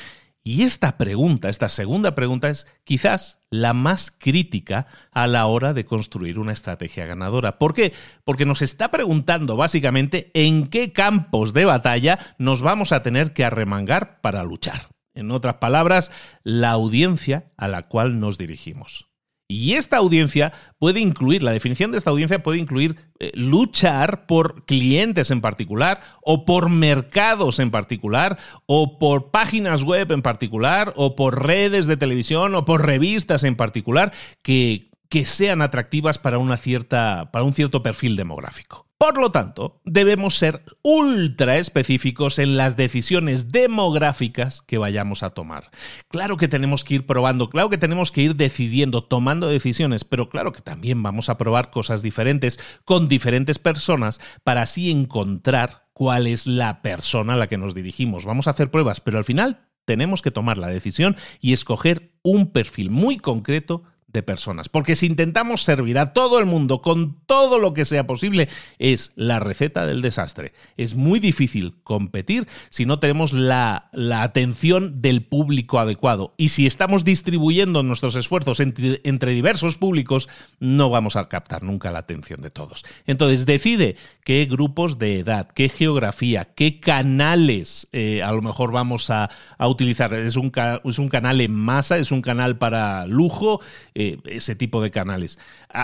Y 0.43 0.63
esta 0.63 0.97
pregunta, 0.97 1.50
esta 1.50 1.67
segunda 1.67 2.13
pregunta 2.13 2.50
es 2.50 2.67
quizás 2.84 3.39
la 3.50 3.73
más 3.73 4.12
crítica 4.12 4.88
a 5.12 5.28
la 5.28 5.47
hora 5.47 5.73
de 5.73 5.84
construir 5.84 6.38
una 6.38 6.54
estrategia 6.54 7.06
ganadora. 7.08 7.58
¿Por 7.58 7.73
qué? 7.73 7.93
Porque 8.23 8.45
nos 8.45 8.62
está 8.62 8.89
preguntando 8.91 9.58
básicamente 9.58 10.30
en 10.36 10.67
qué 10.67 10.93
campos 10.93 11.54
de 11.54 11.65
batalla 11.65 12.19
nos 12.38 12.62
vamos 12.62 12.91
a 12.91 13.02
tener 13.02 13.34
que 13.34 13.45
arremangar 13.45 14.21
para 14.21 14.43
luchar. 14.43 14.97
En 15.17 15.32
otras 15.32 15.56
palabras, 15.56 16.12
la 16.43 16.71
audiencia 16.71 17.51
a 17.58 17.67
la 17.67 17.88
cual 17.88 18.19
nos 18.19 18.38
dirigimos. 18.38 19.08
Y 19.49 19.73
esta 19.75 19.97
audiencia 19.97 20.51
puede 20.77 20.99
incluir, 20.99 21.41
la 21.41 21.51
definición 21.51 21.91
de 21.91 21.97
esta 21.97 22.10
audiencia 22.10 22.43
puede 22.43 22.60
incluir 22.60 22.97
eh, 23.19 23.32
luchar 23.34 24.25
por 24.25 24.65
clientes 24.65 25.32
en 25.32 25.39
particular, 25.39 26.01
o 26.21 26.43
por 26.43 26.69
mercados 26.69 27.60
en 27.60 27.71
particular, 27.71 28.38
o 28.65 28.99
por 28.99 29.32
páginas 29.32 29.84
web 29.84 30.12
en 30.12 30.21
particular, 30.21 30.93
o 30.97 31.15
por 31.15 31.45
redes 31.45 31.88
de 31.88 31.95
televisión, 31.95 32.56
o 32.56 32.65
por 32.65 32.86
revistas 32.86 33.45
en 33.45 33.56
particular, 33.56 34.12
que, 34.43 34.91
que 35.10 35.23
sean 35.23 35.62
atractivas 35.62 36.17
para, 36.17 36.39
una 36.39 36.58
cierta, 36.58 37.30
para 37.32 37.45
un 37.45 37.53
cierto 37.53 37.82
perfil 37.82 38.17
demográfico. 38.17 38.87
Por 38.98 39.20
lo 39.20 39.30
tanto, 39.30 39.80
debemos 39.86 40.40
ser 40.40 40.64
ultra 40.82 41.58
específicos 41.58 42.40
en 42.40 42.58
las 42.58 42.78
decisiones 42.78 43.52
demográficas 43.52 44.64
que 44.64 44.80
vayamos 44.80 45.22
a 45.22 45.30
tomar. 45.30 45.70
Claro 46.08 46.36
que 46.36 46.48
tenemos 46.48 46.84
que 46.84 46.96
ir 46.96 47.06
probando, 47.06 47.52
claro 47.52 47.70
que 47.70 47.78
tenemos 47.78 48.12
que 48.12 48.24
ir 48.24 48.36
decidiendo, 48.36 49.04
tomando 49.04 49.48
decisiones, 49.50 50.04
pero 50.04 50.30
claro 50.30 50.52
que 50.52 50.62
también 50.62 51.04
vamos 51.04 51.30
a 51.30 51.38
probar 51.38 51.70
cosas 51.70 52.02
diferentes 52.02 52.60
con 52.86 53.08
diferentes 53.08 53.60
personas 53.60 54.20
para 54.44 54.64
así 54.64 54.90
encontrar 54.90 55.88
cuál 55.94 56.26
es 56.26 56.48
la 56.48 56.82
persona 56.82 57.34
a 57.34 57.38
la 57.38 57.48
que 57.48 57.60
nos 57.60 57.76
dirigimos. 57.76 58.26
Vamos 58.26 58.48
a 58.48 58.52
hacer 58.52 58.72
pruebas, 58.72 59.00
pero 59.00 59.20
al 59.20 59.26
final 59.26 59.68
tenemos 59.86 60.24
que 60.24 60.32
tomar 60.32 60.58
la 60.58 60.70
decisión 60.70 61.16
y 61.40 61.54
escoger 61.54 62.14
un 62.24 62.52
perfil 62.52 62.90
muy 62.90 63.18
concreto 63.18 63.84
de 64.08 64.24
personas. 64.24 64.70
Porque 64.70 64.96
si 64.96 65.06
intentamos 65.06 65.63
servir 65.63 65.98
a 66.00 66.13
todo 66.13 66.39
el 66.39 66.46
mundo 66.46 66.82
con 66.82 67.17
todo 67.26 67.60
lo 67.60 67.74
que 67.74 67.86
sea 67.86 68.08
posible, 68.08 68.48
es 68.80 69.12
la 69.15 69.39
receta 69.39 69.86
del 69.86 70.02
desastre. 70.02 70.54
Es 70.78 70.96
muy 70.96 71.20
difícil 71.20 71.76
competir 71.84 72.48
si 72.70 72.86
no 72.86 73.00
tenemos 73.00 73.34
la, 73.34 73.89
atención 74.13 75.02
del 75.02 75.24
público 75.24 75.80
adecuado. 75.80 76.34
Y 76.38 76.50
si 76.50 76.65
estamos 76.65 77.04
distribuyendo 77.04 77.84
nuestros 77.84 78.15
esfuerzos 78.15 78.60
entre, 78.60 79.02
entre, 79.04 79.34
diversos 79.34 79.76
públicos, 79.76 80.30
no 80.60 80.89
vamos 80.89 81.15
a 81.15 81.28
captar 81.28 81.63
nunca 81.63 81.91
la 81.91 82.00
atención 82.00 82.41
de 82.41 82.50
todos. 82.50 82.86
Entonces, 83.06 83.46
decide 83.46 83.98
qué 84.24 84.46
grupos 84.46 85.00
de 85.00 85.20
edad, 85.20 85.50
qué 85.50 85.70
geografía, 85.70 86.46
qué 86.56 86.80
canales 86.80 87.88
eh, 87.91 88.24
a 88.24 88.32
lo 88.32 88.41
mejor 88.41 88.72
vamos 88.72 89.10
a, 89.10 89.30
utilizar. 89.60 90.13
Es 90.13 90.38
un, 90.38 90.52
es 90.86 91.00
un 91.00 91.10
canal 91.10 91.41
en 91.41 91.54
masa, 91.54 91.98
es 91.98 92.12
un 92.12 92.22
canal 92.22 92.58
para 92.58 93.06
lujo 93.06 93.60
eh, 94.00 94.20
ese 94.26 94.56
tipo 94.56 94.80
de 94.80 94.92
canales. 94.92 95.40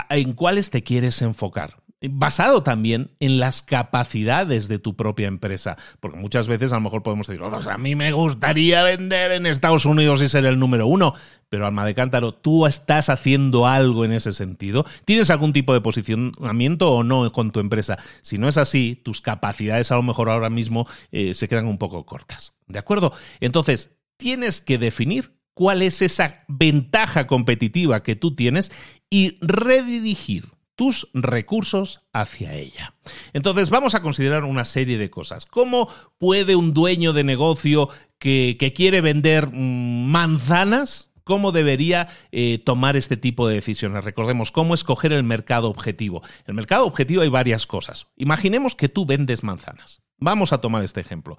¿En 0.08 0.34
cuáles 0.34 0.70
te 0.70 0.84
quieres 0.84 1.20
enfocar? 1.20 1.82
basado 2.10 2.62
también 2.62 3.12
en 3.18 3.38
las 3.38 3.62
capacidades 3.62 4.68
de 4.68 4.78
tu 4.78 4.94
propia 4.94 5.26
empresa. 5.26 5.76
Porque 6.00 6.18
muchas 6.18 6.48
veces 6.48 6.72
a 6.72 6.76
lo 6.76 6.82
mejor 6.82 7.02
podemos 7.02 7.26
decir, 7.26 7.42
a 7.42 7.78
mí 7.78 7.96
me 7.96 8.12
gustaría 8.12 8.82
vender 8.82 9.32
en 9.32 9.46
Estados 9.46 9.86
Unidos 9.86 10.22
y 10.22 10.28
ser 10.28 10.44
el 10.44 10.58
número 10.58 10.86
uno. 10.86 11.14
Pero 11.48 11.66
Alma 11.66 11.86
de 11.86 11.94
Cántaro, 11.94 12.34
¿tú 12.34 12.66
estás 12.66 13.08
haciendo 13.08 13.66
algo 13.66 14.04
en 14.04 14.12
ese 14.12 14.32
sentido? 14.32 14.84
¿Tienes 15.04 15.30
algún 15.30 15.52
tipo 15.52 15.72
de 15.72 15.80
posicionamiento 15.80 16.92
o 16.92 17.04
no 17.04 17.32
con 17.32 17.52
tu 17.52 17.60
empresa? 17.60 17.98
Si 18.22 18.38
no 18.38 18.48
es 18.48 18.58
así, 18.58 19.00
tus 19.02 19.20
capacidades 19.20 19.90
a 19.90 19.96
lo 19.96 20.02
mejor 20.02 20.28
ahora 20.30 20.50
mismo 20.50 20.86
eh, 21.10 21.34
se 21.34 21.48
quedan 21.48 21.66
un 21.66 21.78
poco 21.78 22.04
cortas. 22.04 22.54
¿De 22.66 22.78
acuerdo? 22.78 23.12
Entonces, 23.40 23.96
tienes 24.16 24.60
que 24.60 24.78
definir 24.78 25.32
cuál 25.54 25.82
es 25.82 26.02
esa 26.02 26.44
ventaja 26.48 27.26
competitiva 27.26 28.02
que 28.02 28.16
tú 28.16 28.34
tienes 28.34 28.72
y 29.08 29.38
redirigir 29.40 30.54
tus 30.74 31.08
recursos 31.14 32.02
hacia 32.12 32.52
ella. 32.54 32.94
Entonces 33.32 33.70
vamos 33.70 33.94
a 33.94 34.02
considerar 34.02 34.44
una 34.44 34.64
serie 34.64 34.98
de 34.98 35.10
cosas. 35.10 35.46
¿Cómo 35.46 35.88
puede 36.18 36.56
un 36.56 36.74
dueño 36.74 37.12
de 37.12 37.24
negocio 37.24 37.88
que, 38.18 38.72
quiere 38.74 39.00
vender 39.00 39.48
mm, 39.52 40.06
manzanas 40.06 41.12
cómo 41.24 41.52
debería 41.52 42.08
eh, 42.32 42.58
tomar 42.58 42.96
este 42.96 43.16
tipo 43.16 43.48
de 43.48 43.54
decisiones. 43.54 44.04
Recordemos 44.04 44.52
cómo 44.52 44.74
escoger 44.74 45.12
el 45.12 45.24
mercado 45.24 45.70
objetivo. 45.70 46.22
El 46.46 46.54
mercado 46.54 46.86
objetivo 46.86 47.22
hay 47.22 47.28
varias 47.28 47.66
cosas. 47.66 48.08
Imaginemos 48.16 48.74
que 48.74 48.90
tú 48.90 49.06
vendes 49.06 49.42
manzanas. 49.42 50.02
Vamos 50.18 50.52
a 50.52 50.58
tomar 50.58 50.84
este 50.84 51.00
ejemplo. 51.00 51.36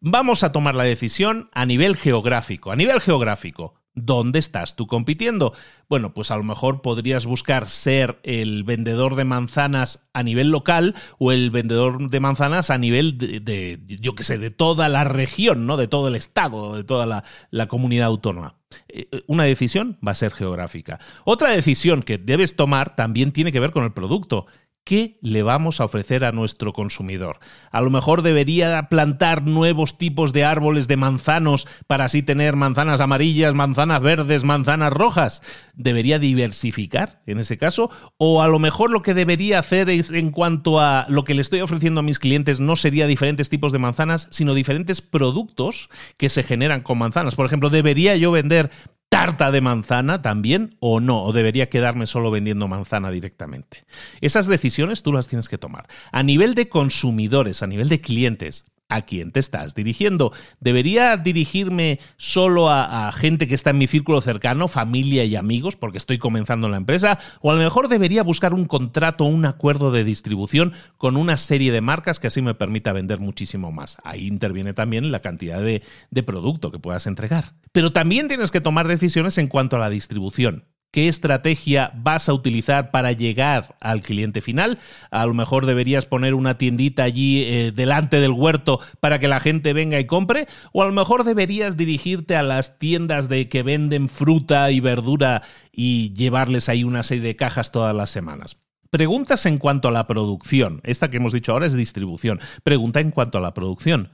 Vamos 0.00 0.42
a 0.42 0.52
tomar 0.52 0.74
la 0.74 0.84
decisión 0.84 1.48
a 1.52 1.64
nivel 1.64 1.96
geográfico. 1.96 2.70
A 2.70 2.76
nivel 2.76 3.00
geográfico, 3.00 3.74
¿dónde 3.94 4.38
estás 4.38 4.76
tú 4.76 4.86
compitiendo? 4.86 5.54
Bueno, 5.88 6.12
pues 6.12 6.30
a 6.30 6.36
lo 6.36 6.42
mejor 6.42 6.82
podrías 6.82 7.24
buscar 7.24 7.66
ser 7.66 8.20
el 8.22 8.62
vendedor 8.62 9.16
de 9.16 9.24
manzanas 9.24 10.06
a 10.12 10.22
nivel 10.22 10.50
local 10.50 10.94
o 11.18 11.32
el 11.32 11.50
vendedor 11.50 12.10
de 12.10 12.20
manzanas 12.20 12.68
a 12.68 12.76
nivel 12.76 13.16
de, 13.16 13.80
yo 13.86 14.14
qué 14.14 14.22
sé, 14.22 14.36
de 14.36 14.50
toda 14.50 14.90
la 14.90 15.04
región, 15.04 15.66
¿no? 15.66 15.78
De 15.78 15.88
todo 15.88 16.08
el 16.08 16.14
estado, 16.14 16.76
de 16.76 16.84
toda 16.84 17.06
la, 17.50 17.66
comunidad 17.66 18.08
autónoma. 18.08 18.56
Eh, 18.88 19.08
una 19.26 19.44
decisión 19.44 19.98
va 20.06 20.12
a 20.12 20.16
ser 20.16 20.32
geográfica. 20.32 21.00
Otra 21.24 21.52
decisión 21.52 22.02
que 22.02 22.18
debes 22.18 22.54
tomar 22.54 22.94
también 22.96 23.32
tiene 23.32 23.50
que 23.50 23.60
ver 23.60 23.72
con 23.72 23.84
el 23.84 23.94
producto. 23.94 24.46
¿Qué 24.86 25.18
le 25.20 25.42
vamos 25.42 25.80
a 25.80 25.84
ofrecer 25.84 26.24
a 26.24 26.30
nuestro 26.30 26.72
consumidor? 26.72 27.40
A 27.72 27.80
lo 27.80 27.90
mejor 27.90 28.22
debería 28.22 28.84
plantar 28.88 29.42
nuevos 29.42 29.98
tipos 29.98 30.32
de 30.32 30.44
árboles 30.44 30.86
de 30.86 30.96
manzanos 30.96 31.66
para 31.88 32.04
así 32.04 32.22
tener 32.22 32.54
manzanas 32.54 33.00
amarillas, 33.00 33.52
manzanas 33.52 34.00
verdes, 34.00 34.44
manzanas 34.44 34.92
rojas. 34.92 35.42
¿Debería 35.74 36.20
diversificar 36.20 37.20
en 37.26 37.40
ese 37.40 37.58
caso? 37.58 37.90
O 38.16 38.42
a 38.42 38.46
lo 38.46 38.60
mejor 38.60 38.92
lo 38.92 39.02
que 39.02 39.12
debería 39.12 39.58
hacer 39.58 39.90
es, 39.90 40.12
en 40.12 40.30
cuanto 40.30 40.78
a 40.78 41.06
lo 41.08 41.24
que 41.24 41.34
le 41.34 41.42
estoy 41.42 41.62
ofreciendo 41.62 41.98
a 41.98 42.04
mis 42.04 42.20
clientes 42.20 42.60
no 42.60 42.76
sería 42.76 43.08
diferentes 43.08 43.50
tipos 43.50 43.72
de 43.72 43.80
manzanas, 43.80 44.28
sino 44.30 44.54
diferentes 44.54 45.02
productos 45.02 45.90
que 46.16 46.30
se 46.30 46.44
generan 46.44 46.82
con 46.82 46.98
manzanas. 46.98 47.34
Por 47.34 47.46
ejemplo, 47.46 47.70
¿debería 47.70 48.14
yo 48.14 48.30
vender 48.30 48.70
tarta 49.08 49.50
de 49.50 49.60
manzana 49.60 50.22
también 50.22 50.76
o 50.80 51.00
no? 51.00 51.22
¿O 51.22 51.32
debería 51.32 51.68
quedarme 51.68 52.06
solo 52.06 52.30
vendiendo 52.30 52.68
manzana 52.68 53.10
directamente? 53.10 53.84
Esas 54.20 54.46
decisiones 54.46 55.02
tú 55.02 55.12
las 55.12 55.28
tienes 55.28 55.48
que 55.48 55.58
tomar. 55.58 55.86
A 56.12 56.22
nivel 56.22 56.54
de 56.54 56.68
consumidores, 56.68 57.62
a 57.62 57.66
nivel 57.66 57.88
de 57.88 58.00
clientes, 58.00 58.66
¿A 58.88 59.02
quién 59.02 59.32
te 59.32 59.40
estás 59.40 59.74
dirigiendo? 59.74 60.32
¿Debería 60.60 61.16
dirigirme 61.16 61.98
solo 62.16 62.70
a, 62.70 63.10
gente 63.12 63.48
que 63.48 63.56
está 63.56 63.70
en 63.70 63.78
mi 63.78 63.88
círculo 63.88 64.20
cercano, 64.20 64.68
familia 64.68 65.24
y 65.24 65.34
amigos, 65.34 65.76
porque 65.76 65.98
estoy 65.98 66.18
comenzando 66.18 66.68
la 66.68 66.76
empresa? 66.76 67.18
¿O 67.40 67.50
a 67.50 67.54
lo 67.54 67.60
mejor 67.60 67.88
debería 67.88 68.22
buscar 68.22 68.54
un 68.54 68.64
contrato 68.64 69.24
un 69.24 69.44
acuerdo 69.44 69.90
de 69.90 70.04
distribución 70.04 70.72
con 70.98 71.16
una 71.16 71.36
serie 71.36 71.72
de 71.72 71.80
marcas 71.80 72.20
que 72.20 72.28
así 72.28 72.42
me 72.42 72.54
permita 72.54 72.92
vender 72.92 73.18
muchísimo 73.18 73.72
más? 73.72 73.98
Ahí 74.04 74.26
interviene 74.28 74.72
también 74.72 75.10
la 75.10 75.20
cantidad 75.20 75.60
de 75.60 76.22
producto 76.22 76.70
que 76.70 76.78
puedas 76.78 77.08
entregar. 77.08 77.54
Pero 77.72 77.92
también 77.92 78.28
tienes 78.28 78.52
que 78.52 78.60
tomar 78.60 78.86
decisiones 78.86 79.36
en 79.38 79.48
cuanto 79.48 79.76
a 79.76 79.80
la 79.80 79.90
distribución 79.90 80.64
qué 80.96 81.08
estrategia 81.08 81.92
vas 81.94 82.30
a 82.30 82.32
utilizar 82.32 82.90
para 82.90 83.12
llegar 83.12 83.76
al 83.80 84.00
cliente 84.00 84.40
final. 84.40 84.78
A 85.10 85.26
lo 85.26 85.34
mejor 85.34 85.66
deberías 85.66 86.06
poner 86.06 86.32
una 86.32 86.56
tiendita 86.56 87.02
allí 87.02 87.42
eh, 87.42 87.70
delante 87.70 88.18
del 88.18 88.30
huerto 88.30 88.80
para 88.98 89.18
que 89.18 89.28
la 89.28 89.40
gente 89.40 89.74
venga 89.74 90.00
y 90.00 90.06
compre, 90.06 90.46
o 90.72 90.82
a 90.82 90.86
lo 90.86 90.92
mejor 90.92 91.24
deberías 91.24 91.76
dirigirte 91.76 92.34
a 92.34 92.42
las 92.42 92.78
tiendas 92.78 93.28
de 93.28 93.46
que 93.50 93.62
venden 93.62 94.08
fruta 94.08 94.70
y 94.70 94.80
verdura 94.80 95.42
y 95.70 96.14
llevarles 96.14 96.70
ahí 96.70 96.82
una 96.82 97.02
serie 97.02 97.24
de 97.24 97.36
cajas 97.36 97.72
todas 97.72 97.94
las 97.94 98.08
semanas. 98.08 98.56
Preguntas 98.88 99.44
en 99.44 99.58
cuanto 99.58 99.88
a 99.88 99.92
la 99.92 100.06
producción. 100.06 100.80
Esta 100.82 101.10
que 101.10 101.18
hemos 101.18 101.34
dicho 101.34 101.52
ahora 101.52 101.66
es 101.66 101.74
distribución. 101.74 102.40
Pregunta 102.62 103.00
en 103.00 103.10
cuanto 103.10 103.36
a 103.36 103.42
la 103.42 103.52
producción. 103.52 104.12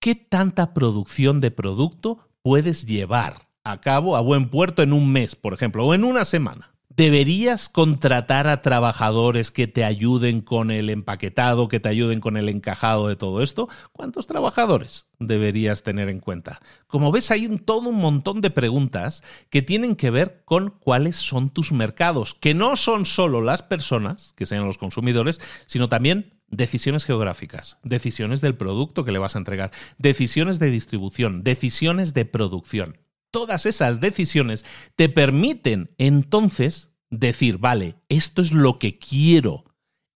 ¿Qué 0.00 0.14
tanta 0.14 0.72
producción 0.72 1.42
de 1.42 1.50
producto 1.50 2.30
puedes 2.40 2.86
llevar? 2.86 3.43
A 3.64 3.80
cabo 3.80 4.16
a 4.16 4.20
buen 4.20 4.50
puerto 4.50 4.82
en 4.82 4.92
un 4.92 5.10
mes, 5.10 5.34
por 5.34 5.54
ejemplo, 5.54 5.84
o 5.86 5.94
en 5.94 6.04
una 6.04 6.24
semana. 6.24 6.70
¿Deberías 6.96 7.68
contratar 7.68 8.46
a 8.46 8.62
trabajadores 8.62 9.50
que 9.50 9.66
te 9.66 9.82
ayuden 9.84 10.42
con 10.42 10.70
el 10.70 10.90
empaquetado, 10.90 11.66
que 11.66 11.80
te 11.80 11.88
ayuden 11.88 12.20
con 12.20 12.36
el 12.36 12.48
encajado 12.48 13.08
de 13.08 13.16
todo 13.16 13.42
esto? 13.42 13.68
¿Cuántos 13.90 14.28
trabajadores 14.28 15.08
deberías 15.18 15.82
tener 15.82 16.08
en 16.08 16.20
cuenta? 16.20 16.60
Como 16.86 17.10
ves, 17.10 17.32
hay 17.32 17.46
un, 17.46 17.58
todo 17.58 17.88
un 17.88 17.98
montón 17.98 18.40
de 18.40 18.50
preguntas 18.50 19.24
que 19.50 19.60
tienen 19.60 19.96
que 19.96 20.10
ver 20.10 20.42
con 20.44 20.70
cuáles 20.70 21.16
son 21.16 21.50
tus 21.50 21.72
mercados, 21.72 22.34
que 22.34 22.54
no 22.54 22.76
son 22.76 23.06
solo 23.06 23.42
las 23.42 23.62
personas, 23.62 24.32
que 24.36 24.46
sean 24.46 24.64
los 24.64 24.78
consumidores, 24.78 25.40
sino 25.66 25.88
también 25.88 26.34
decisiones 26.48 27.06
geográficas, 27.06 27.78
decisiones 27.82 28.40
del 28.40 28.54
producto 28.54 29.04
que 29.04 29.10
le 29.10 29.18
vas 29.18 29.34
a 29.34 29.38
entregar, 29.38 29.72
decisiones 29.98 30.60
de 30.60 30.70
distribución, 30.70 31.42
decisiones 31.42 32.14
de 32.14 32.24
producción 32.24 33.03
todas 33.34 33.66
esas 33.66 33.98
decisiones 33.98 34.64
te 34.94 35.08
permiten 35.08 35.90
entonces 35.98 36.92
decir, 37.10 37.58
vale, 37.58 37.96
esto 38.08 38.40
es 38.42 38.52
lo 38.52 38.78
que 38.78 38.96
quiero. 38.96 39.64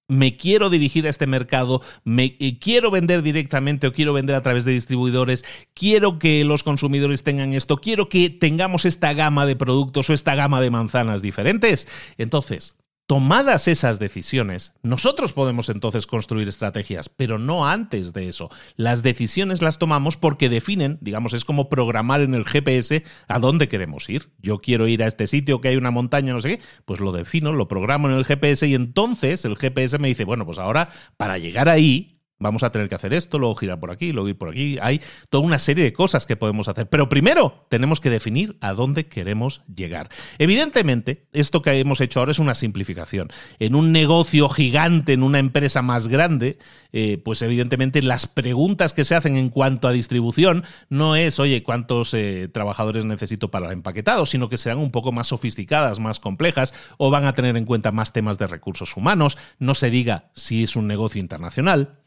Me 0.06 0.36
quiero 0.36 0.70
dirigir 0.70 1.04
a 1.04 1.10
este 1.10 1.26
mercado, 1.26 1.82
me 2.04 2.36
eh, 2.38 2.60
quiero 2.60 2.92
vender 2.92 3.22
directamente 3.22 3.88
o 3.88 3.92
quiero 3.92 4.12
vender 4.12 4.36
a 4.36 4.42
través 4.42 4.64
de 4.64 4.70
distribuidores, 4.70 5.44
quiero 5.74 6.20
que 6.20 6.44
los 6.44 6.62
consumidores 6.62 7.24
tengan 7.24 7.54
esto, 7.54 7.78
quiero 7.78 8.08
que 8.08 8.30
tengamos 8.30 8.84
esta 8.84 9.12
gama 9.14 9.46
de 9.46 9.56
productos 9.56 10.08
o 10.08 10.14
esta 10.14 10.36
gama 10.36 10.60
de 10.60 10.70
manzanas 10.70 11.20
diferentes. 11.20 11.88
Entonces, 12.18 12.76
Tomadas 13.08 13.68
esas 13.68 13.98
decisiones, 13.98 14.74
nosotros 14.82 15.32
podemos 15.32 15.70
entonces 15.70 16.06
construir 16.06 16.46
estrategias, 16.46 17.08
pero 17.08 17.38
no 17.38 17.66
antes 17.66 18.12
de 18.12 18.28
eso. 18.28 18.50
Las 18.76 19.02
decisiones 19.02 19.62
las 19.62 19.78
tomamos 19.78 20.18
porque 20.18 20.50
definen, 20.50 20.98
digamos, 21.00 21.32
es 21.32 21.46
como 21.46 21.70
programar 21.70 22.20
en 22.20 22.34
el 22.34 22.44
GPS 22.44 23.04
a 23.26 23.38
dónde 23.38 23.66
queremos 23.66 24.10
ir. 24.10 24.28
Yo 24.42 24.58
quiero 24.58 24.88
ir 24.88 25.02
a 25.02 25.06
este 25.06 25.26
sitio 25.26 25.62
que 25.62 25.68
hay 25.68 25.76
una 25.76 25.90
montaña, 25.90 26.34
no 26.34 26.40
sé 26.40 26.58
qué, 26.58 26.62
pues 26.84 27.00
lo 27.00 27.12
defino, 27.12 27.54
lo 27.54 27.66
programo 27.66 28.10
en 28.10 28.14
el 28.14 28.26
GPS 28.26 28.66
y 28.66 28.74
entonces 28.74 29.42
el 29.46 29.56
GPS 29.56 29.98
me 29.98 30.08
dice, 30.08 30.24
bueno, 30.24 30.44
pues 30.44 30.58
ahora 30.58 30.90
para 31.16 31.38
llegar 31.38 31.70
ahí 31.70 32.17
Vamos 32.40 32.62
a 32.62 32.70
tener 32.70 32.88
que 32.88 32.94
hacer 32.94 33.12
esto, 33.12 33.38
luego 33.38 33.56
girar 33.56 33.80
por 33.80 33.90
aquí, 33.90 34.12
luego 34.12 34.28
ir 34.28 34.38
por 34.38 34.50
aquí. 34.50 34.78
Hay 34.80 35.00
toda 35.28 35.44
una 35.44 35.58
serie 35.58 35.82
de 35.82 35.92
cosas 35.92 36.24
que 36.24 36.36
podemos 36.36 36.68
hacer. 36.68 36.88
Pero 36.88 37.08
primero 37.08 37.66
tenemos 37.68 38.00
que 38.00 38.10
definir 38.10 38.56
a 38.60 38.74
dónde 38.74 39.06
queremos 39.06 39.62
llegar. 39.74 40.08
Evidentemente, 40.38 41.26
esto 41.32 41.62
que 41.62 41.72
hemos 41.80 42.00
hecho 42.00 42.20
ahora 42.20 42.30
es 42.30 42.38
una 42.38 42.54
simplificación. 42.54 43.30
En 43.58 43.74
un 43.74 43.90
negocio 43.90 44.48
gigante, 44.48 45.14
en 45.14 45.24
una 45.24 45.40
empresa 45.40 45.82
más 45.82 46.06
grande, 46.06 46.58
eh, 46.92 47.18
pues 47.24 47.42
evidentemente 47.42 48.02
las 48.02 48.28
preguntas 48.28 48.92
que 48.92 49.04
se 49.04 49.16
hacen 49.16 49.36
en 49.36 49.50
cuanto 49.50 49.88
a 49.88 49.92
distribución 49.92 50.62
no 50.88 51.16
es, 51.16 51.40
oye, 51.40 51.64
¿cuántos 51.64 52.14
eh, 52.14 52.48
trabajadores 52.52 53.04
necesito 53.04 53.50
para 53.50 53.66
el 53.66 53.72
empaquetado? 53.72 54.26
Sino 54.26 54.48
que 54.48 54.58
serán 54.58 54.78
un 54.78 54.92
poco 54.92 55.10
más 55.10 55.26
sofisticadas, 55.26 55.98
más 55.98 56.20
complejas, 56.20 56.72
o 56.98 57.10
van 57.10 57.24
a 57.24 57.34
tener 57.34 57.56
en 57.56 57.64
cuenta 57.64 57.90
más 57.90 58.12
temas 58.12 58.38
de 58.38 58.46
recursos 58.46 58.96
humanos. 58.96 59.38
No 59.58 59.74
se 59.74 59.90
diga 59.90 60.30
si 60.34 60.62
es 60.62 60.76
un 60.76 60.86
negocio 60.86 61.20
internacional. 61.20 61.98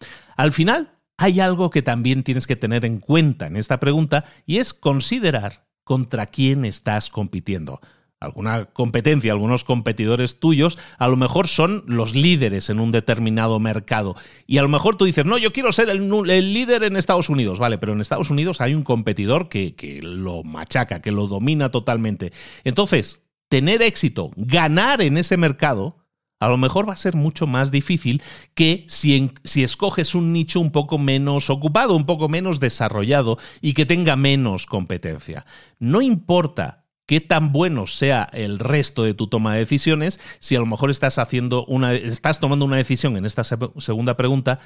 Al 0.42 0.54
final, 0.54 0.98
hay 1.20 1.40
algo 1.40 1.70
que 1.70 1.84
también 1.84 2.24
tienes 2.24 2.48
que 2.48 2.56
tener 2.56 2.84
en 2.84 3.00
cuenta 3.00 3.46
en 3.46 3.58
esta 3.58 3.80
pregunta 3.80 4.26
y 4.48 4.58
es 4.58 4.74
considerar 4.74 5.68
contra 5.84 6.26
quién 6.26 6.66
estás 6.66 7.12
compitiendo. 7.12 7.80
alguna 8.20 8.66
competencia, 8.66 9.34
algunos 9.34 9.64
competidores 9.64 10.40
tuyos, 10.40 10.80
a 10.98 11.08
lo 11.08 11.16
mejor 11.16 11.48
son 11.48 11.84
los 11.86 12.16
líderes 12.16 12.72
en 12.72 12.80
un 12.80 12.92
determinado 12.92 13.60
mercado. 13.60 14.16
Y 14.48 14.58
a 14.58 14.64
lo 14.64 14.68
mejor 14.68 14.96
tú 14.96 15.06
dices, 15.06 15.26
no, 15.26 15.38
yo 15.38 15.54
quiero 15.54 15.72
ser 15.72 15.90
el, 15.92 16.10
líder 16.54 16.86
en 16.86 16.98
Estados 16.98 17.30
Unidos, 17.30 17.60
vale, 17.60 17.78
pero 17.78 17.94
en 17.94 18.02
Estados 18.02 18.32
Unidos 18.32 18.60
hay 18.62 18.74
un 18.74 18.84
competidor 18.84 19.48
que, 19.48 20.00
lo 20.02 20.42
machaca, 20.42 21.04
que 21.04 21.12
lo 21.12 21.28
domina 21.28 21.70
totalmente. 21.70 22.34
Entonces, 22.64 23.20
tener 23.48 23.84
éxito, 23.84 24.32
ganar 24.38 25.04
en 25.04 25.18
ese 25.18 25.38
mercado, 25.38 26.01
a 26.42 26.50
lo 26.50 26.58
mejor 26.58 26.90
va 26.90 26.94
a 26.94 26.98
ser 26.98 27.16
mucho 27.16 27.46
más 27.46 27.70
difícil 27.70 28.22
que 28.56 28.84
si, 28.88 29.32
si, 29.44 29.64
escoges 29.64 30.16
un 30.16 30.34
nicho 30.34 30.60
un 30.60 30.72
poco 30.72 30.98
menos 30.98 31.52
ocupado, 31.52 31.96
un 31.96 32.08
poco 32.08 32.30
menos 32.30 32.60
desarrollado 32.60 33.38
y 33.62 33.74
que 33.74 33.86
tenga 33.86 34.16
menos 34.16 34.66
competencia. 34.66 35.46
No 35.78 36.02
importa 36.02 36.86
qué 37.06 37.22
tan 37.22 37.52
bueno 37.52 37.86
sea 37.86 38.28
el 38.34 38.58
resto 38.58 39.04
de 39.04 39.14
tu 39.14 39.28
toma 39.28 39.54
de 39.54 39.60
decisiones 39.60 40.20
si 40.40 40.56
a 40.56 40.60
lo 40.60 40.66
mejor 40.66 40.90
estás 40.90 41.20
haciendo 41.20 41.64
una 41.66 41.94
estás 41.94 42.40
tomando 42.40 42.66
una 42.66 42.78
decisión 42.78 43.18
en 43.18 43.26
esta 43.26 43.44
segunda 43.44 44.18
pregunta 44.18 44.60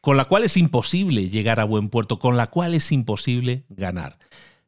con 0.00 0.16
la 0.16 0.24
cual 0.24 0.42
es 0.42 0.56
imposible 0.56 1.28
llegar 1.28 1.60
a 1.60 1.64
buen 1.64 1.90
puerto, 1.90 2.18
con 2.18 2.36
la 2.36 2.48
cual 2.48 2.74
es 2.74 2.90
imposible 2.90 3.64
ganar. 3.68 4.18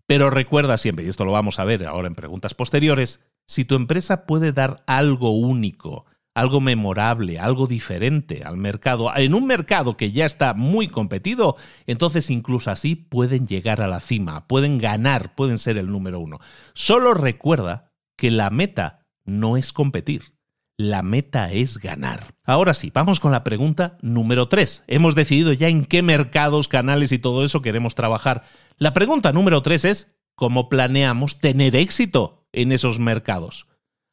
Pero 0.06 0.30
recuerda 0.30 0.78
siempre, 0.78 1.04
y 1.04 1.08
esto 1.08 1.24
lo 1.24 1.32
vamos 1.32 1.58
a 1.58 1.64
ver 1.64 1.86
ahora 1.86 2.08
en 2.08 2.14
preguntas 2.14 2.54
posteriores, 2.54 3.20
si 3.46 3.64
tu 3.64 3.74
empresa 3.74 4.26
puede 4.26 4.52
dar 4.52 4.82
algo 4.86 5.32
único, 5.32 6.06
algo 6.40 6.61
memorable, 6.61 7.38
algo 7.38 7.66
diferente 7.66 8.42
al 8.44 8.57
mercado, 8.57 9.12
en 9.14 9.35
un 9.35 9.46
mercado 9.46 9.96
que 9.96 10.11
ya 10.11 10.24
está 10.24 10.55
muy 10.55 10.88
competido, 10.88 11.57
entonces 11.87 12.31
incluso 12.31 12.70
así 12.70 12.96
pueden 12.96 13.46
llegar 13.46 13.83
a 13.83 13.88
la 13.88 14.00
cima, 14.00 14.46
pueden 14.46 14.79
ganar, 14.79 15.35
pueden 15.35 15.59
ser 15.59 15.76
el 15.76 15.90
número 15.90 16.18
uno. 16.18 16.40
Solo 16.72 17.12
recuerda 17.12 17.92
que 18.16 18.31
la 18.31 18.48
meta 18.48 19.07
no 19.24 19.59
es 19.59 19.72
competir. 19.72 20.33
La 20.79 21.03
meta 21.03 21.53
es 21.53 21.76
ganar. 21.76 22.35
Ahora 22.42 22.72
sí, 22.72 22.90
vamos 22.92 23.20
con 23.20 23.33
la 23.33 23.44
pregunta 23.44 23.98
número 24.00 24.48
tres. 24.48 24.83
Hemos 24.87 25.14
decidido 25.14 25.53
ya 25.53 25.68
en 25.68 25.85
qué 25.85 26.03
mercados, 26.03 26.68
canales 26.68 27.12
y 27.12 27.18
todo 27.18 27.44
eso 27.44 27.61
queremos 27.61 27.94
trabajar. 27.94 28.44
La 28.79 28.94
pregunta 28.94 29.33
número 29.33 29.61
tres 29.61 29.85
es, 29.85 30.16
¿cómo 30.35 30.70
planeamos 30.70 31.38
tener 31.38 31.76
éxito 31.76 32.46
en 32.53 32.72
esos 32.72 32.98
mercados? 32.98 33.66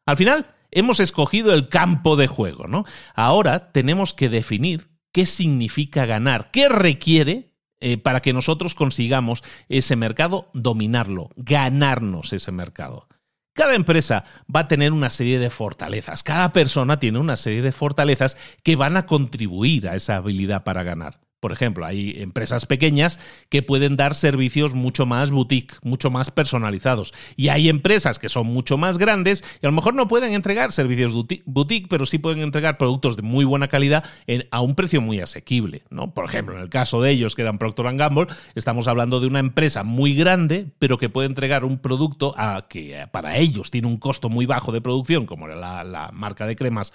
Al 0.05 0.17
final, 0.17 0.56
hemos 0.71 0.99
escogido 0.99 1.53
el 1.53 1.69
campo 1.69 2.15
de 2.15 2.27
juego, 2.27 2.67
¿no? 2.67 2.85
Ahora 3.15 3.71
tenemos 3.71 4.13
que 4.13 4.29
definir 4.29 4.89
qué 5.11 5.25
significa 5.25 6.05
ganar, 6.05 6.51
qué 6.51 6.69
requiere 6.69 7.55
eh, 7.79 7.97
para 7.97 8.21
que 8.21 8.33
nosotros 8.33 8.75
consigamos 8.75 9.43
ese 9.69 9.95
mercado, 9.95 10.49
dominarlo, 10.53 11.29
ganarnos 11.35 12.33
ese 12.33 12.51
mercado. 12.51 13.07
Cada 13.53 13.75
empresa 13.75 14.23
va 14.53 14.61
a 14.61 14.67
tener 14.67 14.93
una 14.93 15.09
serie 15.09 15.39
de 15.39 15.49
fortalezas, 15.49 16.23
cada 16.23 16.53
persona 16.53 16.99
tiene 16.99 17.19
una 17.19 17.37
serie 17.37 17.61
de 17.61 17.71
fortalezas 17.71 18.37
que 18.63 18.75
van 18.75 18.97
a 18.97 19.05
contribuir 19.05 19.87
a 19.87 19.95
esa 19.95 20.17
habilidad 20.17 20.63
para 20.63 20.83
ganar. 20.83 21.26
Por 21.39 21.51
ejemplo, 21.51 21.85
hay 21.85 22.15
empresas 22.17 22.65
pequeñas 22.65 23.19
que 23.49 23.61
pueden 23.61 23.95
dar 23.95 24.15
servicios 24.15 24.73
mucho 24.73 25.05
más 25.05 25.29
boutique, 25.29 25.75
mucho 25.83 26.09
más 26.09 26.31
personalizados. 26.31 27.13
Y 27.35 27.49
hay 27.49 27.69
empresas 27.69 28.17
que 28.17 28.27
son 28.27 28.47
mucho 28.47 28.77
más 28.77 28.97
grandes 28.97 29.43
y 29.61 29.65
a 29.65 29.69
lo 29.69 29.75
mejor 29.75 29.93
no 29.93 30.07
pueden 30.07 30.33
entregar 30.33 30.71
servicios 30.71 31.13
boutique, 31.45 31.87
pero 31.89 32.07
sí 32.07 32.17
pueden 32.17 32.41
entregar 32.41 32.79
productos 32.79 33.17
de 33.17 33.21
muy 33.21 33.45
buena 33.45 33.67
calidad 33.67 34.03
a 34.49 34.61
un 34.61 34.73
precio 34.73 34.99
muy 34.99 35.19
asequible. 35.19 35.83
¿no? 35.91 36.11
Por 36.13 36.25
ejemplo, 36.25 36.55
en 36.55 36.61
el 36.63 36.69
caso 36.69 37.01
de 37.01 37.11
ellos, 37.11 37.35
que 37.35 37.43
dan 37.43 37.59
Procter 37.59 37.95
Gamble, 37.95 38.27
estamos 38.55 38.87
hablando 38.87 39.19
de 39.19 39.27
una 39.27 39.39
empresa 39.39 39.83
muy 39.83 40.15
grande, 40.15 40.71
pero 40.79 40.97
que 40.97 41.09
puede 41.09 41.27
entregar 41.27 41.65
un 41.65 41.77
producto 41.77 42.33
a, 42.35 42.67
que 42.67 43.07
para 43.11 43.37
ellos 43.37 43.69
tiene 43.69 43.87
un 43.87 43.97
costo 43.97 44.29
muy 44.29 44.47
bajo 44.47 44.71
de 44.71 44.81
producción, 44.81 45.27
como 45.27 45.47
la 45.47 46.09
marca 46.13 46.47
de 46.47 46.55
cremas 46.55 46.93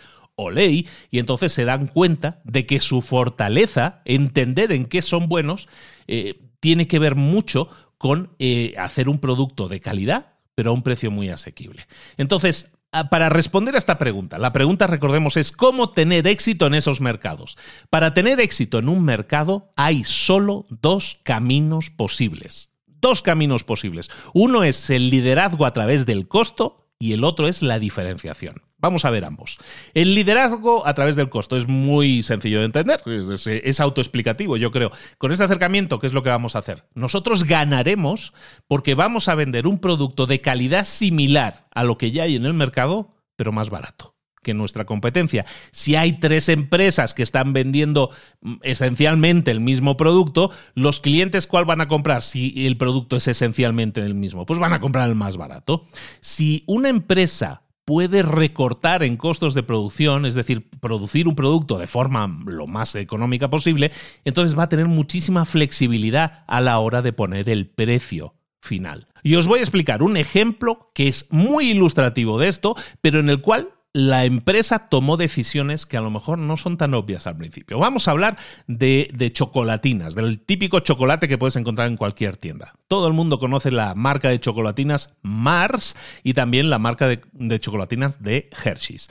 ley 0.51 0.89
y 1.11 1.19
entonces 1.19 1.53
se 1.53 1.65
dan 1.65 1.87
cuenta 1.87 2.41
de 2.45 2.67
que 2.67 2.81
su 2.81 3.03
fortaleza, 3.03 4.03
entender 4.05 4.73
en 4.73 4.87
qué 4.87 5.03
son 5.03 5.29
buenos, 5.29 5.69
eh, 6.07 6.41
tiene 6.61 6.87
que 6.87 6.99
ver 6.99 7.17
mucho 7.17 7.69
con 7.99 8.31
eh, 8.39 8.75
hacer 8.79 9.09
un 9.09 9.19
producto 9.19 9.69
de 9.69 9.81
calidad, 9.81 10.35
pero 10.55 10.71
a 10.71 10.75
un 10.75 10.83
precio 10.83 11.11
muy 11.11 11.29
asequible. 11.29 11.87
Entonces, 12.17 12.73
para 13.11 13.31
responder 13.31 13.75
a 13.75 13.79
esta 13.79 13.97
pregunta, 13.97 14.39
la 14.39 14.53
pregunta, 14.53 14.87
recordemos, 14.87 15.39
es 15.39 15.51
cómo 15.51 15.91
tener 15.91 16.27
éxito 16.27 16.67
en 16.67 16.75
esos 16.75 17.01
mercados. 17.01 17.57
Para 17.89 18.13
tener 18.13 18.39
éxito 18.39 18.79
en 18.79 18.91
un 18.91 19.03
mercado 19.03 19.73
hay 19.77 20.05
solo 20.05 20.67
dos 20.69 21.21
caminos 21.23 21.91
posibles. 21.91 22.73
Dos 22.87 23.23
caminos 23.23 23.65
posibles. 23.65 24.11
Uno 24.35 24.63
es 24.63 24.91
el 24.91 25.09
liderazgo 25.09 25.65
a 25.65 25.73
través 25.73 26.05
del 26.05 26.29
costo 26.29 26.91
y 26.99 27.15
el 27.15 27.25
otro 27.25 27.49
es 27.49 27.63
la 27.63 27.79
diferenciación. 27.79 28.63
Vamos 28.83 29.05
a 29.05 29.11
ver 29.11 29.25
ambos. 29.25 29.59
El 29.95 30.17
liderazgo 30.17 30.85
a 30.85 30.93
través 30.95 31.15
del 31.15 31.31
costo 31.31 31.57
es 31.57 31.69
muy 31.69 32.25
sencillo 32.25 32.59
de 32.59 32.65
entender, 32.65 33.01
es, 33.07 33.81
autoexplicativo, 33.81 34.57
yo 34.57 34.73
creo. 34.73 34.91
Con 35.19 35.31
este 35.31 35.45
acercamiento, 35.45 36.01
¿qué 36.01 36.09
es 36.09 36.13
lo 36.13 36.25
que 36.25 36.31
vamos 36.31 36.57
a 36.57 36.59
hacer? 36.59 36.85
Nosotros 36.93 37.45
ganaremos 37.45 38.33
porque 38.67 38.97
vamos 38.97 39.29
a 39.29 39.37
vender 39.37 39.69
un 39.69 39.79
producto 39.79 40.27
de 40.27 40.41
calidad 40.41 40.85
similar 40.85 41.69
a 41.73 41.85
lo 41.85 41.97
que 41.97 42.11
ya 42.11 42.25
hay 42.25 42.35
en 42.35 42.45
el 42.45 42.55
mercado, 42.55 43.15
pero 43.37 43.53
más 43.53 43.71
barato 43.71 44.17
que 44.43 44.53
nuestra 44.53 44.85
competencia. 44.85 45.47
Si 45.71 45.95
hay 45.95 46.15
tres 46.15 46.49
empresas 46.49 47.15
que 47.15 47.23
están 47.23 47.53
vendiendo 47.53 48.11
mm, 48.41 48.55
esencialmente 48.63 49.53
el 49.53 49.61
mismo 49.61 49.97
producto, 49.97 50.51
los 50.75 50.99
clientes 50.99 51.47
¿cuál 51.47 51.67
van 51.67 51.81
a 51.81 51.87
comprar 51.87 52.23
si 52.23 52.67
el 52.67 52.77
producto 52.77 53.15
es 53.15 53.29
esencialmente 53.29 54.01
el 54.01 54.17
mismo? 54.17 54.45
Pues 54.45 54.59
van 54.59 54.73
a 54.73 54.81
comprar 54.81 55.09
el 55.09 55.15
más 55.15 55.37
barato. 55.37 55.87
Si 56.21 56.65
una 56.67 56.89
empresa 56.89 57.63
puede 57.85 58.23
recortar 58.23 59.03
en 59.03 59.17
costos 59.17 59.55
de 59.55 59.63
producción, 59.63 60.27
es 60.27 60.35
decir, 60.35 60.69
producir 60.81 61.29
un 61.29 61.35
producto 61.35 61.79
de 61.79 61.87
forma 61.87 62.27
lo 62.47 62.67
más 62.67 62.95
económica 62.95 63.51
posible, 63.51 63.93
entonces 64.25 64.59
va 64.59 64.65
a 64.65 64.69
tener 64.69 64.87
muchísima 64.87 65.45
flexibilidad 65.45 66.45
a 66.47 66.61
la 66.61 66.79
hora 66.79 67.03
de 67.03 67.13
poner 67.13 67.49
el 67.49 67.69
precio 67.69 68.35
final. 68.61 69.09
Y 69.23 69.35
os 69.35 69.47
voy 69.47 69.59
a 69.59 69.63
explicar 69.63 70.03
un 70.03 70.17
ejemplo 70.17 70.91
que 70.95 71.09
es 71.09 71.27
muy 71.31 71.71
ilustrativo 71.71 72.39
de 72.39 72.49
esto, 72.49 72.77
pero 73.01 73.21
en 73.21 73.29
el 73.29 73.41
cual 73.41 73.71
la 73.95 74.25
empresa 74.25 74.89
tomó 74.89 75.19
decisiones 75.19 75.85
que 75.85 75.99
a 75.99 76.01
lo 76.01 76.11
mejor 76.11 76.39
no 76.39 76.57
son 76.57 76.79
tan 76.79 76.95
obvias 76.95 77.27
al 77.27 77.37
principio. 77.37 77.79
Vamos 77.79 78.09
a 78.09 78.13
hablar 78.13 78.39
de, 78.67 79.31
chocolatinas, 79.33 80.15
del 80.15 80.41
típico 80.41 80.81
chocolate 80.81 81.29
que 81.29 81.37
puedes 81.37 81.57
encontrar 81.57 81.89
en 81.89 81.99
cualquier 81.99 82.39
tienda. 82.39 82.75
Todo 82.89 83.07
el 83.07 83.13
mundo 83.13 83.39
conoce 83.39 83.71
la 83.71 83.95
marca 83.95 84.31
de 84.31 84.41
chocolatinas 84.41 85.15
Mars 85.21 85.95
y 86.23 86.33
también 86.33 86.71
la 86.71 86.79
marca 86.79 87.07
de, 87.07 87.61
chocolatinas 87.61 88.23
de 88.23 88.49
Hershey's. 88.65 89.11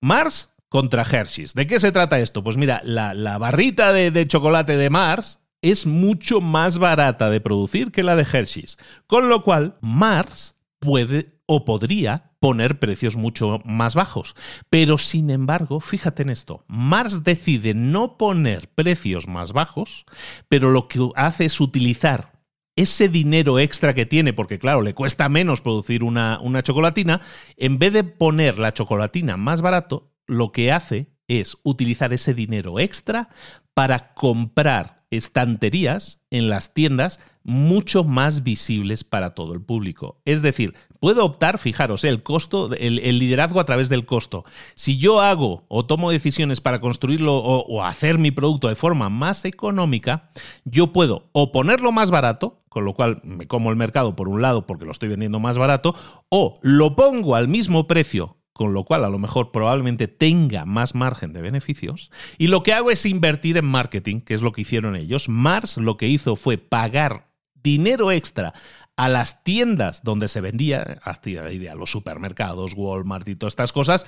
Mars 0.00 0.54
contra 0.68 1.02
Hershey's. 1.02 1.54
¿De 1.54 1.66
qué 1.66 1.80
se 1.80 1.90
trata 1.90 2.20
esto? 2.20 2.44
Pues 2.44 2.56
mira, 2.56 2.82
la, 2.84 3.38
barrita 3.38 3.92
de, 3.92 4.12
de 4.12 4.28
chocolate 4.28 4.76
de 4.76 4.90
Mars 4.90 5.40
es 5.60 5.86
mucho 5.86 6.40
más 6.40 6.78
barata 6.78 7.30
de 7.30 7.40
producir 7.40 7.90
que 7.90 8.04
la 8.04 8.14
de 8.14 8.26
Hershey's. 8.30 8.78
Con 9.08 9.28
lo 9.28 9.42
cual, 9.42 9.76
Mars 9.80 10.54
puede 10.78 11.34
o 11.46 11.64
podría 11.64 12.33
poner 12.44 12.78
precios 12.78 13.16
mucho 13.16 13.62
más 13.64 13.94
bajos. 13.94 14.36
Pero 14.68 14.98
sin 14.98 15.30
embargo, 15.30 15.80
fíjate 15.80 16.24
en 16.24 16.28
esto, 16.28 16.62
Mars 16.68 17.24
decide 17.24 17.72
no 17.72 18.18
poner 18.18 18.68
precios 18.68 19.26
más 19.26 19.54
bajos, 19.54 20.04
pero 20.46 20.70
lo 20.70 20.86
que 20.86 21.08
hace 21.16 21.46
es 21.46 21.58
utilizar 21.58 22.42
ese 22.76 23.08
dinero 23.08 23.58
extra 23.58 23.94
que 23.94 24.04
tiene, 24.04 24.34
porque 24.34 24.58
claro, 24.58 24.82
le 24.82 24.92
cuesta 24.92 25.30
menos 25.30 25.62
producir 25.62 26.04
una, 26.04 26.38
una 26.38 26.62
chocolatina, 26.62 27.22
en 27.56 27.78
vez 27.78 27.94
de 27.94 28.04
poner 28.04 28.58
la 28.58 28.74
chocolatina 28.74 29.38
más 29.38 29.62
barato, 29.62 30.12
lo 30.26 30.52
que 30.52 30.70
hace 30.70 31.14
es 31.28 31.56
utilizar 31.62 32.12
ese 32.12 32.34
dinero 32.34 32.78
extra 32.78 33.30
para 33.72 34.12
comprar 34.12 35.06
estanterías 35.08 36.22
en 36.28 36.50
las 36.50 36.74
tiendas 36.74 37.20
mucho 37.44 38.04
más 38.04 38.42
visibles 38.42 39.04
para 39.04 39.34
todo 39.34 39.52
el 39.52 39.60
público. 39.60 40.20
Es 40.24 40.42
decir, 40.42 40.74
puedo 40.98 41.24
optar, 41.24 41.58
fijaros, 41.58 42.02
el 42.04 42.22
costo, 42.22 42.72
el, 42.74 43.18
liderazgo 43.18 43.60
a 43.60 43.66
través 43.66 43.90
del 43.90 44.06
costo. 44.06 44.44
Si 44.74 44.98
yo 44.98 45.20
hago 45.20 45.64
o 45.68 45.84
tomo 45.86 46.10
decisiones 46.10 46.60
para 46.60 46.80
construirlo 46.80 47.36
o, 47.36 47.84
hacer 47.84 48.18
mi 48.18 48.30
producto 48.30 48.68
de 48.68 48.74
forma 48.74 49.10
más 49.10 49.44
económica, 49.44 50.30
yo 50.64 50.92
puedo 50.92 51.28
o 51.32 51.52
ponerlo 51.52 51.92
más 51.92 52.10
barato, 52.10 52.62
con 52.70 52.86
lo 52.86 52.94
cual 52.94 53.20
me 53.22 53.46
como 53.46 53.70
el 53.70 53.76
mercado 53.76 54.16
por 54.16 54.28
un 54.28 54.40
lado 54.40 54.66
porque 54.66 54.86
lo 54.86 54.92
estoy 54.92 55.10
vendiendo 55.10 55.38
más 55.38 55.58
barato, 55.58 55.94
o 56.30 56.54
lo 56.62 56.96
pongo 56.96 57.36
al 57.36 57.46
mismo 57.46 57.86
precio 57.86 58.38
con 58.54 58.72
lo 58.72 58.84
cual 58.84 59.04
a 59.04 59.10
lo 59.10 59.18
mejor 59.18 59.50
probablemente 59.50 60.06
tenga 60.06 60.64
más 60.64 60.94
margen 60.94 61.32
de 61.32 61.42
beneficios. 61.42 62.12
Y 62.38 62.46
lo 62.46 62.62
que 62.62 62.72
hago 62.72 62.92
es 62.92 63.04
invertir 63.04 63.56
en 63.56 63.64
marketing, 63.64 64.20
que 64.20 64.32
es 64.32 64.42
lo 64.42 64.52
que 64.52 64.60
hicieron 64.60 64.94
ellos. 64.94 65.28
Mars 65.28 65.76
lo 65.76 65.96
que 65.96 66.06
hizo 66.06 66.36
fue 66.36 66.56
pagar 66.56 67.33
dinero 67.64 68.12
extra 68.12 68.54
a 68.96 69.08
las 69.08 69.42
tiendas 69.42 70.04
donde 70.04 70.28
se 70.28 70.40
vendía, 70.40 71.00
a 71.02 71.74
los 71.74 71.90
supermercados, 71.90 72.74
Walmart 72.76 73.26
y 73.26 73.34
todas 73.34 73.52
estas 73.52 73.72
cosas, 73.72 74.06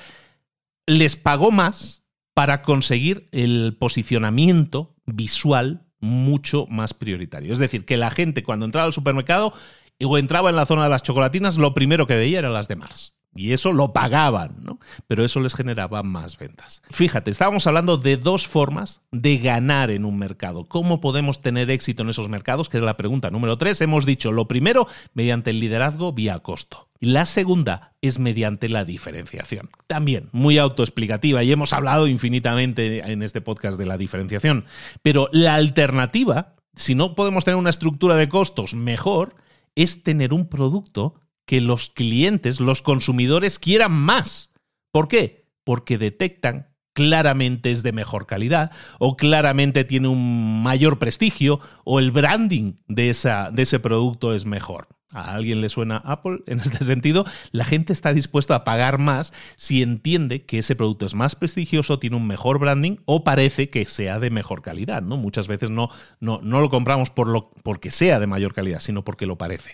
les 0.86 1.16
pagó 1.16 1.50
más 1.50 2.04
para 2.34 2.62
conseguir 2.62 3.28
el 3.32 3.76
posicionamiento 3.80 4.94
visual 5.06 5.88
mucho 5.98 6.66
más 6.68 6.94
prioritario. 6.94 7.52
Es 7.52 7.58
decir, 7.58 7.84
que 7.84 7.96
la 7.96 8.10
gente 8.10 8.44
cuando 8.44 8.66
entraba 8.66 8.86
al 8.86 8.92
supermercado 8.92 9.52
o 10.00 10.18
entraba 10.18 10.50
en 10.50 10.56
la 10.56 10.66
zona 10.66 10.84
de 10.84 10.90
las 10.90 11.02
chocolatinas, 11.02 11.56
lo 11.56 11.74
primero 11.74 12.06
que 12.06 12.16
veía 12.16 12.38
eran 12.38 12.52
las 12.52 12.68
de 12.68 12.76
Mars. 12.76 13.16
Y 13.36 13.52
eso 13.52 13.72
lo 13.72 13.92
pagaban, 13.92 14.56
¿no? 14.62 14.78
Pero 15.06 15.24
eso 15.24 15.40
les 15.40 15.54
generaba 15.54 16.02
más 16.02 16.38
ventas. 16.38 16.82
Fíjate, 16.90 17.30
estábamos 17.30 17.66
hablando 17.66 17.96
de 17.96 18.16
dos 18.16 18.46
formas 18.46 19.02
de 19.12 19.38
ganar 19.38 19.90
en 19.90 20.04
un 20.04 20.18
mercado. 20.18 20.64
¿Cómo 20.64 21.00
podemos 21.00 21.42
tener 21.42 21.70
éxito 21.70 22.02
en 22.02 22.10
esos 22.10 22.28
mercados? 22.28 22.68
Que 22.68 22.78
es 22.78 22.82
la 22.84 22.96
pregunta 22.96 23.30
número 23.30 23.58
tres. 23.58 23.80
Hemos 23.80 24.06
dicho, 24.06 24.32
lo 24.32 24.48
primero, 24.48 24.86
mediante 25.14 25.50
el 25.50 25.60
liderazgo 25.60 26.12
vía 26.12 26.38
costo. 26.40 26.88
La 26.98 27.26
segunda 27.26 27.92
es 28.00 28.18
mediante 28.18 28.68
la 28.68 28.84
diferenciación. 28.84 29.70
También 29.86 30.28
muy 30.32 30.58
autoexplicativa 30.58 31.42
y 31.42 31.52
hemos 31.52 31.72
hablado 31.72 32.06
infinitamente 32.06 33.10
en 33.10 33.22
este 33.22 33.40
podcast 33.40 33.78
de 33.78 33.86
la 33.86 33.98
diferenciación. 33.98 34.64
Pero 35.02 35.28
la 35.32 35.54
alternativa, 35.54 36.54
si 36.74 36.94
no 36.94 37.14
podemos 37.14 37.44
tener 37.44 37.58
una 37.58 37.70
estructura 37.70 38.16
de 38.16 38.28
costos 38.28 38.74
mejor, 38.74 39.36
es 39.74 40.02
tener 40.02 40.32
un 40.32 40.48
producto 40.48 41.20
que 41.46 41.60
los 41.60 41.88
clientes, 41.88 42.60
los 42.60 42.82
consumidores 42.82 43.58
quieran 43.58 43.92
más. 43.92 44.50
¿Por 44.92 45.08
qué? 45.08 45.48
Porque 45.64 45.96
detectan 45.98 46.74
claramente 46.92 47.70
es 47.70 47.82
de 47.82 47.92
mejor 47.92 48.26
calidad 48.26 48.72
o 48.98 49.16
claramente 49.16 49.84
tiene 49.84 50.08
un 50.08 50.62
mayor 50.62 50.98
prestigio 50.98 51.60
o 51.84 51.98
el 51.98 52.10
branding 52.10 52.74
de, 52.88 53.10
esa, 53.10 53.50
de 53.50 53.62
ese 53.62 53.78
producto 53.78 54.34
es 54.34 54.46
mejor 54.46 54.88
a 55.12 55.34
alguien 55.34 55.60
le 55.60 55.68
suena 55.68 55.98
Apple 55.98 56.38
en 56.46 56.58
este 56.60 56.84
sentido, 56.84 57.24
la 57.52 57.64
gente 57.64 57.92
está 57.92 58.12
dispuesta 58.12 58.54
a 58.56 58.64
pagar 58.64 58.98
más 58.98 59.32
si 59.56 59.82
entiende 59.82 60.44
que 60.44 60.58
ese 60.58 60.74
producto 60.74 61.06
es 61.06 61.14
más 61.14 61.36
prestigioso, 61.36 61.98
tiene 61.98 62.16
un 62.16 62.26
mejor 62.26 62.58
branding 62.58 62.96
o 63.04 63.22
parece 63.22 63.70
que 63.70 63.86
sea 63.86 64.18
de 64.18 64.30
mejor 64.30 64.62
calidad. 64.62 65.02
¿no? 65.02 65.16
Muchas 65.16 65.46
veces 65.46 65.70
no, 65.70 65.90
no, 66.20 66.40
no 66.42 66.60
lo 66.60 66.70
compramos 66.70 67.10
por 67.10 67.28
lo, 67.28 67.50
porque 67.62 67.90
sea 67.90 68.18
de 68.18 68.26
mayor 68.26 68.52
calidad, 68.52 68.80
sino 68.80 69.04
porque 69.04 69.26
lo 69.26 69.38
parece. 69.38 69.72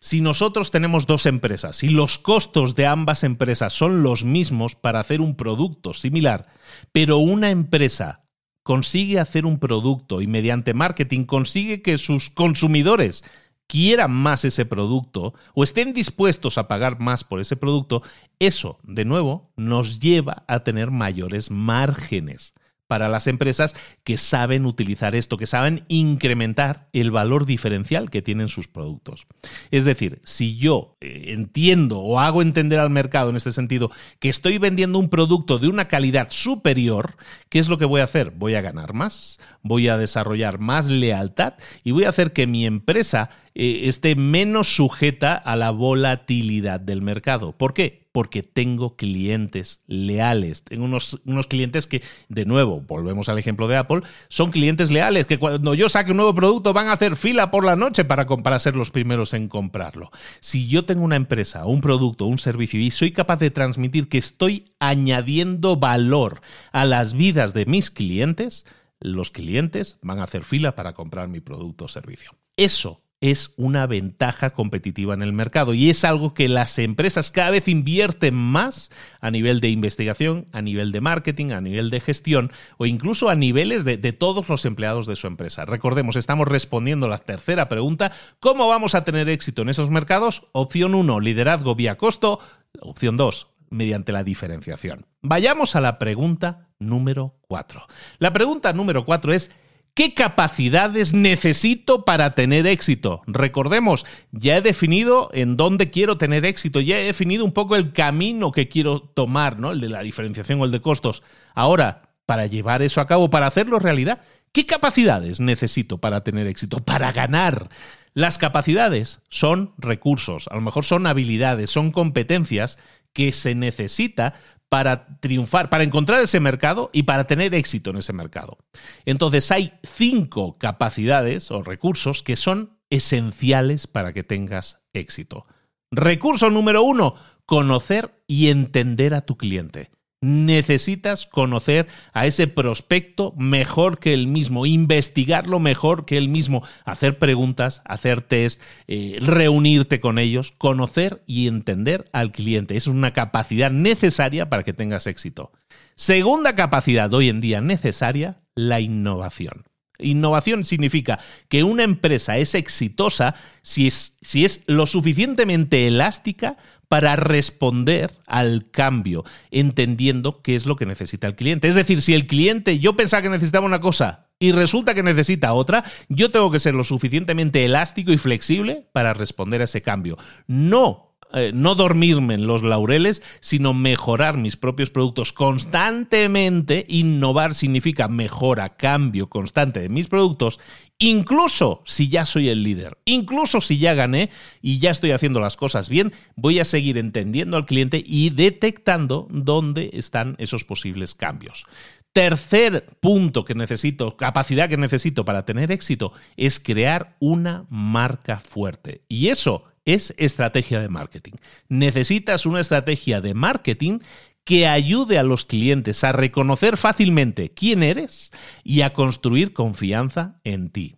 Si 0.00 0.20
nosotros 0.20 0.70
tenemos 0.70 1.06
dos 1.06 1.26
empresas 1.26 1.82
y 1.82 1.88
los 1.88 2.18
costos 2.18 2.74
de 2.74 2.86
ambas 2.86 3.24
empresas 3.24 3.72
son 3.72 4.02
los 4.02 4.24
mismos 4.24 4.74
para 4.74 5.00
hacer 5.00 5.20
un 5.20 5.36
producto 5.36 5.94
similar, 5.94 6.48
pero 6.92 7.18
una 7.18 7.50
empresa 7.50 8.26
consigue 8.62 9.20
hacer 9.20 9.46
un 9.46 9.60
producto 9.60 10.20
y 10.20 10.26
mediante 10.26 10.74
marketing 10.74 11.24
consigue 11.24 11.82
que 11.82 11.98
sus 11.98 12.30
consumidores 12.30 13.24
quieran 13.66 14.12
más 14.12 14.44
ese 14.44 14.64
producto 14.64 15.34
o 15.54 15.64
estén 15.64 15.92
dispuestos 15.92 16.58
a 16.58 16.68
pagar 16.68 17.00
más 17.00 17.24
por 17.24 17.40
ese 17.40 17.56
producto, 17.56 18.02
eso, 18.38 18.78
de 18.82 19.04
nuevo, 19.04 19.50
nos 19.56 20.00
lleva 20.00 20.44
a 20.46 20.60
tener 20.60 20.90
mayores 20.90 21.50
márgenes 21.50 22.54
para 22.86 23.08
las 23.08 23.26
empresas 23.26 23.74
que 24.04 24.16
saben 24.16 24.66
utilizar 24.66 25.14
esto, 25.14 25.36
que 25.36 25.46
saben 25.46 25.84
incrementar 25.88 26.88
el 26.92 27.10
valor 27.10 27.46
diferencial 27.46 28.10
que 28.10 28.22
tienen 28.22 28.48
sus 28.48 28.68
productos. 28.68 29.26
Es 29.70 29.84
decir, 29.84 30.20
si 30.24 30.56
yo 30.56 30.96
eh, 31.00 31.26
entiendo 31.28 31.98
o 31.98 32.20
hago 32.20 32.42
entender 32.42 32.80
al 32.80 32.90
mercado 32.90 33.30
en 33.30 33.36
este 33.36 33.52
sentido 33.52 33.90
que 34.18 34.28
estoy 34.28 34.58
vendiendo 34.58 34.98
un 34.98 35.08
producto 35.08 35.58
de 35.58 35.68
una 35.68 35.88
calidad 35.88 36.28
superior, 36.30 37.16
¿qué 37.48 37.58
es 37.58 37.68
lo 37.68 37.78
que 37.78 37.84
voy 37.84 38.00
a 38.00 38.04
hacer? 38.04 38.30
Voy 38.30 38.54
a 38.54 38.60
ganar 38.60 38.92
más, 38.92 39.38
voy 39.62 39.88
a 39.88 39.98
desarrollar 39.98 40.58
más 40.58 40.86
lealtad 40.86 41.54
y 41.82 41.90
voy 41.90 42.04
a 42.04 42.10
hacer 42.10 42.32
que 42.32 42.46
mi 42.46 42.66
empresa 42.66 43.30
eh, 43.54 43.88
esté 43.88 44.16
menos 44.16 44.76
sujeta 44.76 45.34
a 45.34 45.56
la 45.56 45.70
volatilidad 45.70 46.80
del 46.80 47.02
mercado. 47.02 47.52
¿Por 47.52 47.74
qué? 47.74 48.05
Porque 48.16 48.42
tengo 48.42 48.96
clientes 48.96 49.82
leales. 49.86 50.64
Tengo 50.64 50.86
unos, 50.86 51.20
unos, 51.26 51.46
clientes 51.46 51.86
que, 51.86 52.02
de 52.30 52.46
nuevo, 52.46 52.80
volvemos 52.80 53.28
al 53.28 53.38
ejemplo 53.38 53.68
de 53.68 53.76
Apple, 53.76 54.00
son 54.28 54.52
clientes 54.52 54.90
leales, 54.90 55.26
que 55.26 55.36
cuando 55.36 55.74
yo 55.74 55.90
saque 55.90 56.12
un 56.12 56.16
nuevo 56.16 56.34
producto 56.34 56.72
van 56.72 56.88
a 56.88 56.92
hacer 56.92 57.16
fila 57.16 57.50
por 57.50 57.62
la 57.62 57.76
noche 57.76 58.06
para, 58.06 58.26
para 58.26 58.58
ser 58.58 58.74
los 58.74 58.90
primeros 58.90 59.34
en 59.34 59.48
comprarlo. 59.48 60.10
Si 60.40 60.66
yo 60.66 60.86
tengo 60.86 61.04
una 61.04 61.16
empresa, 61.16 61.66
un 61.66 61.82
producto, 61.82 62.24
un 62.24 62.38
servicio 62.38 62.80
y 62.80 62.90
soy 62.90 63.12
capaz 63.12 63.36
de 63.36 63.50
transmitir 63.50 64.08
que 64.08 64.16
estoy 64.16 64.72
añadiendo 64.80 65.76
valor 65.76 66.40
a 66.72 66.86
las 66.86 67.12
vidas 67.12 67.52
de 67.52 67.66
mis 67.66 67.90
clientes, 67.90 68.64
los 68.98 69.30
clientes 69.30 69.98
van 70.00 70.20
a 70.20 70.24
hacer 70.24 70.42
fila 70.42 70.74
para 70.74 70.94
comprar 70.94 71.28
mi 71.28 71.40
producto 71.40 71.84
o 71.84 71.88
servicio. 71.88 72.30
Eso 72.56 73.02
es 73.20 73.54
una 73.56 73.86
ventaja 73.86 74.50
competitiva 74.50 75.14
en 75.14 75.22
el 75.22 75.32
mercado 75.32 75.72
y 75.72 75.88
es 75.88 76.04
algo 76.04 76.34
que 76.34 76.48
las 76.48 76.78
empresas 76.78 77.30
cada 77.30 77.50
vez 77.50 77.66
invierten 77.66 78.34
más 78.34 78.90
a 79.20 79.30
nivel 79.30 79.60
de 79.60 79.70
investigación, 79.70 80.48
a 80.52 80.60
nivel 80.60 80.92
de 80.92 81.00
marketing, 81.00 81.52
a 81.52 81.60
nivel 81.60 81.88
de 81.88 82.00
gestión 82.00 82.52
o 82.76 82.86
incluso 82.86 83.30
a 83.30 83.34
niveles 83.34 83.84
de, 83.84 83.96
todos 84.12 84.48
los 84.48 84.64
empleados 84.64 85.06
de 85.06 85.16
su 85.16 85.26
empresa. 85.26 85.64
Recordemos, 85.64 86.16
estamos 86.16 86.46
respondiendo 86.46 87.08
la 87.08 87.18
tercera 87.18 87.68
pregunta, 87.68 88.12
¿cómo 88.38 88.68
vamos 88.68 88.94
a 88.94 89.04
tener 89.04 89.28
éxito 89.28 89.62
en 89.62 89.70
esos 89.70 89.90
mercados? 89.90 90.46
Opción 90.52 90.94
1, 90.94 91.20
liderazgo 91.20 91.74
vía 91.74 91.96
costo. 91.96 92.38
Opción 92.80 93.16
2, 93.16 93.48
mediante 93.70 94.12
la 94.12 94.24
diferenciación. 94.24 95.06
Vayamos 95.22 95.74
a 95.74 95.80
la 95.80 95.98
pregunta 95.98 96.68
número 96.78 97.36
4. 97.48 97.86
La 98.18 98.32
pregunta 98.32 98.72
número 98.72 99.04
4 99.04 99.32
es, 99.32 99.50
¿Qué 99.96 100.12
capacidades 100.12 101.14
necesito 101.14 102.04
para 102.04 102.34
tener 102.34 102.66
éxito? 102.66 103.22
Recordemos, 103.26 104.04
ya 104.30 104.58
he 104.58 104.60
definido 104.60 105.30
en 105.32 105.56
dónde 105.56 105.88
quiero 105.88 106.18
tener 106.18 106.44
éxito, 106.44 106.82
ya 106.82 106.98
he 106.98 107.04
definido 107.06 107.46
un 107.46 107.52
poco 107.52 107.76
el 107.76 107.94
camino 107.94 108.52
que 108.52 108.68
quiero 108.68 109.00
tomar, 109.00 109.58
¿no? 109.58 109.72
El 109.72 109.80
de 109.80 109.88
la 109.88 110.02
diferenciación 110.02 110.60
o 110.60 110.66
el 110.66 110.70
de 110.70 110.82
costos. 110.82 111.22
Ahora, 111.54 112.10
para 112.26 112.44
llevar 112.44 112.82
eso 112.82 113.00
a 113.00 113.06
cabo, 113.06 113.30
para 113.30 113.46
hacerlo 113.46 113.78
realidad, 113.78 114.20
¿qué 114.52 114.66
capacidades 114.66 115.40
necesito 115.40 115.96
para 115.96 116.22
tener 116.22 116.46
éxito, 116.46 116.84
para 116.84 117.10
ganar? 117.12 117.70
Las 118.12 118.36
capacidades 118.36 119.20
son 119.30 119.72
recursos, 119.78 120.46
a 120.50 120.56
lo 120.56 120.60
mejor 120.60 120.84
son 120.84 121.06
habilidades, 121.06 121.70
son 121.70 121.90
competencias 121.90 122.78
que 123.14 123.32
se 123.32 123.54
necesita 123.54 124.34
para 124.68 125.18
triunfar, 125.20 125.70
para 125.70 125.84
encontrar 125.84 126.22
ese 126.22 126.40
mercado 126.40 126.90
y 126.92 127.04
para 127.04 127.26
tener 127.26 127.54
éxito 127.54 127.90
en 127.90 127.96
ese 127.96 128.12
mercado. 128.12 128.58
Entonces 129.04 129.50
hay 129.50 129.74
cinco 129.82 130.56
capacidades 130.58 131.50
o 131.50 131.62
recursos 131.62 132.22
que 132.22 132.36
son 132.36 132.78
esenciales 132.90 133.86
para 133.86 134.12
que 134.12 134.24
tengas 134.24 134.80
éxito. 134.92 135.46
Recurso 135.90 136.50
número 136.50 136.82
uno, 136.82 137.14
conocer 137.46 138.22
y 138.26 138.48
entender 138.48 139.14
a 139.14 139.22
tu 139.22 139.36
cliente 139.36 139.90
necesitas 140.20 141.26
conocer 141.26 141.86
a 142.12 142.26
ese 142.26 142.48
prospecto 142.48 143.34
mejor 143.36 143.98
que 143.98 144.14
el 144.14 144.26
mismo, 144.26 144.66
investigarlo 144.66 145.58
mejor 145.58 146.04
que 146.04 146.16
el 146.16 146.28
mismo, 146.28 146.62
hacer 146.84 147.18
preguntas, 147.18 147.82
hacer 147.84 148.22
test, 148.22 148.62
eh, 148.86 149.18
reunirte 149.20 150.00
con 150.00 150.18
ellos, 150.18 150.52
conocer 150.52 151.22
y 151.26 151.48
entender 151.48 152.06
al 152.12 152.32
cliente. 152.32 152.76
Es 152.76 152.86
una 152.86 153.12
capacidad 153.12 153.70
necesaria 153.70 154.48
para 154.48 154.62
que 154.62 154.72
tengas 154.72 155.06
éxito. 155.06 155.52
Segunda 155.94 156.54
capacidad 156.54 157.12
hoy 157.14 157.28
en 157.28 157.40
día 157.40 157.60
necesaria, 157.60 158.40
la 158.54 158.80
innovación. 158.80 159.64
Innovación 159.98 160.64
significa 160.64 161.18
que 161.48 161.64
una 161.64 161.82
empresa 161.82 162.36
es 162.36 162.54
exitosa 162.54 163.34
si 163.62 163.86
es, 163.86 164.18
si 164.20 164.44
es 164.44 164.62
lo 164.66 164.86
suficientemente 164.86 165.86
elástica 165.86 166.56
para 166.88 167.16
responder 167.16 168.16
al 168.26 168.70
cambio, 168.70 169.24
entendiendo 169.50 170.42
qué 170.42 170.54
es 170.54 170.66
lo 170.66 170.76
que 170.76 170.86
necesita 170.86 171.26
el 171.26 171.34
cliente. 171.34 171.68
Es 171.68 171.74
decir, 171.74 172.00
si 172.00 172.14
el 172.14 172.26
cliente, 172.26 172.78
yo 172.78 172.96
pensaba 172.96 173.22
que 173.22 173.28
necesitaba 173.28 173.66
una 173.66 173.80
cosa 173.80 174.28
y 174.38 174.52
resulta 174.52 174.94
que 174.94 175.02
necesita 175.02 175.52
otra, 175.52 175.84
yo 176.08 176.30
tengo 176.30 176.50
que 176.50 176.60
ser 176.60 176.74
lo 176.74 176.84
suficientemente 176.84 177.64
elástico 177.64 178.12
y 178.12 178.18
flexible 178.18 178.88
para 178.92 179.14
responder 179.14 179.60
a 179.60 179.64
ese 179.64 179.82
cambio. 179.82 180.16
No 180.46 181.06
eh, 181.32 181.50
no 181.52 181.74
dormirme 181.74 182.34
en 182.34 182.46
los 182.46 182.62
laureles, 182.62 183.20
sino 183.40 183.74
mejorar 183.74 184.36
mis 184.36 184.56
propios 184.56 184.90
productos 184.90 185.32
constantemente. 185.32 186.86
Innovar 186.88 187.52
significa 187.54 188.06
mejora, 188.06 188.76
cambio 188.76 189.28
constante 189.28 189.80
de 189.80 189.88
mis 189.88 190.06
productos, 190.06 190.60
incluso 190.98 191.82
si 191.84 192.08
ya 192.08 192.26
soy 192.26 192.48
el 192.48 192.62
líder, 192.62 192.98
incluso 193.04 193.60
si 193.60 193.78
ya 193.78 193.94
gané 193.94 194.30
y 194.62 194.78
ya 194.78 194.90
estoy 194.90 195.10
haciendo 195.10 195.40
las 195.40 195.56
cosas 195.56 195.88
bien, 195.88 196.12
voy 196.36 196.58
a 196.58 196.64
seguir 196.64 196.98
entendiendo 196.98 197.56
al 197.56 197.66
cliente 197.66 198.02
y 198.04 198.30
detectando 198.30 199.28
dónde 199.30 199.90
están 199.92 200.36
esos 200.38 200.64
posibles 200.64 201.14
cambios. 201.14 201.66
Tercer 202.12 202.86
punto 203.00 203.44
que 203.44 203.54
necesito, 203.54 204.16
capacidad 204.16 204.68
que 204.68 204.78
necesito 204.78 205.24
para 205.24 205.44
tener 205.44 205.70
éxito, 205.70 206.12
es 206.36 206.58
crear 206.58 207.16
una 207.20 207.66
marca 207.68 208.40
fuerte. 208.40 209.02
Y 209.08 209.28
eso 209.28 209.64
es 209.86 210.14
estrategia 210.18 210.80
de 210.80 210.88
marketing. 210.88 211.34
Necesitas 211.68 212.44
una 212.44 212.60
estrategia 212.60 213.20
de 213.20 213.34
marketing 213.34 214.00
que 214.46 214.68
ayude 214.68 215.18
a 215.18 215.24
los 215.24 215.44
clientes 215.44 216.04
a 216.04 216.12
reconocer 216.12 216.76
fácilmente 216.76 217.50
quién 217.50 217.82
eres 217.82 218.30
y 218.62 218.82
a 218.82 218.92
construir 218.92 219.52
confianza 219.52 220.40
en 220.44 220.70
ti. 220.70 220.94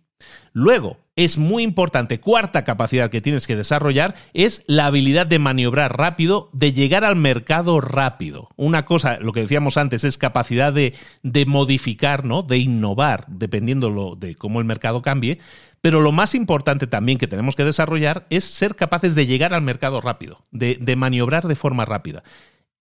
Luego, 0.53 0.99
es 1.15 1.39
muy 1.39 1.63
importante, 1.63 2.19
cuarta 2.19 2.63
capacidad 2.63 3.09
que 3.09 3.21
tienes 3.21 3.47
que 3.47 3.55
desarrollar 3.55 4.13
es 4.35 4.63
la 4.67 4.85
habilidad 4.85 5.25
de 5.25 5.39
maniobrar 5.39 5.97
rápido, 5.97 6.51
de 6.53 6.73
llegar 6.73 7.03
al 7.03 7.15
mercado 7.15 7.81
rápido. 7.81 8.49
Una 8.55 8.85
cosa, 8.85 9.17
lo 9.19 9.33
que 9.33 9.41
decíamos 9.41 9.77
antes, 9.77 10.03
es 10.03 10.19
capacidad 10.19 10.71
de, 10.71 10.93
de 11.23 11.45
modificar, 11.47 12.25
¿no? 12.25 12.43
de 12.43 12.59
innovar, 12.59 13.25
dependiendo 13.29 14.15
de 14.15 14.35
cómo 14.35 14.59
el 14.59 14.65
mercado 14.65 15.01
cambie. 15.01 15.39
Pero 15.81 16.01
lo 16.01 16.11
más 16.11 16.35
importante 16.35 16.85
también 16.85 17.17
que 17.17 17.27
tenemos 17.27 17.55
que 17.55 17.65
desarrollar 17.65 18.27
es 18.29 18.43
ser 18.43 18.75
capaces 18.75 19.15
de 19.15 19.25
llegar 19.25 19.55
al 19.55 19.63
mercado 19.63 20.01
rápido, 20.01 20.45
de, 20.51 20.77
de 20.79 20.95
maniobrar 20.95 21.47
de 21.47 21.55
forma 21.55 21.85
rápida. 21.85 22.23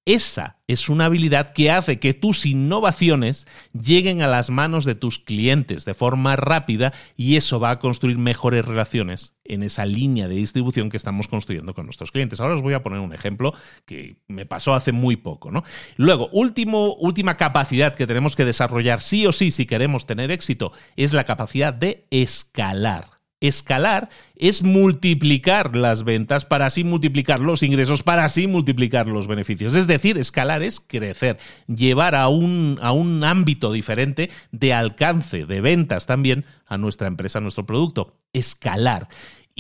Esa 0.05 0.57
es 0.66 0.88
una 0.88 1.05
habilidad 1.05 1.53
que 1.53 1.70
hace 1.70 1.99
que 1.99 2.14
tus 2.14 2.46
innovaciones 2.46 3.46
lleguen 3.72 4.22
a 4.22 4.26
las 4.26 4.49
manos 4.49 4.86
de 4.86 4.94
tus 4.94 5.18
clientes 5.18 5.84
de 5.84 5.92
forma 5.92 6.34
rápida 6.36 6.94
y 7.14 7.36
eso 7.36 7.61
va 7.61 7.70
a 7.70 7.78
construir 7.78 8.16
mejores 8.16 8.64
relaciones 8.64 9.34
en 9.44 9.62
esa 9.62 9.84
línea 9.84 10.26
de 10.26 10.36
distribución 10.36 10.88
que 10.88 10.96
estamos 10.96 11.28
construyendo 11.28 11.74
con 11.74 11.84
nuestros 11.84 12.11
clientes. 12.11 12.40
Ahora 12.40 12.55
os 12.55 12.62
voy 12.62 12.72
a 12.72 12.82
poner 12.82 13.01
un 13.01 13.12
ejemplo 13.12 13.53
que 13.84 14.16
me 14.28 14.46
pasó 14.46 14.72
hace 14.72 14.92
muy 14.92 15.16
poco. 15.16 15.51
¿no? 15.51 15.62
Luego, 15.96 16.30
última 16.32 17.36
capacidad 17.36 17.94
que 17.94 18.07
tenemos 18.07 18.34
que 18.34 18.46
desarrollar 18.46 19.01
sí 19.01 19.26
o 19.26 19.32
sí 19.32 19.51
si 19.51 19.66
queremos 19.66 20.07
tener 20.07 20.30
éxito 20.30 20.72
es 20.96 21.12
la 21.12 21.24
capacidad 21.24 21.74
de 21.74 22.07
escalar. 22.11 23.17
Escalar 23.41 24.09
es 24.34 24.62
multiplicar 24.62 25.76
las 25.76 26.03
ventas 26.03 26.45
para 26.45 26.66
así 26.66 26.82
multiplicar 26.82 27.39
los 27.39 27.62
ingresos, 27.62 28.03
para 28.03 28.24
así 28.24 28.49
multiplicar 28.49 29.07
los 29.07 29.28
beneficios. 29.28 29.74
Es 29.76 29.86
decir, 29.86 30.18
escalar 30.18 30.62
es 30.62 30.80
crecer, 30.80 31.39
llevar 31.66 32.14
a 32.16 32.28
un, 32.28 32.78
a 32.82 32.91
un 32.91 33.22
ámbito 33.22 33.72
diferente 33.72 34.30
de 34.51 34.74
alcance, 34.74 35.47
de 35.47 35.61
ventas 35.61 36.07
también 36.07 36.45
a 36.66 36.78
nuestra 36.78 37.07
empresa, 37.07 37.39
a 37.39 37.43
nuestro 37.43 37.64
producto. 37.64 38.16
Escalar. 38.32 39.09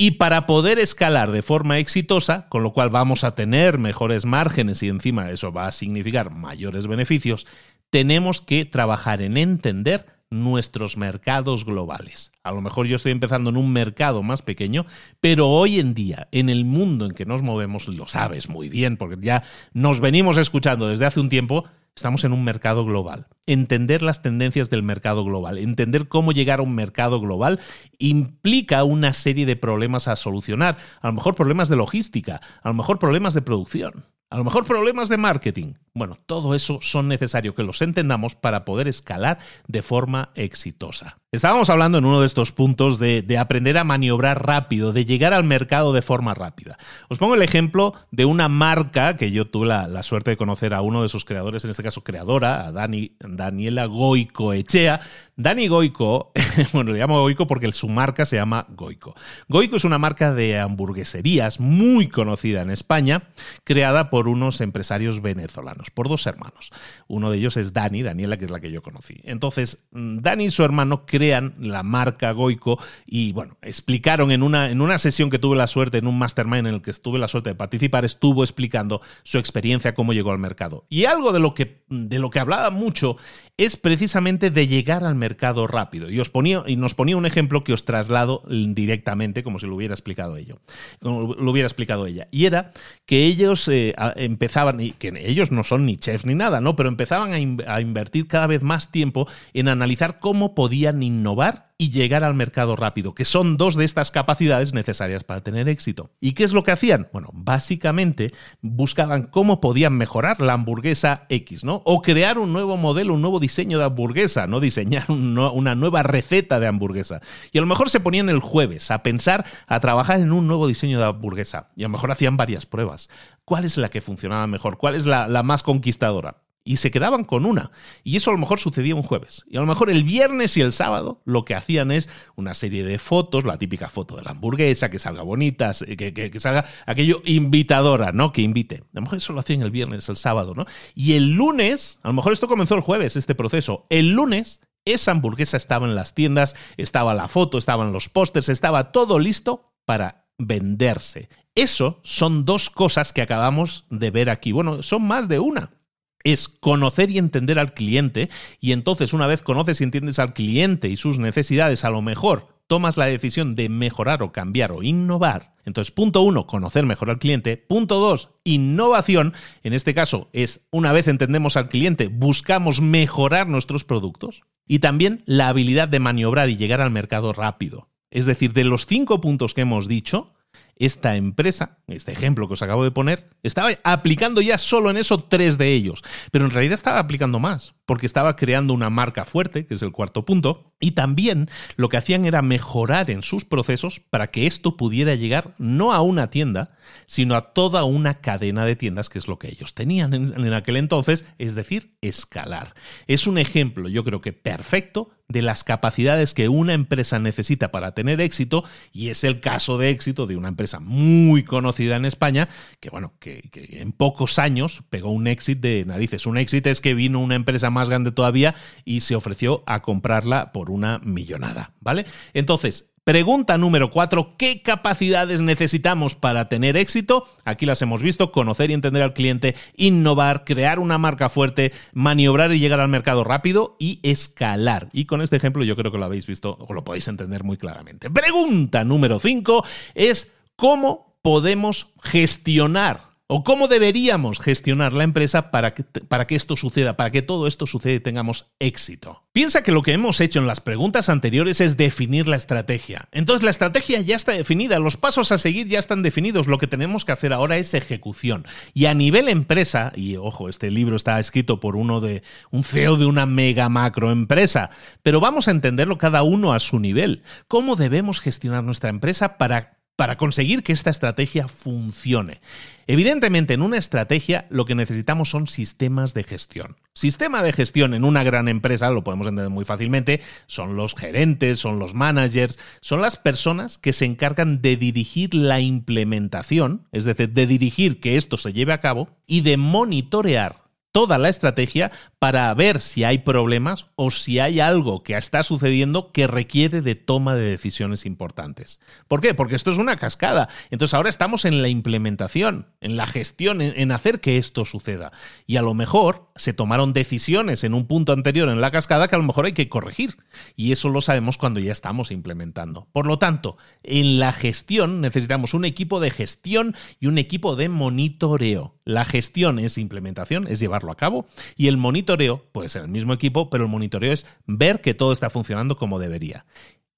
Y 0.00 0.12
para 0.12 0.46
poder 0.46 0.78
escalar 0.78 1.32
de 1.32 1.42
forma 1.42 1.78
exitosa, 1.78 2.46
con 2.48 2.62
lo 2.62 2.72
cual 2.72 2.88
vamos 2.88 3.24
a 3.24 3.34
tener 3.34 3.78
mejores 3.78 4.24
márgenes 4.24 4.80
y 4.84 4.88
encima 4.88 5.30
eso 5.30 5.52
va 5.52 5.66
a 5.66 5.72
significar 5.72 6.30
mayores 6.30 6.86
beneficios, 6.86 7.48
tenemos 7.90 8.40
que 8.40 8.64
trabajar 8.64 9.22
en 9.22 9.36
entender 9.36 10.06
nuestros 10.30 10.96
mercados 10.96 11.64
globales. 11.64 12.32
A 12.42 12.52
lo 12.52 12.60
mejor 12.60 12.86
yo 12.86 12.96
estoy 12.96 13.12
empezando 13.12 13.50
en 13.50 13.56
un 13.56 13.72
mercado 13.72 14.22
más 14.22 14.42
pequeño, 14.42 14.86
pero 15.20 15.48
hoy 15.48 15.78
en 15.78 15.94
día, 15.94 16.28
en 16.32 16.48
el 16.48 16.64
mundo 16.64 17.06
en 17.06 17.12
que 17.12 17.26
nos 17.26 17.42
movemos, 17.42 17.88
lo 17.88 18.06
sabes 18.06 18.48
muy 18.48 18.68
bien, 18.68 18.96
porque 18.96 19.16
ya 19.20 19.42
nos 19.72 20.00
venimos 20.00 20.36
escuchando 20.36 20.88
desde 20.88 21.06
hace 21.06 21.20
un 21.20 21.28
tiempo, 21.28 21.64
estamos 21.94 22.24
en 22.24 22.32
un 22.32 22.44
mercado 22.44 22.84
global. 22.84 23.26
Entender 23.46 24.02
las 24.02 24.22
tendencias 24.22 24.70
del 24.70 24.82
mercado 24.82 25.24
global, 25.24 25.58
entender 25.58 26.08
cómo 26.08 26.32
llegar 26.32 26.60
a 26.60 26.62
un 26.62 26.74
mercado 26.74 27.20
global 27.20 27.58
implica 27.98 28.84
una 28.84 29.12
serie 29.12 29.46
de 29.46 29.56
problemas 29.56 30.08
a 30.08 30.16
solucionar. 30.16 30.76
A 31.00 31.08
lo 31.08 31.14
mejor 31.14 31.34
problemas 31.34 31.68
de 31.68 31.76
logística, 31.76 32.40
a 32.62 32.68
lo 32.68 32.74
mejor 32.74 32.98
problemas 32.98 33.34
de 33.34 33.42
producción. 33.42 34.04
A 34.30 34.36
lo 34.36 34.44
mejor 34.44 34.66
problemas 34.66 35.08
de 35.08 35.16
marketing. 35.16 35.74
Bueno, 35.94 36.18
todo 36.26 36.54
eso 36.54 36.80
son 36.82 37.08
necesarios 37.08 37.54
que 37.54 37.62
los 37.62 37.80
entendamos 37.80 38.34
para 38.34 38.66
poder 38.66 38.86
escalar 38.86 39.38
de 39.66 39.80
forma 39.80 40.32
exitosa. 40.34 41.18
Estábamos 41.30 41.68
hablando 41.68 41.98
en 41.98 42.06
uno 42.06 42.20
de 42.20 42.26
estos 42.26 42.52
puntos 42.52 42.98
de, 42.98 43.36
aprender 43.38 43.76
a 43.76 43.84
maniobrar 43.84 44.46
rápido, 44.46 44.94
de 44.94 45.04
llegar 45.04 45.34
al 45.34 45.44
mercado 45.44 45.92
de 45.92 46.00
forma 46.00 46.32
rápida. 46.32 46.78
Os 47.10 47.18
pongo 47.18 47.34
el 47.34 47.42
ejemplo 47.42 47.92
de 48.10 48.24
una 48.24 48.48
marca 48.48 49.14
que 49.14 49.30
yo 49.30 49.46
tuve 49.46 49.66
la, 49.66 50.02
suerte 50.02 50.30
de 50.30 50.36
conocer 50.38 50.72
a 50.72 50.80
uno 50.80 51.02
de 51.02 51.10
sus 51.10 51.26
creadores, 51.26 51.64
en 51.64 51.70
este 51.70 51.82
caso 51.82 52.02
creadora, 52.02 52.66
a 52.66 52.72
Dani, 52.72 53.12
Daniela 53.20 53.84
Goico 53.84 54.54
Echea. 54.54 55.00
Dani 55.36 55.68
Goico, 55.68 56.32
bueno, 56.72 56.92
le 56.92 56.98
llamo 56.98 57.20
Goico 57.20 57.46
porque 57.46 57.70
su 57.72 57.88
marca 57.88 58.24
se 58.26 58.36
llama 58.36 58.66
Goico. 58.70 59.14
Goico 59.48 59.76
es 59.76 59.84
una 59.84 59.96
marca 59.96 60.32
de 60.34 60.58
hamburgueserías 60.58 61.60
muy 61.60 62.08
conocida 62.08 62.62
en 62.62 62.70
España, 62.70 63.28
creada 63.62 64.10
por 64.10 64.26
unos 64.26 64.60
empresarios 64.60 65.22
venezolanos, 65.22 65.90
por 65.90 66.08
dos 66.08 66.26
hermanos. 66.26 66.72
Uno 67.06 67.30
de 67.30 67.36
ellos 67.36 67.56
es 67.56 67.72
Dani, 67.72 68.02
Daniela, 68.02 68.36
que 68.36 68.46
es 68.46 68.50
la 68.50 68.58
que 68.58 68.72
yo 68.72 68.82
conocí. 68.82 69.20
Entonces, 69.22 69.86
Dani 69.92 70.46
y 70.46 70.50
su 70.50 70.64
hermano 70.64 71.06
crean 71.18 71.54
la 71.58 71.82
marca 71.82 72.30
Goico 72.30 72.78
y 73.04 73.32
bueno, 73.32 73.56
explicaron 73.60 74.30
en 74.30 74.44
una, 74.44 74.70
en 74.70 74.80
una 74.80 74.98
sesión 74.98 75.30
que 75.30 75.40
tuve 75.40 75.56
la 75.56 75.66
suerte, 75.66 75.98
en 75.98 76.06
un 76.06 76.16
mastermind 76.16 76.68
en 76.68 76.74
el 76.74 76.80
que 76.80 76.92
tuve 76.92 77.18
la 77.18 77.26
suerte 77.26 77.50
de 77.50 77.54
participar, 77.56 78.04
estuvo 78.04 78.44
explicando 78.44 79.00
su 79.24 79.38
experiencia, 79.38 79.94
cómo 79.94 80.12
llegó 80.12 80.30
al 80.30 80.38
mercado. 80.38 80.86
Y 80.88 81.06
algo 81.06 81.32
de 81.32 81.40
lo 81.40 81.54
que, 81.54 81.82
de 81.88 82.20
lo 82.20 82.30
que 82.30 82.38
hablaba 82.38 82.70
mucho 82.70 83.16
es 83.56 83.76
precisamente 83.76 84.52
de 84.52 84.68
llegar 84.68 85.02
al 85.02 85.16
mercado 85.16 85.66
rápido. 85.66 86.08
Y, 86.08 86.20
os 86.20 86.30
ponía, 86.30 86.62
y 86.68 86.76
nos 86.76 86.94
ponía 86.94 87.16
un 87.16 87.26
ejemplo 87.26 87.64
que 87.64 87.72
os 87.72 87.84
traslado 87.84 88.44
directamente, 88.48 89.42
como 89.42 89.58
si 89.58 89.66
lo 89.66 89.74
hubiera 89.74 89.94
explicado 89.94 90.36
ello, 90.36 90.60
como 91.02 91.34
lo 91.34 91.50
hubiera 91.50 91.66
explicado 91.66 92.06
ella. 92.06 92.28
Y 92.30 92.44
era 92.44 92.72
que 93.06 93.24
ellos 93.24 93.66
eh, 93.66 93.96
empezaban, 94.14 94.80
y 94.80 94.92
que 94.92 95.12
ellos 95.16 95.50
no 95.50 95.64
son 95.64 95.84
ni 95.84 95.96
chefs 95.96 96.24
ni 96.24 96.36
nada, 96.36 96.60
¿no? 96.60 96.76
Pero 96.76 96.88
empezaban 96.88 97.32
a, 97.32 97.74
a 97.74 97.80
invertir 97.80 98.28
cada 98.28 98.46
vez 98.46 98.62
más 98.62 98.92
tiempo 98.92 99.26
en 99.52 99.66
analizar 99.66 100.20
cómo 100.20 100.54
podían 100.54 101.02
innovar 101.08 101.68
y 101.78 101.90
llegar 101.90 102.24
al 102.24 102.34
mercado 102.34 102.74
rápido, 102.74 103.14
que 103.14 103.24
son 103.24 103.56
dos 103.56 103.76
de 103.76 103.84
estas 103.84 104.10
capacidades 104.10 104.74
necesarias 104.74 105.22
para 105.22 105.42
tener 105.42 105.68
éxito. 105.68 106.10
¿Y 106.20 106.32
qué 106.32 106.42
es 106.42 106.52
lo 106.52 106.64
que 106.64 106.72
hacían? 106.72 107.08
Bueno, 107.12 107.30
básicamente 107.32 108.32
buscaban 108.60 109.24
cómo 109.24 109.60
podían 109.60 109.94
mejorar 109.94 110.40
la 110.40 110.54
hamburguesa 110.54 111.26
X, 111.28 111.64
¿no? 111.64 111.82
O 111.84 112.02
crear 112.02 112.38
un 112.38 112.52
nuevo 112.52 112.76
modelo, 112.76 113.14
un 113.14 113.20
nuevo 113.20 113.38
diseño 113.38 113.78
de 113.78 113.84
hamburguesa, 113.84 114.46
no 114.48 114.58
diseñar 114.58 115.10
una 115.10 115.74
nueva 115.74 116.02
receta 116.02 116.58
de 116.58 116.66
hamburguesa. 116.66 117.20
Y 117.52 117.58
a 117.58 117.60
lo 117.60 117.66
mejor 117.66 117.90
se 117.90 118.00
ponían 118.00 118.28
el 118.28 118.40
jueves 118.40 118.90
a 118.90 119.02
pensar, 119.02 119.44
a 119.66 119.78
trabajar 119.80 120.20
en 120.20 120.32
un 120.32 120.46
nuevo 120.46 120.66
diseño 120.66 120.98
de 120.98 121.06
hamburguesa. 121.06 121.68
Y 121.76 121.82
a 121.82 121.86
lo 121.86 121.90
mejor 121.90 122.10
hacían 122.10 122.36
varias 122.36 122.66
pruebas. 122.66 123.08
¿Cuál 123.44 123.64
es 123.64 123.76
la 123.78 123.88
que 123.88 124.00
funcionaba 124.00 124.46
mejor? 124.46 124.78
¿Cuál 124.78 124.94
es 124.94 125.06
la, 125.06 125.42
más 125.42 125.62
conquistadora? 125.62 126.42
Y 126.68 126.76
se 126.76 126.90
quedaban 126.90 127.24
con 127.24 127.46
una. 127.46 127.70
Y 128.04 128.16
eso 128.16 128.28
a 128.28 128.34
lo 128.34 128.38
mejor 128.38 128.60
sucedía 128.60 128.94
un 128.94 129.02
jueves. 129.02 129.46
Y 129.48 129.56
a 129.56 129.60
lo 129.60 129.66
mejor 129.66 129.88
el 129.88 130.04
viernes 130.04 130.54
y 130.58 130.60
el 130.60 130.74
sábado 130.74 131.22
lo 131.24 131.46
que 131.46 131.54
hacían 131.54 131.90
es 131.90 132.10
una 132.36 132.52
serie 132.52 132.84
de 132.84 132.98
fotos, 132.98 133.44
la 133.44 133.56
típica 133.56 133.88
foto 133.88 134.16
de 134.16 134.22
la 134.22 134.32
hamburguesa, 134.32 134.90
que 134.90 134.98
salga 134.98 135.22
bonita, 135.22 135.72
que, 135.96 136.12
que, 136.12 136.40
salga 136.40 136.66
aquello 136.84 137.22
invitadora, 137.24 138.12
¿no? 138.12 138.34
Que 138.34 138.42
invite. 138.42 138.82
A 138.84 138.86
lo 138.92 139.00
mejor 139.00 139.16
eso 139.16 139.32
lo 139.32 139.40
hacían 139.40 139.62
el 139.62 139.70
viernes, 139.70 140.10
el 140.10 140.18
sábado, 140.18 140.52
¿no? 140.54 140.66
Y 140.94 141.14
el 141.14 141.32
lunes, 141.32 142.00
a 142.02 142.08
lo 142.08 142.12
mejor 142.12 142.34
esto 142.34 142.48
comenzó 142.48 142.74
el 142.74 142.82
jueves, 142.82 143.16
este 143.16 143.34
proceso. 143.34 143.86
El 143.88 144.10
lunes 144.10 144.60
esa 144.84 145.12
hamburguesa 145.12 145.56
estaba 145.56 145.86
en 145.86 145.94
las 145.94 146.14
tiendas, 146.14 146.54
estaba 146.76 147.14
la 147.14 147.28
foto, 147.28 147.56
estaban 147.56 147.94
los 147.94 148.10
pósters, 148.10 148.50
estaba 148.50 148.92
todo 148.92 149.18
listo 149.18 149.72
para 149.86 150.26
venderse. 150.36 151.30
Eso 151.54 152.00
son 152.04 152.44
dos 152.44 152.68
cosas 152.68 153.14
que 153.14 153.22
acabamos 153.22 153.86
de 153.88 154.10
ver 154.10 154.28
aquí. 154.28 154.52
Bueno, 154.52 154.82
son 154.82 155.02
más 155.04 155.28
de 155.28 155.38
una 155.38 155.77
es 156.24 156.48
conocer 156.48 157.10
y 157.10 157.18
entender 157.18 157.58
al 157.58 157.74
cliente 157.74 158.28
y 158.60 158.72
entonces 158.72 159.12
una 159.12 159.26
vez 159.26 159.42
conoces 159.42 159.80
y 159.80 159.84
entiendes 159.84 160.18
al 160.18 160.34
cliente 160.34 160.88
y 160.88 160.96
sus 160.96 161.18
necesidades, 161.18 161.84
a 161.84 161.90
lo 161.90 162.02
mejor 162.02 162.58
tomas 162.68 162.96
la 162.96 163.06
decisión 163.06 163.56
de 163.56 163.68
mejorar 163.68 164.22
o 164.22 164.30
cambiar 164.30 164.70
o 164.72 164.82
innovar. 164.82 165.54
Entonces, 165.64 165.90
punto 165.90 166.22
uno, 166.22 166.46
conocer 166.46 166.86
mejor 166.86 167.10
al 167.10 167.18
cliente. 167.18 167.56
Punto 167.56 167.98
dos, 167.98 168.30
innovación. 168.44 169.34
En 169.64 169.72
este 169.72 169.94
caso 169.94 170.28
es, 170.32 170.66
una 170.70 170.92
vez 170.92 171.08
entendemos 171.08 171.56
al 171.56 171.68
cliente, 171.68 172.08
buscamos 172.08 172.80
mejorar 172.80 173.48
nuestros 173.48 173.84
productos. 173.84 174.42
Y 174.66 174.78
también 174.78 175.22
la 175.24 175.48
habilidad 175.48 175.88
de 175.88 175.98
maniobrar 175.98 176.50
y 176.50 176.56
llegar 176.56 176.80
al 176.80 176.90
mercado 176.90 177.32
rápido. 177.32 177.88
Es 178.10 178.26
decir, 178.26 178.52
de 178.52 178.64
los 178.64 178.86
cinco 178.86 179.20
puntos 179.20 179.54
que 179.54 179.62
hemos 179.62 179.88
dicho, 179.88 180.34
esta 180.78 181.16
empresa, 181.16 181.78
este 181.86 182.12
ejemplo 182.12 182.46
que 182.46 182.54
os 182.54 182.62
acabo 182.62 182.84
de 182.84 182.90
poner, 182.90 183.30
estaba 183.42 183.70
aplicando 183.84 184.40
ya 184.40 184.58
solo 184.58 184.90
en 184.90 184.96
eso 184.96 185.24
tres 185.24 185.58
de 185.58 185.72
ellos, 185.72 186.02
pero 186.30 186.44
en 186.44 186.50
realidad 186.50 186.74
estaba 186.74 186.98
aplicando 186.98 187.38
más, 187.38 187.74
porque 187.86 188.06
estaba 188.06 188.36
creando 188.36 188.74
una 188.74 188.90
marca 188.90 189.24
fuerte, 189.24 189.66
que 189.66 189.74
es 189.74 189.82
el 189.82 189.92
cuarto 189.92 190.24
punto, 190.24 190.74
y 190.80 190.92
también 190.92 191.50
lo 191.76 191.88
que 191.88 191.96
hacían 191.96 192.24
era 192.24 192.42
mejorar 192.42 193.10
en 193.10 193.22
sus 193.22 193.44
procesos 193.44 194.00
para 194.00 194.30
que 194.30 194.46
esto 194.46 194.76
pudiera 194.76 195.14
llegar 195.14 195.54
no 195.58 195.92
a 195.92 196.00
una 196.00 196.30
tienda, 196.30 196.76
sino 197.06 197.34
a 197.34 197.52
toda 197.52 197.84
una 197.84 198.20
cadena 198.20 198.64
de 198.64 198.76
tiendas, 198.76 199.08
que 199.08 199.18
es 199.18 199.28
lo 199.28 199.38
que 199.38 199.48
ellos 199.48 199.74
tenían 199.74 200.14
en, 200.14 200.52
aquel 200.52 200.76
entonces, 200.76 201.24
es 201.38 201.54
decir, 201.54 201.96
escalar. 202.00 202.74
Es 203.06 203.26
un 203.26 203.38
ejemplo, 203.38 203.88
yo 203.88 204.04
creo 204.04 204.20
que 204.20 204.32
perfecto, 204.32 205.10
de 205.28 205.42
las 205.42 205.62
capacidades 205.62 206.32
que 206.32 206.48
una 206.48 206.72
empresa 206.72 207.18
necesita 207.18 207.70
para 207.70 207.92
tener 207.92 208.20
éxito, 208.20 208.64
y 208.92 209.08
es 209.08 209.24
el 209.24 209.40
caso 209.40 209.76
de 209.76 209.90
éxito 209.90 210.26
de 210.26 210.36
una 210.36 210.48
empresa 210.48 210.80
muy 210.80 211.44
conocida 211.44 211.96
en 211.96 212.06
España, 212.06 212.48
que 212.80 212.88
bueno, 212.88 213.12
que, 213.18 213.42
en 213.52 213.92
pocos 213.92 214.38
años 214.38 214.82
pegó 214.88 215.10
un 215.10 215.26
éxito 215.26 215.68
de 215.68 215.84
narices. 215.84 216.26
Un 216.26 216.38
éxito 216.38 216.70
es 216.70 216.80
que 216.80 216.94
vino 216.94 217.20
una 217.20 217.34
empresa 217.34 217.68
más 217.70 217.88
grande 217.88 218.10
todavía 218.10 218.54
y 218.84 219.00
se 219.00 219.16
ofreció 219.16 219.62
a 219.66 219.82
comprarla 219.82 220.52
por 220.52 220.70
una 220.70 220.98
millonada, 221.00 221.72
¿vale? 221.80 222.06
Entonces, 222.32 222.90
Pregunta 223.08 223.56
número 223.56 223.90
4, 223.90 224.34
¿qué 224.36 224.60
capacidades 224.60 225.40
necesitamos 225.40 226.14
para 226.14 226.50
tener 226.50 226.76
éxito? 226.76 227.26
Aquí 227.42 227.64
las 227.64 227.80
hemos 227.80 228.02
visto, 228.02 228.32
conocer 228.32 228.70
y 228.70 228.74
entender 228.74 229.02
al 229.02 229.14
cliente, 229.14 229.56
innovar, 229.78 230.44
crear 230.44 230.78
una 230.78 230.98
marca 230.98 231.30
fuerte, 231.30 231.72
maniobrar 231.94 232.52
y 232.52 232.58
llegar 232.58 232.80
al 232.80 232.90
mercado 232.90 233.24
rápido 233.24 233.76
y 233.78 233.98
escalar. 234.02 234.90
Y 234.92 235.06
con 235.06 235.22
este 235.22 235.36
ejemplo 235.36 235.64
yo 235.64 235.74
creo 235.74 235.90
que 235.90 235.96
lo 235.96 236.04
habéis 236.04 236.26
visto 236.26 236.58
o 236.60 236.74
lo 236.74 236.84
podéis 236.84 237.08
entender 237.08 237.44
muy 237.44 237.56
claramente. 237.56 238.10
Pregunta 238.10 238.84
número 238.84 239.18
5 239.18 239.64
es 239.94 240.30
¿cómo 240.54 241.16
podemos 241.22 241.94
gestionar 242.02 243.07
o 243.30 243.44
cómo 243.44 243.68
deberíamos 243.68 244.40
gestionar 244.40 244.94
la 244.94 245.04
empresa 245.04 245.50
para 245.50 245.74
que, 245.74 245.84
para 245.84 246.26
que 246.26 246.34
esto 246.34 246.56
suceda, 246.56 246.96
para 246.96 247.10
que 247.10 247.20
todo 247.20 247.46
esto 247.46 247.66
suceda 247.66 247.92
y 247.92 248.00
tengamos 248.00 248.46
éxito. 248.58 249.22
Piensa 249.32 249.62
que 249.62 249.70
lo 249.70 249.82
que 249.82 249.92
hemos 249.92 250.22
hecho 250.22 250.38
en 250.38 250.46
las 250.46 250.62
preguntas 250.62 251.10
anteriores 251.10 251.60
es 251.60 251.76
definir 251.76 252.26
la 252.26 252.36
estrategia. 252.36 253.08
Entonces 253.12 253.44
la 253.44 253.50
estrategia 253.50 254.00
ya 254.00 254.16
está 254.16 254.32
definida, 254.32 254.78
los 254.78 254.96
pasos 254.96 255.30
a 255.30 255.36
seguir 255.36 255.68
ya 255.68 255.78
están 255.78 256.02
definidos, 256.02 256.46
lo 256.46 256.56
que 256.56 256.66
tenemos 256.66 257.04
que 257.04 257.12
hacer 257.12 257.34
ahora 257.34 257.58
es 257.58 257.74
ejecución. 257.74 258.46
Y 258.72 258.86
a 258.86 258.94
nivel 258.94 259.28
empresa, 259.28 259.92
y 259.94 260.16
ojo, 260.16 260.48
este 260.48 260.70
libro 260.70 260.96
está 260.96 261.20
escrito 261.20 261.60
por 261.60 261.76
uno 261.76 262.00
de 262.00 262.22
un 262.50 262.64
CEO 262.64 262.96
de 262.96 263.04
una 263.04 263.26
mega 263.26 263.68
macro 263.68 264.10
empresa, 264.10 264.70
pero 265.02 265.20
vamos 265.20 265.48
a 265.48 265.50
entenderlo 265.50 265.98
cada 265.98 266.22
uno 266.22 266.54
a 266.54 266.60
su 266.60 266.78
nivel. 266.78 267.22
¿Cómo 267.46 267.76
debemos 267.76 268.20
gestionar 268.20 268.64
nuestra 268.64 268.88
empresa 268.88 269.36
para 269.36 269.77
para 269.98 270.16
conseguir 270.16 270.62
que 270.62 270.72
esta 270.72 270.90
estrategia 270.90 271.48
funcione. 271.48 272.40
Evidentemente, 272.86 273.54
en 273.54 273.62
una 273.62 273.78
estrategia 273.78 274.46
lo 274.48 274.64
que 274.64 274.76
necesitamos 274.76 275.28
son 275.28 275.48
sistemas 275.48 276.14
de 276.14 276.22
gestión. 276.22 276.76
Sistema 276.94 277.42
de 277.42 277.52
gestión 277.52 277.94
en 277.94 278.04
una 278.04 278.22
gran 278.22 278.46
empresa, 278.46 278.92
lo 278.92 279.02
podemos 279.02 279.26
entender 279.26 279.50
muy 279.50 279.64
fácilmente, 279.64 280.20
son 280.46 280.76
los 280.76 280.94
gerentes, 280.94 281.58
son 281.58 281.80
los 281.80 281.94
managers, 281.94 282.60
son 282.80 283.02
las 283.02 283.16
personas 283.16 283.76
que 283.76 283.92
se 283.92 284.04
encargan 284.04 284.62
de 284.62 284.76
dirigir 284.76 285.34
la 285.34 285.58
implementación, 285.58 286.86
es 286.92 287.04
decir, 287.04 287.30
de 287.30 287.48
dirigir 287.48 287.98
que 287.98 288.16
esto 288.16 288.36
se 288.36 288.52
lleve 288.52 288.74
a 288.74 288.80
cabo 288.80 289.08
y 289.26 289.40
de 289.40 289.56
monitorear 289.56 290.67
toda 290.92 291.18
la 291.18 291.28
estrategia 291.28 291.90
para 292.18 292.52
ver 292.54 292.80
si 292.80 293.04
hay 293.04 293.18
problemas 293.18 293.86
o 293.94 294.10
si 294.10 294.38
hay 294.38 294.60
algo 294.60 295.02
que 295.02 295.16
está 295.16 295.42
sucediendo 295.42 296.12
que 296.12 296.26
requiere 296.26 296.82
de 296.82 296.94
toma 296.94 297.34
de 297.34 297.50
decisiones 297.50 298.06
importantes. 298.06 298.80
¿Por 299.06 299.20
qué? 299.20 299.34
Porque 299.34 299.54
esto 299.54 299.70
es 299.70 299.78
una 299.78 299.96
cascada. 299.96 300.48
Entonces 300.70 300.94
ahora 300.94 301.10
estamos 301.10 301.44
en 301.44 301.62
la 301.62 301.68
implementación, 301.68 302.68
en 302.80 302.96
la 302.96 303.06
gestión, 303.06 303.60
en, 303.60 303.92
hacer 303.92 304.20
que 304.20 304.38
esto 304.38 304.64
suceda. 304.64 305.12
Y 305.46 305.56
a 305.56 305.62
lo 305.62 305.74
mejor 305.74 306.30
se 306.36 306.52
tomaron 306.52 306.92
decisiones 306.92 307.64
en 307.64 307.74
un 307.74 307.86
punto 307.86 308.12
anterior 308.12 308.48
en 308.48 308.60
la 308.60 308.70
cascada 308.70 309.08
que 309.08 309.14
a 309.14 309.18
lo 309.18 309.24
mejor 309.24 309.46
hay 309.46 309.52
que 309.52 309.68
corregir. 309.68 310.16
Y 310.56 310.72
eso 310.72 310.88
lo 310.88 311.00
sabemos 311.00 311.38
cuando 311.38 311.60
ya 311.60 311.72
estamos 311.72 312.10
implementando. 312.10 312.88
Por 312.92 313.06
lo 313.06 313.18
tanto, 313.18 313.56
en 313.82 314.18
la 314.18 314.32
gestión 314.32 315.00
necesitamos 315.00 315.54
un 315.54 315.64
equipo 315.64 316.00
de 316.00 316.10
gestión 316.10 316.74
y 316.98 317.06
un 317.06 317.18
equipo 317.18 317.56
de 317.56 317.68
monitoreo. 317.68 318.77
La 318.88 319.04
gestión 319.04 319.58
es 319.58 319.76
implementación, 319.76 320.46
es 320.46 320.60
llevarlo 320.60 320.90
a 320.90 320.96
cabo, 320.96 321.26
y 321.56 321.68
el 321.68 321.76
monitoreo 321.76 322.46
puede 322.52 322.70
ser 322.70 322.84
el 322.84 322.88
mismo 322.88 323.12
equipo, 323.12 323.50
pero 323.50 323.64
el 323.64 323.70
monitoreo 323.70 324.14
es 324.14 324.24
ver 324.46 324.80
que 324.80 324.94
todo 324.94 325.12
está 325.12 325.28
funcionando 325.28 325.76
como 325.76 325.98
debería. 325.98 326.46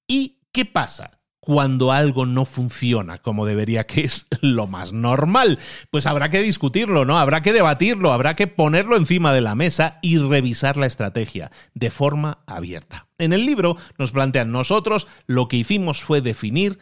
¿Y 0.07 0.37
qué 0.53 0.63
pasa? 0.63 1.19
cuando 1.41 1.91
algo 1.91 2.27
no 2.27 2.45
funciona 2.45 3.17
como 3.17 3.47
debería, 3.47 3.87
que 3.87 4.01
es 4.01 4.27
lo 4.41 4.67
más 4.67 4.93
normal. 4.93 5.57
Pues 5.89 6.05
habrá 6.05 6.29
que 6.29 6.41
discutirlo, 6.41 7.03
¿no? 7.03 7.17
Habrá 7.17 7.41
que 7.41 7.51
debatirlo, 7.51 8.13
habrá 8.13 8.35
que 8.35 8.45
ponerlo 8.45 8.95
encima 8.95 9.33
de 9.33 9.41
la 9.41 9.55
mesa 9.55 9.97
y 10.03 10.19
revisar 10.19 10.77
la 10.77 10.85
estrategia 10.85 11.51
de 11.73 11.89
forma 11.89 12.43
abierta. 12.45 13.07
En 13.17 13.33
el 13.33 13.45
libro 13.47 13.75
nos 13.97 14.11
plantean 14.11 14.51
nosotros 14.51 15.07
lo 15.25 15.47
que 15.47 15.57
hicimos 15.57 16.03
fue 16.03 16.21
definir 16.21 16.77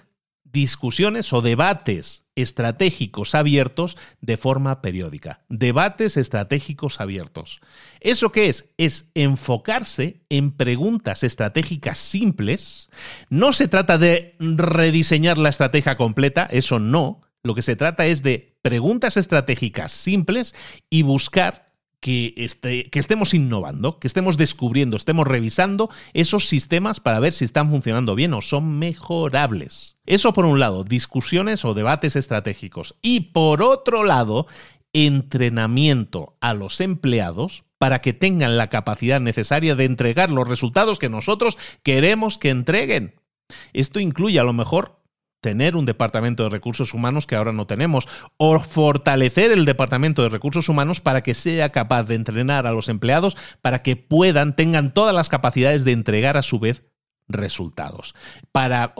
discusiones 0.51 1.31
o 1.33 1.41
debates 1.41 2.25
estratégicos 2.35 3.35
abiertos 3.35 3.97
de 4.21 4.37
forma 4.37 4.81
periódica. 4.81 5.41
Debates 5.49 6.17
estratégicos 6.17 7.01
abiertos. 7.01 7.59
¿Eso 7.99 8.31
qué 8.31 8.47
es? 8.47 8.71
Es 8.77 9.11
enfocarse 9.13 10.21
en 10.29 10.51
preguntas 10.51 11.23
estratégicas 11.23 11.97
simples. 11.97 12.89
No 13.29 13.53
se 13.53 13.67
trata 13.67 13.97
de 13.97 14.35
rediseñar 14.39 15.37
la 15.37 15.49
estrategia 15.49 15.97
completa, 15.97 16.47
eso 16.49 16.79
no. 16.79 17.21
Lo 17.43 17.55
que 17.55 17.61
se 17.61 17.75
trata 17.75 18.05
es 18.05 18.23
de 18.23 18.57
preguntas 18.61 19.17
estratégicas 19.17 19.91
simples 19.91 20.55
y 20.89 21.03
buscar 21.03 21.68
que, 21.99 22.33
este, 22.37 22.89
que 22.89 22.99
estemos 22.99 23.33
innovando, 23.33 23.99
que 23.99 24.07
estemos 24.07 24.37
descubriendo, 24.37 24.97
estemos 24.97 25.27
revisando 25.27 25.89
esos 26.13 26.47
sistemas 26.47 26.99
para 26.99 27.19
ver 27.19 27.33
si 27.33 27.45
están 27.45 27.69
funcionando 27.69 28.15
bien 28.15 28.33
o 28.33 28.41
son 28.41 28.79
mejorables. 28.79 29.97
Eso 30.05 30.33
por 30.33 30.45
un 30.45 30.59
lado, 30.59 30.83
discusiones 30.83 31.65
o 31.65 31.73
debates 31.73 32.15
estratégicos. 32.15 32.95
Y 33.01 33.31
por 33.31 33.61
otro 33.61 34.03
lado, 34.03 34.47
entrenamiento 34.93 36.37
a 36.41 36.53
los 36.53 36.81
empleados 36.81 37.63
para 37.77 37.99
que 37.99 38.13
tengan 38.13 38.57
la 38.57 38.69
capacidad 38.69 39.19
necesaria 39.19 39.75
de 39.75 39.85
entregar 39.85 40.31
los 40.31 40.47
resultados 40.47 40.99
que 40.99 41.09
nosotros 41.09 41.57
queremos 41.83 42.37
que 42.37 42.49
entreguen. 42.49 43.15
Esto 43.73 43.99
incluye 43.99 44.39
a 44.39 44.43
lo 44.43 44.53
mejor 44.53 44.98
tener 45.41 45.75
un 45.75 45.85
departamento 45.85 46.43
de 46.43 46.49
recursos 46.49 46.93
humanos 46.93 47.27
que 47.27 47.35
ahora 47.35 47.53
no 47.53 47.67
tenemos, 47.67 48.07
o 48.37 48.59
fortalecer 48.59 49.51
el 49.51 49.65
departamento 49.65 50.23
de 50.23 50.29
recursos 50.29 50.69
humanos 50.69 51.01
para 51.01 51.21
que 51.21 51.33
sea 51.33 51.69
capaz 51.69 52.03
de 52.03 52.15
entrenar 52.15 52.67
a 52.67 52.71
los 52.71 52.89
empleados 52.89 53.37
para 53.61 53.81
que 53.81 53.95
puedan, 53.95 54.55
tengan 54.55 54.93
todas 54.93 55.15
las 55.15 55.29
capacidades 55.29 55.83
de 55.85 55.91
entregar 55.91 56.37
a 56.37 56.41
su 56.41 56.59
vez 56.59 56.85
resultados, 57.29 58.15
para 58.51 58.95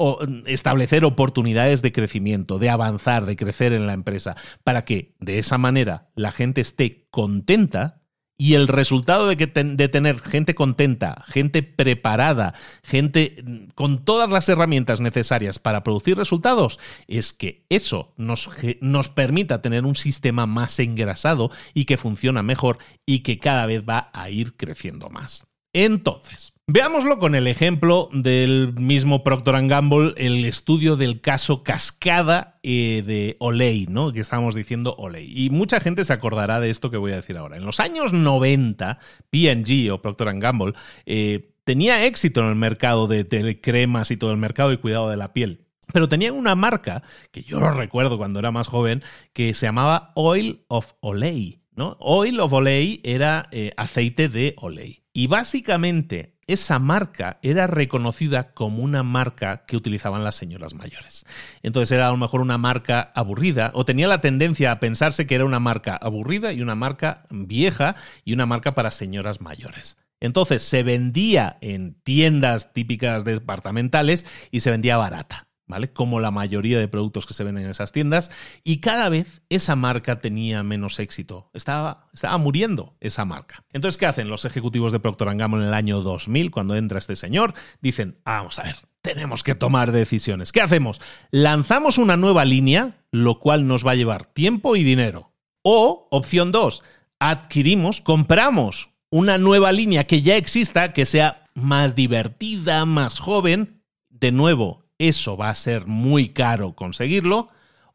establecer 0.46 1.04
oportunidades 1.04 1.82
de 1.82 1.92
crecimiento, 1.92 2.60
de 2.60 2.70
avanzar, 2.70 3.26
de 3.26 3.36
crecer 3.36 3.74
en 3.74 3.88
la 3.88 3.94
empresa, 3.94 4.38
para 4.64 4.86
que 4.86 5.16
de 5.20 5.40
esa 5.40 5.58
manera 5.58 6.10
la 6.16 6.32
gente 6.32 6.62
esté 6.62 7.08
contenta 7.10 7.99
y 8.42 8.54
el 8.54 8.70
resultado 8.70 9.28
de, 9.28 9.36
que 9.36 9.48
de 9.48 9.90
tener 9.90 10.22
gente 10.22 10.56
contenta, 10.56 11.26
gente 11.28 11.62
preparada, 11.62 12.56
gente 12.84 13.44
mm, 13.44 13.72
con 13.76 14.06
todas 14.06 14.30
las 14.30 14.48
herramientas 14.48 15.02
necesarias 15.02 15.60
para 15.60 15.84
producir 15.84 16.18
resultados, 16.18 16.80
es 17.08 17.34
que 17.34 17.66
eso 17.68 18.14
nos, 18.16 18.50
nos 18.80 19.10
permita 19.10 19.62
tener 19.62 19.86
un 19.86 19.96
sistema 19.96 20.46
más 20.46 20.80
engrasado 20.80 21.52
y 21.74 21.84
que 21.84 21.98
funciona 21.98 22.42
mejor 22.42 22.78
y 23.06 23.20
que 23.20 23.40
cada 23.40 23.66
vez 23.66 23.84
va 23.88 24.10
a 24.14 24.30
ir 24.30 24.56
creciendo 24.56 25.10
más. 25.10 25.44
Entonces, 25.74 26.54
Veámoslo 26.72 27.18
con 27.18 27.34
el 27.34 27.48
ejemplo 27.48 28.10
del 28.14 28.76
mismo 28.76 29.24
Procter 29.24 29.56
Gamble, 29.66 30.14
el 30.18 30.46
estudio 30.46 30.98
del 30.98 31.20
caso 31.20 31.64
Cascada 31.64 32.60
eh, 32.62 33.04
de 33.04 33.38
Olay, 33.40 33.88
¿no? 33.90 34.14
Que 34.14 34.20
estábamos 34.20 34.54
diciendo 34.54 34.96
Olay. 35.00 35.34
Y 35.36 35.50
mucha 35.50 35.80
gente 35.80 36.06
se 36.06 36.14
acordará 36.14 36.60
de 36.60 36.70
esto 36.70 36.92
que 36.92 36.98
voy 36.98 37.12
a 37.12 37.16
decir 37.16 37.38
ahora. 37.38 37.58
En 37.58 37.66
los 37.66 37.80
años 37.80 38.14
90, 38.14 39.00
P&G 39.32 39.90
o 39.90 40.00
Procter 40.04 40.32
Gamble 40.38 40.74
eh, 41.08 41.56
tenía 41.64 42.06
éxito 42.06 42.42
en 42.42 42.50
el 42.50 42.56
mercado 42.56 43.08
de, 43.08 43.24
de 43.24 43.60
cremas 43.60 44.12
y 44.12 44.18
todo 44.18 44.30
el 44.30 44.38
mercado 44.38 44.70
de 44.70 44.78
cuidado 44.78 45.10
de 45.10 45.18
la 45.18 45.34
piel. 45.34 45.66
Pero 45.92 46.08
tenían 46.08 46.36
una 46.36 46.54
marca, 46.54 47.02
que 47.32 47.42
yo 47.42 47.68
recuerdo 47.72 48.20
cuando 48.20 48.38
era 48.38 48.52
más 48.52 48.68
joven, 48.68 49.02
que 49.34 49.56
se 49.56 49.66
llamaba 49.66 50.12
Oil 50.14 50.66
of 50.68 50.94
Olay. 51.00 51.64
¿no? 51.76 51.98
Oil 52.00 52.40
of 52.42 52.54
Olay 52.54 53.02
era 53.04 53.50
eh, 53.52 53.72
aceite 53.76 54.30
de 54.30 54.54
Olay. 54.58 55.02
Y 55.14 55.26
básicamente 55.26 56.39
esa 56.50 56.80
marca 56.80 57.38
era 57.42 57.68
reconocida 57.68 58.54
como 58.54 58.84
una 58.84 59.04
marca 59.04 59.66
que 59.66 59.78
utilizaban 59.78 60.24
las 60.24 60.36
señoras 60.36 60.74
mayores. 60.74 61.26
Entonces 61.62 61.92
era 61.92 62.08
a 62.08 62.12
lo 62.12 62.18
mejor 62.18 62.42
una 62.42 62.58
marca 62.58 63.12
aburrida 63.14 63.72
o 63.76 63.86
tenía 63.86 64.08
la 64.08 64.22
tendencia 64.22 64.72
a 64.72 64.80
pensarse 64.80 65.28
que 65.28 65.36
era 65.36 65.46
una 65.46 65.60
marca 65.60 65.96
aburrida 65.96 66.52
y 66.52 66.62
una 66.62 66.76
marca 66.76 67.26
vieja 67.30 67.96
y 68.26 68.34
una 68.34 68.46
marca 68.46 68.74
para 68.74 68.92
señoras 68.92 69.42
mayores. 69.42 69.98
Entonces 70.20 70.64
se 70.64 70.84
vendía 70.84 71.58
en 71.62 71.94
tiendas 72.02 72.74
típicas 72.74 73.24
departamentales 73.26 74.26
y 74.52 74.62
se 74.62 74.72
vendía 74.72 74.98
barata. 74.98 75.49
¿Vale? 75.70 75.94
Como 75.94 76.20
la 76.20 76.32
mayoría 76.32 76.80
de 76.80 76.90
productos 76.90 77.26
que 77.26 77.34
se 77.34 77.46
venden 77.46 77.64
en 77.64 77.70
esas 77.70 77.94
tiendas, 77.94 78.32
y 78.66 78.80
cada 78.80 79.08
vez 79.08 79.42
esa 79.48 79.78
marca 79.78 80.20
tenía 80.20 80.64
menos 80.64 81.00
éxito. 81.00 81.50
Estaba, 81.54 82.10
estaba 82.12 82.38
muriendo 82.38 82.98
esa 83.00 83.24
marca. 83.24 83.64
Entonces, 83.72 83.98
¿qué 83.98 84.08
hacen 84.08 84.28
los 84.28 84.44
ejecutivos 84.44 84.92
de 84.92 85.00
Procter 85.00 85.34
Gamble 85.38 85.62
en 85.62 85.68
el 85.70 85.74
año 85.74 86.02
2000, 86.02 86.52
cuando 86.52 86.76
entra 86.76 87.00
este 87.00 87.16
señor? 87.16 87.54
Dicen, 87.82 88.18
ah, 88.26 88.40
vamos 88.40 88.60
a 88.60 88.64
ver, 88.64 88.76
tenemos 89.02 89.44
que 89.44 89.56
tomar 89.56 89.92
decisiones. 89.92 90.52
¿Qué 90.52 90.62
hacemos? 90.62 91.00
Lanzamos 91.32 92.00
una 92.00 92.18
nueva 92.18 92.44
línea, 92.44 92.98
lo 93.12 93.40
cual 93.40 93.68
nos 93.68 93.86
va 93.86 93.92
a 93.92 93.96
llevar 93.96 94.26
tiempo 94.26 94.76
y 94.76 94.84
dinero. 94.84 95.32
O, 95.62 96.08
opción 96.10 96.52
2, 96.52 96.84
adquirimos, 97.20 98.02
compramos 98.02 98.90
una 99.12 99.38
nueva 99.38 99.72
línea 99.72 100.06
que 100.06 100.24
ya 100.24 100.36
exista, 100.36 100.94
que 100.94 101.06
sea 101.06 101.46
más 101.54 101.96
divertida, 101.96 102.86
más 102.86 103.20
joven. 103.20 103.84
De 104.10 104.32
nuevo, 104.32 104.89
eso 105.00 105.36
va 105.36 105.50
a 105.50 105.56
ser 105.56 105.88
muy 105.88 106.30
caro 106.30 106.76
conseguirlo, 106.76 107.50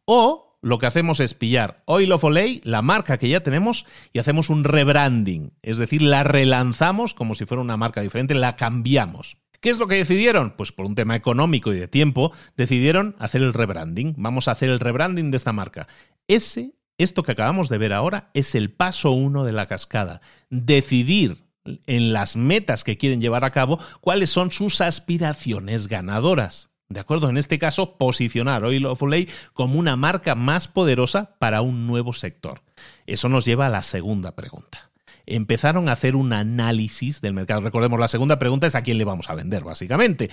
o 0.05 0.59
lo 0.63 0.79
que 0.79 0.87
hacemos 0.87 1.21
es 1.21 1.35
pillar 1.35 1.83
Oil 1.85 2.11
of 2.13 2.25
Olay, 2.25 2.63
la 2.65 2.83
marca 2.83 3.19
que 3.19 3.29
ya 3.29 3.41
tenemos, 3.41 3.87
y 4.13 4.19
hacemos 4.19 4.51
un 4.51 4.65
rebranding, 4.65 5.53
es 5.63 5.77
decir, 5.77 6.03
la 6.03 6.25
relanzamos 6.25 7.15
como 7.15 7.35
si 7.35 7.45
fuera 7.45 7.61
una 7.61 7.77
marca 7.77 8.01
diferente, 8.01 8.35
la 8.35 8.57
cambiamos. 8.57 9.37
¿Qué 9.61 9.71
es 9.71 9.79
lo 9.79 9.89
que 9.89 9.97
decidieron? 9.97 10.55
Pues 10.57 10.73
por 10.73 10.85
un 10.85 10.95
tema 10.95 11.17
económico 11.17 11.73
y 11.73 11.79
de 11.79 11.89
tiempo, 11.89 12.33
decidieron 12.55 13.17
hacer 13.19 13.41
el 13.41 13.55
rebranding. 13.55 14.15
Vamos 14.19 14.47
a 14.47 14.53
hacer 14.53 14.69
el 14.69 14.79
rebranding 14.79 15.31
de 15.31 15.39
esta 15.39 15.55
marca. 15.55 15.89
Ese, 16.29 16.75
esto 16.99 17.23
que 17.23 17.33
acabamos 17.33 17.71
de 17.71 17.79
ver 17.79 17.95
ahora, 17.95 18.31
es 18.35 18.55
el 18.55 18.71
paso 18.71 19.13
uno 19.13 19.43
de 19.43 19.53
la 19.53 19.67
cascada. 19.67 20.21
Decidir 20.51 21.45
en 21.87 22.13
las 22.13 22.37
metas 22.37 22.85
que 22.85 22.99
quieren 22.99 23.23
llevar 23.23 23.45
a 23.45 23.53
cabo 23.53 23.79
cuáles 24.03 24.29
son 24.29 24.51
sus 24.51 24.83
aspiraciones 24.83 25.89
ganadoras. 25.89 26.69
¿De 26.89 27.01
acuerdo? 27.01 27.31
En 27.31 27.37
este 27.37 27.59
caso, 27.59 27.97
posicionar 27.97 28.65
Oil 28.65 28.87
of 28.87 29.03
Olay 29.03 29.29
como 29.53 29.79
una 29.79 29.97
marca 29.97 30.35
más 30.35 30.69
poderosa 30.69 31.37
para 31.39 31.63
un 31.63 31.87
nuevo 31.87 32.13
sector. 32.13 32.63
Eso 33.07 33.29
nos 33.29 33.45
lleva 33.45 33.67
a 33.67 33.71
la 33.71 33.83
segunda 33.83 34.37
pregunta. 34.37 34.91
Empezaron 35.27 35.89
a 35.89 35.93
hacer 35.93 36.15
un 36.17 36.35
análisis 36.35 37.23
del 37.23 37.33
mercado. 37.33 37.63
Recordemos, 37.63 37.99
la 37.99 38.09
segunda 38.09 38.39
pregunta 38.39 38.67
es 38.67 38.75
a 38.75 38.83
quién 38.83 38.99
le 38.99 39.05
vamos 39.05 39.31
a 39.31 39.35
vender, 39.35 39.65
básicamente. 39.65 40.29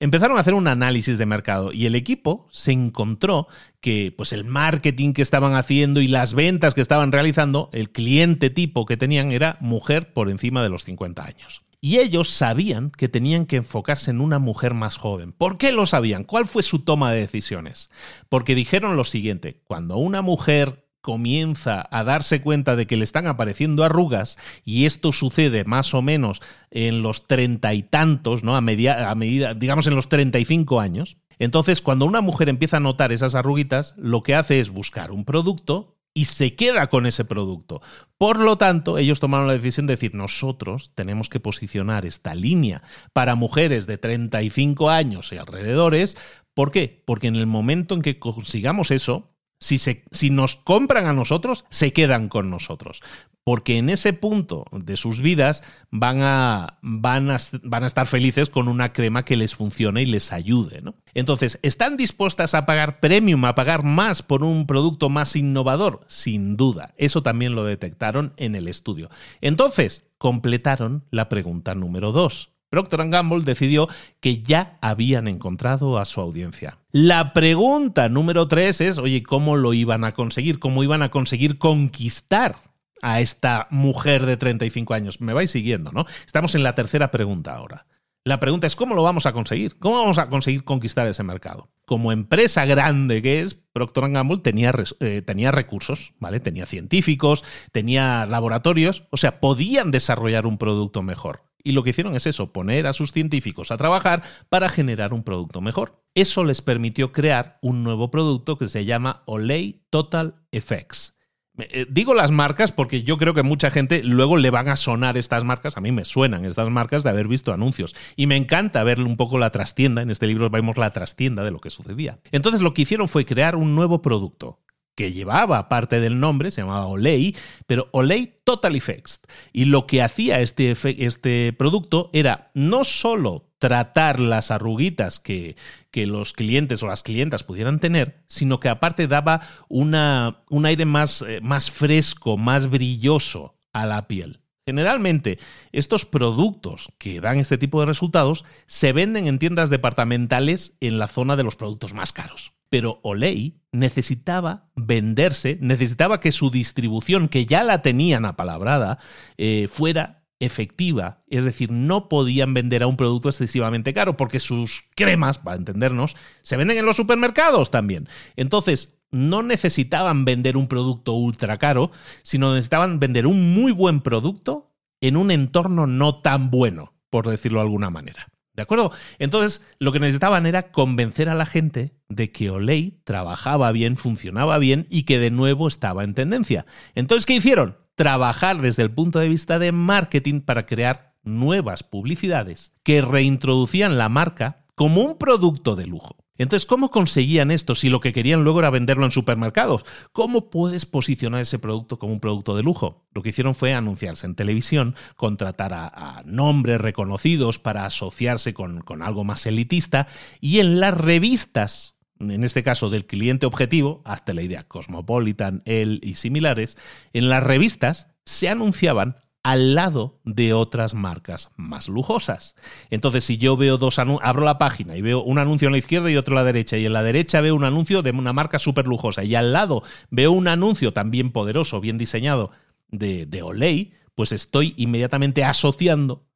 Empezaron 0.00 0.36
a 0.36 0.40
hacer 0.40 0.54
un 0.54 0.66
análisis 0.66 1.18
de 1.18 1.26
mercado 1.26 1.72
y 1.72 1.86
el 1.86 1.94
equipo 1.94 2.48
se 2.50 2.72
encontró 2.72 3.46
que 3.80 4.12
pues 4.14 4.32
el 4.32 4.44
marketing 4.44 5.12
que 5.12 5.22
estaban 5.22 5.54
haciendo 5.54 6.00
y 6.00 6.08
las 6.08 6.34
ventas 6.34 6.74
que 6.74 6.80
estaban 6.80 7.12
realizando, 7.12 7.70
el 7.72 7.90
cliente 7.90 8.50
tipo 8.50 8.86
que 8.86 8.96
tenían 8.96 9.30
era 9.30 9.56
mujer 9.60 10.12
por 10.12 10.28
encima 10.28 10.64
de 10.64 10.68
los 10.68 10.82
50 10.82 11.24
años. 11.24 11.62
Y 11.84 11.98
ellos 11.98 12.30
sabían 12.30 12.90
que 12.90 13.10
tenían 13.10 13.44
que 13.44 13.56
enfocarse 13.56 14.10
en 14.10 14.22
una 14.22 14.38
mujer 14.38 14.72
más 14.72 14.96
joven. 14.96 15.32
¿Por 15.32 15.58
qué 15.58 15.70
lo 15.70 15.84
sabían? 15.84 16.24
¿Cuál 16.24 16.46
fue 16.46 16.62
su 16.62 16.78
toma 16.78 17.12
de 17.12 17.20
decisiones? 17.20 17.90
Porque 18.30 18.54
dijeron 18.54 18.96
lo 18.96 19.04
siguiente, 19.04 19.60
cuando 19.64 19.98
una 19.98 20.22
mujer 20.22 20.88
comienza 21.02 21.86
a 21.90 22.02
darse 22.02 22.40
cuenta 22.40 22.74
de 22.74 22.86
que 22.86 22.96
le 22.96 23.04
están 23.04 23.26
apareciendo 23.26 23.84
arrugas 23.84 24.38
y 24.64 24.86
esto 24.86 25.12
sucede 25.12 25.64
más 25.64 25.92
o 25.92 26.00
menos 26.00 26.40
en 26.70 27.02
los 27.02 27.26
treinta 27.26 27.74
y 27.74 27.82
tantos, 27.82 28.42
¿no? 28.44 28.54
A, 28.54 28.60
a 28.60 29.14
medida, 29.14 29.52
digamos 29.52 29.86
en 29.86 29.94
los 29.94 30.08
35 30.08 30.80
años. 30.80 31.18
Entonces, 31.38 31.82
cuando 31.82 32.06
una 32.06 32.22
mujer 32.22 32.48
empieza 32.48 32.78
a 32.78 32.80
notar 32.80 33.12
esas 33.12 33.34
arruguitas, 33.34 33.94
lo 33.98 34.22
que 34.22 34.34
hace 34.34 34.58
es 34.58 34.70
buscar 34.70 35.12
un 35.12 35.26
producto 35.26 35.93
y 36.14 36.26
se 36.26 36.54
queda 36.54 36.86
con 36.86 37.06
ese 37.06 37.24
producto. 37.24 37.82
Por 38.16 38.38
lo 38.38 38.56
tanto, 38.56 38.96
ellos 38.96 39.18
tomaron 39.18 39.48
la 39.48 39.54
decisión 39.54 39.86
de 39.86 39.94
decir, 39.94 40.14
nosotros 40.14 40.92
tenemos 40.94 41.28
que 41.28 41.40
posicionar 41.40 42.06
esta 42.06 42.34
línea 42.34 42.82
para 43.12 43.34
mujeres 43.34 43.86
de 43.86 43.98
35 43.98 44.88
años 44.88 45.32
y 45.32 45.36
alrededores. 45.36 46.16
¿Por 46.54 46.70
qué? 46.70 47.02
Porque 47.04 47.26
en 47.26 47.36
el 47.36 47.46
momento 47.46 47.94
en 47.94 48.02
que 48.02 48.20
consigamos 48.20 48.92
eso, 48.92 49.33
si, 49.58 49.78
se, 49.78 50.04
si, 50.10 50.30
nos 50.30 50.56
compran 50.56 51.06
a 51.06 51.12
nosotros, 51.12 51.64
se 51.70 51.92
quedan 51.92 52.28
con 52.28 52.50
nosotros 52.50 53.00
porque 53.44 53.76
en 53.76 53.90
ese 53.90 54.14
punto 54.14 54.64
de 54.72 54.96
sus 54.96 55.20
vidas 55.20 55.62
van 55.90 56.22
a, 56.22 56.78
van 56.80 57.30
a, 57.30 57.36
van 57.62 57.84
a 57.84 57.86
estar 57.86 58.06
felices 58.06 58.48
con 58.48 58.68
una 58.68 58.94
crema 58.94 59.26
que 59.26 59.36
les 59.36 59.54
funcione 59.54 60.02
y 60.02 60.06
les 60.06 60.32
ayude. 60.32 60.80
¿no? 60.80 60.96
Entonces, 61.12 61.60
¿están 61.62 61.98
dispuestas 61.98 62.54
a 62.54 62.64
pagar 62.64 63.00
premium, 63.00 63.44
a 63.44 63.54
pagar 63.54 63.84
más 63.84 64.22
por 64.22 64.42
un 64.42 64.66
producto 64.66 65.10
más 65.10 65.36
innovador? 65.36 66.00
Sin 66.08 66.56
duda, 66.56 66.94
eso 66.96 67.22
también 67.22 67.54
lo 67.54 67.64
detectaron 67.64 68.32
en 68.38 68.54
el 68.54 68.66
estudio. 68.66 69.10
Entonces, 69.42 70.06
completaron 70.16 71.04
la 71.10 71.28
pregunta 71.28 71.74
número 71.74 72.12
dos. 72.12 72.53
Procter 72.74 73.08
Gamble 73.08 73.44
decidió 73.44 73.88
que 74.18 74.42
ya 74.42 74.78
habían 74.80 75.28
encontrado 75.28 75.96
a 75.96 76.04
su 76.04 76.20
audiencia. 76.20 76.78
La 76.90 77.32
pregunta 77.32 78.08
número 78.08 78.48
tres 78.48 78.80
es, 78.80 78.98
oye, 78.98 79.22
¿cómo 79.22 79.54
lo 79.54 79.74
iban 79.74 80.02
a 80.02 80.10
conseguir? 80.10 80.58
¿Cómo 80.58 80.82
iban 80.82 81.02
a 81.02 81.12
conseguir 81.12 81.58
conquistar 81.58 82.56
a 83.00 83.20
esta 83.20 83.68
mujer 83.70 84.26
de 84.26 84.36
35 84.36 84.92
años? 84.92 85.20
Me 85.20 85.32
vais 85.32 85.52
siguiendo, 85.52 85.92
¿no? 85.92 86.04
Estamos 86.26 86.56
en 86.56 86.64
la 86.64 86.74
tercera 86.74 87.12
pregunta 87.12 87.54
ahora. 87.54 87.86
La 88.24 88.40
pregunta 88.40 88.66
es, 88.66 88.74
¿cómo 88.74 88.96
lo 88.96 89.04
vamos 89.04 89.26
a 89.26 89.32
conseguir? 89.32 89.78
¿Cómo 89.78 89.98
vamos 90.00 90.18
a 90.18 90.28
conseguir 90.28 90.64
conquistar 90.64 91.06
ese 91.06 91.22
mercado? 91.22 91.68
Como 91.86 92.10
empresa 92.10 92.64
grande 92.64 93.22
que 93.22 93.38
es, 93.38 93.54
Procter 93.54 94.10
Gamble 94.10 94.38
tenía, 94.38 94.72
eh, 94.98 95.22
tenía 95.22 95.52
recursos, 95.52 96.14
¿vale? 96.18 96.40
Tenía 96.40 96.66
científicos, 96.66 97.44
tenía 97.70 98.26
laboratorios, 98.26 99.04
o 99.10 99.16
sea, 99.16 99.38
podían 99.38 99.92
desarrollar 99.92 100.44
un 100.44 100.58
producto 100.58 101.02
mejor. 101.02 101.42
Y 101.64 101.72
lo 101.72 101.82
que 101.82 101.90
hicieron 101.90 102.14
es 102.14 102.26
eso, 102.26 102.52
poner 102.52 102.86
a 102.86 102.92
sus 102.92 103.10
científicos 103.10 103.70
a 103.70 103.78
trabajar 103.78 104.22
para 104.50 104.68
generar 104.68 105.14
un 105.14 105.24
producto 105.24 105.62
mejor. 105.62 106.04
Eso 106.14 106.44
les 106.44 106.60
permitió 106.60 107.10
crear 107.10 107.58
un 107.62 107.82
nuevo 107.82 108.10
producto 108.10 108.58
que 108.58 108.68
se 108.68 108.84
llama 108.84 109.22
Olay 109.24 109.82
Total 109.88 110.34
Effects. 110.52 111.14
Eh, 111.56 111.86
digo 111.88 112.14
las 112.14 112.32
marcas 112.32 112.72
porque 112.72 113.04
yo 113.04 113.16
creo 113.16 113.32
que 113.32 113.44
mucha 113.44 113.70
gente 113.70 114.02
luego 114.02 114.36
le 114.36 114.50
van 114.50 114.68
a 114.68 114.76
sonar 114.76 115.16
estas 115.16 115.44
marcas, 115.44 115.76
a 115.76 115.80
mí 115.80 115.92
me 115.92 116.04
suenan 116.04 116.44
estas 116.44 116.68
marcas 116.68 117.04
de 117.04 117.10
haber 117.10 117.28
visto 117.28 117.52
anuncios. 117.52 117.94
Y 118.16 118.26
me 118.26 118.36
encanta 118.36 118.84
ver 118.84 119.00
un 119.00 119.16
poco 119.16 119.38
la 119.38 119.50
trastienda, 119.50 120.02
en 120.02 120.10
este 120.10 120.26
libro 120.26 120.50
vemos 120.50 120.76
la 120.76 120.92
trastienda 120.92 121.44
de 121.44 121.50
lo 121.50 121.60
que 121.60 121.70
sucedía. 121.70 122.18
Entonces 122.30 122.60
lo 122.60 122.74
que 122.74 122.82
hicieron 122.82 123.08
fue 123.08 123.24
crear 123.24 123.56
un 123.56 123.74
nuevo 123.74 124.02
producto 124.02 124.63
que 124.94 125.12
llevaba 125.12 125.68
parte 125.68 126.00
del 126.00 126.20
nombre, 126.20 126.50
se 126.50 126.62
llamaba 126.62 126.86
Olay, 126.86 127.34
pero 127.66 127.88
Olay 127.92 128.38
Total 128.44 128.76
Effects. 128.76 129.20
Y 129.52 129.66
lo 129.66 129.86
que 129.86 130.02
hacía 130.02 130.40
este, 130.40 130.76
este 131.04 131.52
producto 131.52 132.10
era 132.12 132.50
no 132.54 132.84
solo 132.84 133.50
tratar 133.58 134.20
las 134.20 134.50
arruguitas 134.50 135.20
que, 135.20 135.56
que, 135.90 136.06
los 136.06 136.32
clientes 136.34 136.82
o 136.82 136.86
las 136.86 137.02
clientas 137.02 137.44
pudieran 137.44 137.80
tener, 137.80 138.22
sino 138.28 138.60
que 138.60 138.68
aparte 138.68 139.08
daba 139.08 139.40
una, 139.68 140.42
un 140.50 140.66
aire 140.66 140.84
más, 140.84 141.22
eh, 141.22 141.40
más 141.42 141.70
fresco, 141.70 142.36
más 142.36 142.68
brilloso 142.68 143.56
a 143.72 143.86
la 143.86 144.06
piel. 144.06 144.40
Generalmente, 144.66 145.38
estos 145.72 146.06
productos 146.06 146.88
que 146.98 147.20
dan 147.20 147.38
este 147.38 147.58
tipo 147.58 147.80
de 147.80 147.86
resultados 147.86 148.44
se 148.66 148.92
venden 148.92 149.26
en 149.26 149.38
tiendas 149.38 149.68
departamentales 149.68 150.76
en 150.80 150.98
la 150.98 151.06
zona 151.06 151.36
de 151.36 151.44
los 151.44 151.56
productos 151.56 151.92
más 151.92 152.12
caros. 152.12 152.52
Pero 152.74 152.98
Olay 153.04 153.60
necesitaba 153.70 154.68
venderse, 154.74 155.58
necesitaba 155.60 156.18
que 156.18 156.32
su 156.32 156.50
distribución, 156.50 157.28
que 157.28 157.46
ya 157.46 157.62
la 157.62 157.82
tenían 157.82 158.24
apalabrada, 158.24 158.98
eh, 159.38 159.68
fuera 159.70 160.24
efectiva. 160.40 161.22
Es 161.28 161.44
decir, 161.44 161.70
no 161.70 162.08
podían 162.08 162.52
vender 162.52 162.82
a 162.82 162.88
un 162.88 162.96
producto 162.96 163.28
excesivamente 163.28 163.94
caro 163.94 164.16
porque 164.16 164.40
sus 164.40 164.88
cremas, 164.96 165.38
para 165.38 165.56
entendernos, 165.56 166.16
se 166.42 166.56
venden 166.56 166.78
en 166.78 166.84
los 166.84 166.96
supermercados 166.96 167.70
también. 167.70 168.08
Entonces, 168.34 168.98
no 169.12 169.44
necesitaban 169.44 170.24
vender 170.24 170.56
un 170.56 170.66
producto 170.66 171.12
ultra 171.12 171.58
caro, 171.58 171.92
sino 172.24 172.54
necesitaban 172.54 172.98
vender 172.98 173.28
un 173.28 173.54
muy 173.54 173.70
buen 173.70 174.00
producto 174.00 174.74
en 175.00 175.16
un 175.16 175.30
entorno 175.30 175.86
no 175.86 176.22
tan 176.22 176.50
bueno, 176.50 176.92
por 177.08 177.28
decirlo 177.28 177.60
de 177.60 177.66
alguna 177.66 177.90
manera. 177.90 178.33
¿De 178.54 178.62
acuerdo? 178.62 178.92
Entonces, 179.18 179.62
lo 179.80 179.90
que 179.92 179.98
necesitaban 179.98 180.46
era 180.46 180.70
convencer 180.70 181.28
a 181.28 181.34
la 181.34 181.46
gente 181.46 181.94
de 182.08 182.30
que 182.30 182.50
Olay 182.50 183.00
trabajaba 183.04 183.72
bien, 183.72 183.96
funcionaba 183.96 184.58
bien 184.58 184.86
y 184.90 185.02
que 185.02 185.18
de 185.18 185.32
nuevo 185.32 185.66
estaba 185.66 186.04
en 186.04 186.14
tendencia. 186.14 186.64
Entonces, 186.94 187.26
¿qué 187.26 187.34
hicieron? 187.34 187.76
Trabajar 187.96 188.60
desde 188.60 188.82
el 188.82 188.92
punto 188.92 189.18
de 189.18 189.28
vista 189.28 189.58
de 189.58 189.72
marketing 189.72 190.40
para 190.40 190.66
crear 190.66 191.14
nuevas 191.24 191.82
publicidades 191.82 192.72
que 192.84 193.00
reintroducían 193.00 193.98
la 193.98 194.08
marca 194.08 194.64
como 194.76 195.02
un 195.02 195.18
producto 195.18 195.74
de 195.74 195.86
lujo. 195.86 196.23
Entonces, 196.36 196.66
¿cómo 196.66 196.90
conseguían 196.90 197.50
esto 197.50 197.74
si 197.74 197.88
lo 197.88 198.00
que 198.00 198.12
querían 198.12 198.42
luego 198.42 198.58
era 198.58 198.70
venderlo 198.70 199.04
en 199.04 199.12
supermercados? 199.12 199.84
¿Cómo 200.12 200.50
puedes 200.50 200.84
posicionar 200.84 201.40
ese 201.40 201.60
producto 201.60 201.98
como 201.98 202.12
un 202.12 202.20
producto 202.20 202.56
de 202.56 202.64
lujo? 202.64 203.06
Lo 203.12 203.22
que 203.22 203.28
hicieron 203.28 203.54
fue 203.54 203.72
anunciarse 203.72 204.26
en 204.26 204.34
televisión, 204.34 204.96
contratar 205.16 205.72
a, 205.72 206.22
nombres 206.26 206.80
reconocidos 206.80 207.58
para 207.58 207.84
asociarse 207.86 208.52
con, 208.52 208.82
algo 209.02 209.24
más 209.24 209.46
elitista 209.46 210.08
y 210.40 210.58
en 210.58 210.80
las 210.80 210.96
revistas 210.96 211.92
en 212.20 212.44
este 212.44 212.62
caso 212.62 212.90
del 212.90 213.06
cliente 213.06 213.44
objetivo, 213.44 214.00
hazte 214.04 214.34
la 214.34 214.42
idea, 214.42 214.66
Cosmopolitan, 214.68 215.62
El 215.66 216.00
y 216.02 216.14
similares, 216.14 216.78
en 217.12 217.28
las 217.28 217.42
revistas 217.42 218.06
se 218.24 218.48
anunciaban 218.48 219.16
al 219.44 219.74
lado 219.74 220.20
de 220.24 220.54
otras 220.54 220.94
marcas 220.94 221.50
más 221.56 221.88
lujosas. 221.88 222.56
Entonces, 222.90 223.24
si 223.24 223.36
yo 223.36 223.56
veo 223.56 223.76
dos 223.76 223.98
anuncios, 223.98 224.26
abro 224.26 224.44
la 224.44 224.58
página 224.58 224.96
y 224.96 225.02
veo 225.02 225.22
un 225.22 225.38
anuncio 225.38 225.68
en 225.68 225.72
la 225.72 225.78
izquierda 225.78 226.10
y 226.10 226.16
otro 226.16 226.36
a 226.36 226.40
la 226.40 226.44
derecha, 226.44 226.78
y 226.78 226.86
en 226.86 226.94
la 226.94 227.02
derecha 227.02 227.42
veo 227.42 227.54
un 227.54 227.64
anuncio 227.64 228.02
de 228.02 228.10
una 228.10 228.32
marca 228.32 228.58
súper 228.58 228.86
lujosa, 228.86 229.22
y 229.22 229.34
al 229.34 229.52
lado 229.52 229.82
veo 230.10 230.32
un 230.32 230.48
anuncio 230.48 230.94
también 230.94 231.30
poderoso, 231.30 231.80
bien 231.80 231.98
diseñado, 231.98 232.50
de, 232.88 233.26
de 233.26 233.42
Olay, 233.42 233.92
pues 234.14 234.32
estoy 234.32 234.72
inmediatamente 234.78 235.44
asociando 235.44 236.26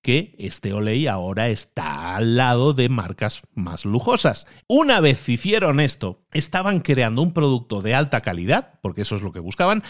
que 0.00 0.34
este 0.38 0.72
Olay 0.72 1.06
ahora 1.06 1.48
está 1.48 2.16
al 2.16 2.36
lado 2.36 2.72
de 2.72 2.88
marcas 2.88 3.42
más 3.54 3.84
lujosas. 3.84 4.46
Una 4.68 5.00
vez 5.00 5.28
hicieron 5.28 5.80
esto, 5.80 6.24
estaban 6.32 6.80
creando 6.80 7.20
un 7.20 7.34
producto 7.34 7.82
de 7.82 7.94
alta 7.94 8.22
calidad, 8.22 8.78
porque 8.82 9.02
eso 9.02 9.16
es 9.16 9.22
lo 9.22 9.32
que 9.32 9.40
buscaban, 9.40 9.82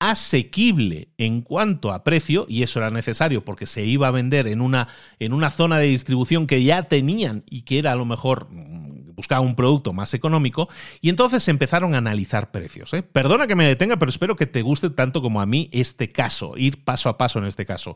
asequible 0.00 1.12
en 1.18 1.42
cuanto 1.42 1.92
a 1.92 2.02
precio, 2.02 2.46
y 2.48 2.62
eso 2.64 2.80
era 2.80 2.90
necesario 2.90 3.44
porque 3.44 3.66
se 3.66 3.84
iba 3.84 4.08
a 4.08 4.10
vender 4.10 4.48
en 4.48 4.62
una, 4.62 4.88
en 5.20 5.32
una 5.32 5.50
zona 5.50 5.78
de 5.78 5.86
distribución 5.86 6.46
que 6.46 6.64
ya 6.64 6.84
tenían 6.84 7.44
y 7.48 7.62
que 7.62 7.78
era 7.78 7.92
a 7.92 7.96
lo 7.96 8.06
mejor 8.06 8.48
mm, 8.50 9.14
buscaba 9.14 9.42
un 9.42 9.54
producto 9.54 9.92
más 9.92 10.14
económico, 10.14 10.68
y 11.02 11.10
entonces 11.10 11.46
empezaron 11.48 11.94
a 11.94 11.98
analizar 11.98 12.50
precios. 12.50 12.92
¿eh? 12.94 13.02
Perdona 13.02 13.46
que 13.46 13.54
me 13.54 13.66
detenga, 13.66 13.98
pero 13.98 14.08
espero 14.08 14.34
que 14.34 14.46
te 14.46 14.62
guste 14.62 14.88
tanto 14.88 15.20
como 15.20 15.40
a 15.40 15.46
mí 15.46 15.68
este 15.72 16.10
caso, 16.10 16.54
ir 16.56 16.82
paso 16.82 17.10
a 17.10 17.18
paso 17.18 17.38
en 17.38 17.44
este 17.44 17.66
caso. 17.66 17.94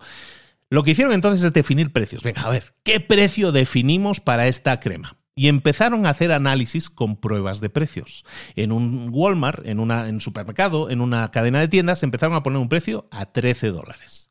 Lo 0.69 0.83
que 0.83 0.91
hicieron 0.91 1.15
entonces 1.15 1.45
es 1.45 1.53
definir 1.53 1.93
precios. 1.93 2.23
Venga, 2.23 2.43
a 2.43 2.51
ver, 2.51 2.75
¿qué 2.83 3.01
precio 3.01 3.53
definimos 3.53 4.21
para 4.21 4.47
esta 4.47 4.79
crema? 4.81 5.17
Y 5.37 5.49
empezaron 5.49 6.07
a 6.07 6.11
hacer 6.11 6.31
análisis 6.31 6.89
con 6.91 7.17
pruebas 7.17 7.61
de 7.61 7.69
precios. 7.69 8.25
En 8.55 8.71
un 8.71 9.09
Walmart, 9.13 9.67
en, 9.67 9.81
un 9.81 10.21
supermercado, 10.21 10.91
en 10.91 11.01
una 11.01 11.31
cadena 11.33 11.61
de 11.61 11.69
tiendas, 11.69 12.03
empezaron 12.03 12.37
a 12.37 12.43
poner 12.43 12.61
un 12.61 12.69
precio 12.69 13.09
a 13.11 13.27
13 13.27 13.69
dólares. 13.69 14.31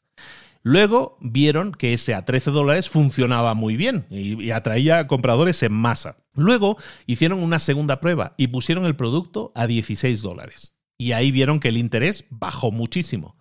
Luego 0.61 1.17
vieron 1.19 1.73
que 1.73 1.91
ese 1.91 2.13
a 2.13 2.23
13 2.23 2.51
dólares 2.51 2.89
funcionaba 2.89 3.53
muy 3.53 3.75
bien 3.75 4.05
y, 4.09 4.51
atraía 4.51 5.07
compradores 5.07 5.61
en 5.61 5.73
masa. 5.73 6.17
Luego 6.35 6.77
hicieron 7.05 7.43
una 7.43 7.59
segunda 7.59 7.99
prueba 7.99 8.33
y 8.37 8.47
pusieron 8.47 8.85
el 8.85 8.95
producto 8.95 9.51
a 9.55 9.67
16 9.67 10.21
dólares. 10.21 10.73
Y 10.97 11.11
ahí 11.11 11.31
vieron 11.31 11.59
que 11.59 11.67
el 11.67 11.75
interés 11.75 12.25
bajó 12.29 12.71
muchísimo. 12.71 13.35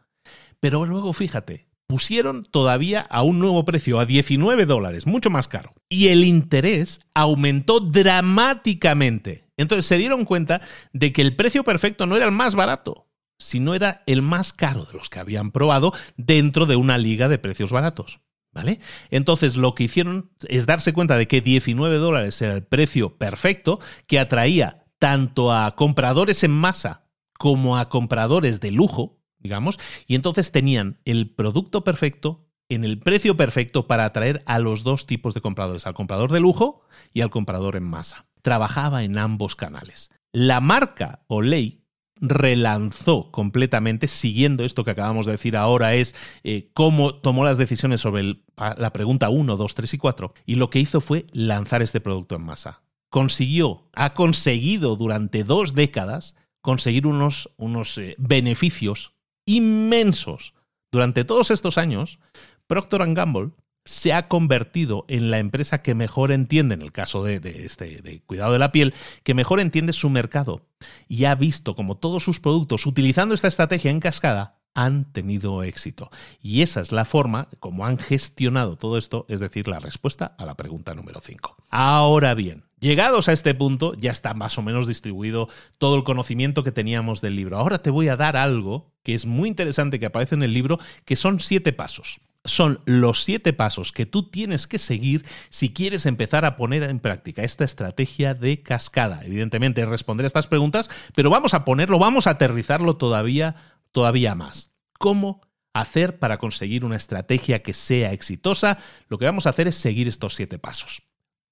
Pero 0.58 0.84
luego 0.84 1.12
fíjate, 1.12 1.68
pusieron 1.93 2.47
todavía 2.51 3.03
a 3.03 3.20
un 3.20 3.38
nuevo 3.38 3.66
precio, 3.66 4.01
a 4.01 4.07
19 4.07 4.64
dólares, 4.64 5.07
mucho 5.07 5.28
más 5.28 5.47
caro. 5.47 5.74
Y 5.90 6.09
el 6.09 6.24
interés 6.24 7.03
aumentó 7.12 7.80
dramáticamente. 7.80 9.45
Entonces 9.59 9.84
se 9.84 9.99
dieron 9.99 10.24
cuenta 10.24 10.62
de 10.95 11.12
que 11.12 11.20
el 11.20 11.36
precio 11.36 11.64
perfecto 11.64 12.07
no 12.07 12.16
era 12.16 12.24
el 12.24 12.32
más 12.32 12.55
barato, 12.55 13.11
si 13.38 13.61
no 13.61 13.74
era 13.74 14.03
el 14.07 14.22
más 14.22 14.55
caro 14.55 14.86
de 14.86 14.95
los 14.95 15.11
que 15.11 15.18
habían 15.18 15.51
probado 15.51 15.93
dentro 16.16 16.64
de 16.64 16.76
una 16.76 16.97
liga 16.97 17.28
de 17.28 17.36
precios 17.36 17.72
baratos. 17.72 18.20
¿Vale? 18.55 18.80
Entonces 19.11 19.59
lo 19.59 19.74
que 19.74 19.84
hicieron 19.84 20.30
es 20.49 20.64
darse 20.64 20.95
cuenta 20.95 21.18
de 21.18 21.28
que 21.28 21.43
19 21.43 21.97
dólares 21.97 22.40
era 22.40 22.55
el 22.55 22.64
precio 22.64 23.18
perfecto 23.18 23.80
que 24.07 24.18
atraía 24.18 24.86
tanto 24.99 25.53
a 25.53 25.76
compradores 25.76 26.43
en 26.43 26.53
masa 26.53 27.05
como 27.38 27.76
a 27.76 27.90
compradores 27.90 28.61
de 28.61 28.70
lujo, 28.70 29.21
digamos, 29.43 29.78
y 30.07 30.14
entonces 30.14 30.53
tenían 30.53 30.99
el 31.05 31.30
producto 31.30 31.84
perfecto 31.84 32.47
en 32.68 32.84
el 32.84 32.99
precio 32.99 33.36
perfecto 33.36 33.86
para 33.86 34.05
atraer 34.05 34.43
a 34.47 34.59
los 34.59 34.82
dos 34.82 35.07
tipos 35.07 35.34
de 35.34 35.40
compradores, 35.40 35.86
al 35.86 35.95
comprador 35.95 36.32
de 36.32 36.40
lujo 36.40 36.80
y 37.12 37.20
al 37.20 37.30
comprador 37.30 37.76
en 37.76 37.84
masa. 37.84 38.26
Trabajaba 38.40 39.05
en 39.05 39.18
ambos 39.18 39.57
canales. 39.57 40.11
La 40.32 40.61
marca 40.61 41.24
o 41.26 41.43
ley 41.43 41.82
relanzó 42.22 43.30
completamente, 43.32 44.07
siguiendo 44.07 44.64
esto 44.64 44.84
que 44.84 44.93
acabamos 44.93 45.26
de 45.26 45.32
decir 45.32 45.57
ahora, 45.57 45.95
es 45.95 46.14
eh, 46.45 46.70
cómo 46.72 47.16
tomó 47.16 47.45
las 47.45 47.59
decisiones 47.59 48.01
sobre 48.01 48.36
la 48.57 48.93
pregunta 48.93 49.28
1, 49.28 49.57
2, 49.57 49.74
3 49.74 49.95
y 49.95 49.99
4, 49.99 50.34
y 50.47 50.55
lo 50.55 50.70
que 50.70 50.78
hizo 50.78 51.01
fue 51.01 51.26
lanzar 51.32 51.82
este 51.82 52.01
producto 52.01 52.36
en 52.36 52.43
masa. 52.43 52.82
Consiguió, 53.11 53.88
ha 53.93 54.14
conseguido 54.14 54.95
durante 54.97 55.43
dos 55.43 55.74
décadas 55.74 56.36
conseguir 56.62 57.09
unos, 57.09 57.51
unos 57.57 57.99
eh, 57.99 58.14
beneficios 58.18 59.11
inmensos. 59.47 60.55
Durante 60.90 61.24
todos 61.24 61.51
estos 61.51 61.78
años, 61.78 62.18
Procter 62.66 63.03
Gamble 63.14 63.53
se 63.84 64.12
ha 64.12 64.28
convertido 64.28 65.05
en 65.09 65.30
la 65.30 65.38
empresa 65.38 65.82
que 65.82 65.95
mejor 65.95 66.30
entiende, 66.30 66.74
en 66.74 66.82
el 66.82 66.93
caso 66.93 67.24
de, 67.24 67.40
este, 67.64 68.01
de 68.01 68.20
cuidado 68.20 68.53
de 68.53 68.59
la 68.59 68.72
piel, 68.72 68.95
que 69.24 69.34
mejor 69.34 69.61
entiende 69.61 69.93
su 69.93 70.09
mercado 70.09 70.66
y 71.09 71.24
ha 71.24 71.34
visto 71.34 71.74
como 71.74 71.97
todos 71.97 72.22
sus 72.22 72.38
productos, 72.38 72.86
utilizando 72.86 73.34
esta 73.34 73.49
estrategia 73.49 73.90
en 73.90 74.01
cascada, 74.01 74.61
han 74.74 75.12
tenido 75.12 75.62
éxito. 75.62 76.10
Y 76.40 76.62
esa 76.62 76.80
es 76.80 76.92
la 76.92 77.04
forma 77.04 77.48
como 77.60 77.86
han 77.86 77.98
gestionado 77.98 78.76
todo 78.76 78.98
esto, 78.98 79.26
es 79.28 79.40
decir, 79.40 79.68
la 79.68 79.78
respuesta 79.80 80.34
a 80.38 80.46
la 80.46 80.56
pregunta 80.56 80.94
número 80.94 81.20
5. 81.20 81.56
Ahora 81.70 82.34
bien, 82.34 82.64
llegados 82.80 83.28
a 83.28 83.32
este 83.32 83.54
punto, 83.54 83.94
ya 83.94 84.10
está 84.10 84.34
más 84.34 84.58
o 84.58 84.62
menos 84.62 84.86
distribuido 84.86 85.48
todo 85.78 85.96
el 85.96 86.04
conocimiento 86.04 86.62
que 86.62 86.72
teníamos 86.72 87.20
del 87.20 87.36
libro. 87.36 87.58
Ahora 87.58 87.78
te 87.78 87.90
voy 87.90 88.08
a 88.08 88.16
dar 88.16 88.36
algo 88.36 88.92
que 89.02 89.14
es 89.14 89.26
muy 89.26 89.48
interesante 89.48 89.98
que 89.98 90.06
aparece 90.06 90.34
en 90.34 90.42
el 90.42 90.54
libro, 90.54 90.78
que 91.04 91.16
son 91.16 91.40
siete 91.40 91.72
pasos 91.72 92.20
son 92.44 92.80
los 92.86 93.22
siete 93.22 93.52
pasos 93.52 93.92
que 93.92 94.06
tú 94.06 94.24
tienes 94.24 94.66
que 94.66 94.78
seguir 94.78 95.24
si 95.48 95.72
quieres 95.72 96.06
empezar 96.06 96.44
a 96.44 96.56
poner 96.56 96.82
en 96.82 96.98
práctica 96.98 97.44
esta 97.44 97.64
estrategia 97.64 98.34
de 98.34 98.62
cascada. 98.62 99.20
Evidentemente, 99.24 99.84
responder 99.86 100.24
a 100.24 100.26
estas 100.26 100.48
preguntas, 100.48 100.90
pero 101.14 101.30
vamos 101.30 101.54
a 101.54 101.64
ponerlo, 101.64 101.98
vamos 101.98 102.26
a 102.26 102.30
aterrizarlo 102.30 102.96
todavía, 102.96 103.54
todavía 103.93 104.34
más. 104.34 104.72
¿Cómo 104.99 105.43
hacer 105.74 106.18
para 106.18 106.38
conseguir 106.38 106.84
una 106.84 106.97
estrategia 106.97 107.62
que 107.62 107.72
sea 107.72 108.12
exitosa? 108.12 108.78
Lo 109.09 109.18
que 109.18 109.26
vamos 109.26 109.47
a 109.47 109.51
hacer 109.51 109.68
es 109.68 109.76
seguir 109.76 110.09
estos 110.09 110.34
siete 110.34 110.59
pasos. 110.59 111.03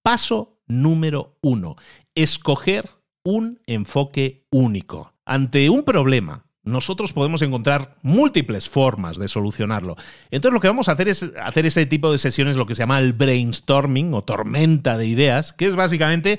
Paso 0.03 0.63
número 0.67 1.39
uno, 1.43 1.77
escoger 2.15 2.91
un 3.23 3.61
enfoque 3.67 4.47
único. 4.51 5.15
Ante 5.25 5.69
un 5.71 5.85
problema, 5.85 6.47
nosotros 6.63 7.13
podemos 7.13 7.43
encontrar 7.43 7.97
múltiples 8.03 8.69
formas 8.69 9.19
de 9.19 9.29
solucionarlo. 9.29 9.97
Entonces 10.31 10.55
lo 10.55 10.61
que 10.61 10.69
vamos 10.69 10.89
a 10.89 10.93
hacer 10.93 11.09
es 11.09 11.31
hacer 11.43 11.67
ese 11.67 11.87
tipo 11.87 12.13
de 12.13 12.19
sesiones, 12.19 12.57
lo 12.57 12.67
que 12.67 12.75
se 12.75 12.83
llama 12.83 12.99
el 12.99 13.13
brainstorming 13.13 14.13
o 14.15 14.23
tormenta 14.23 14.99
de 14.99 15.07
ideas, 15.07 15.53
que 15.53 15.67
es 15.67 15.75
básicamente 15.75 16.39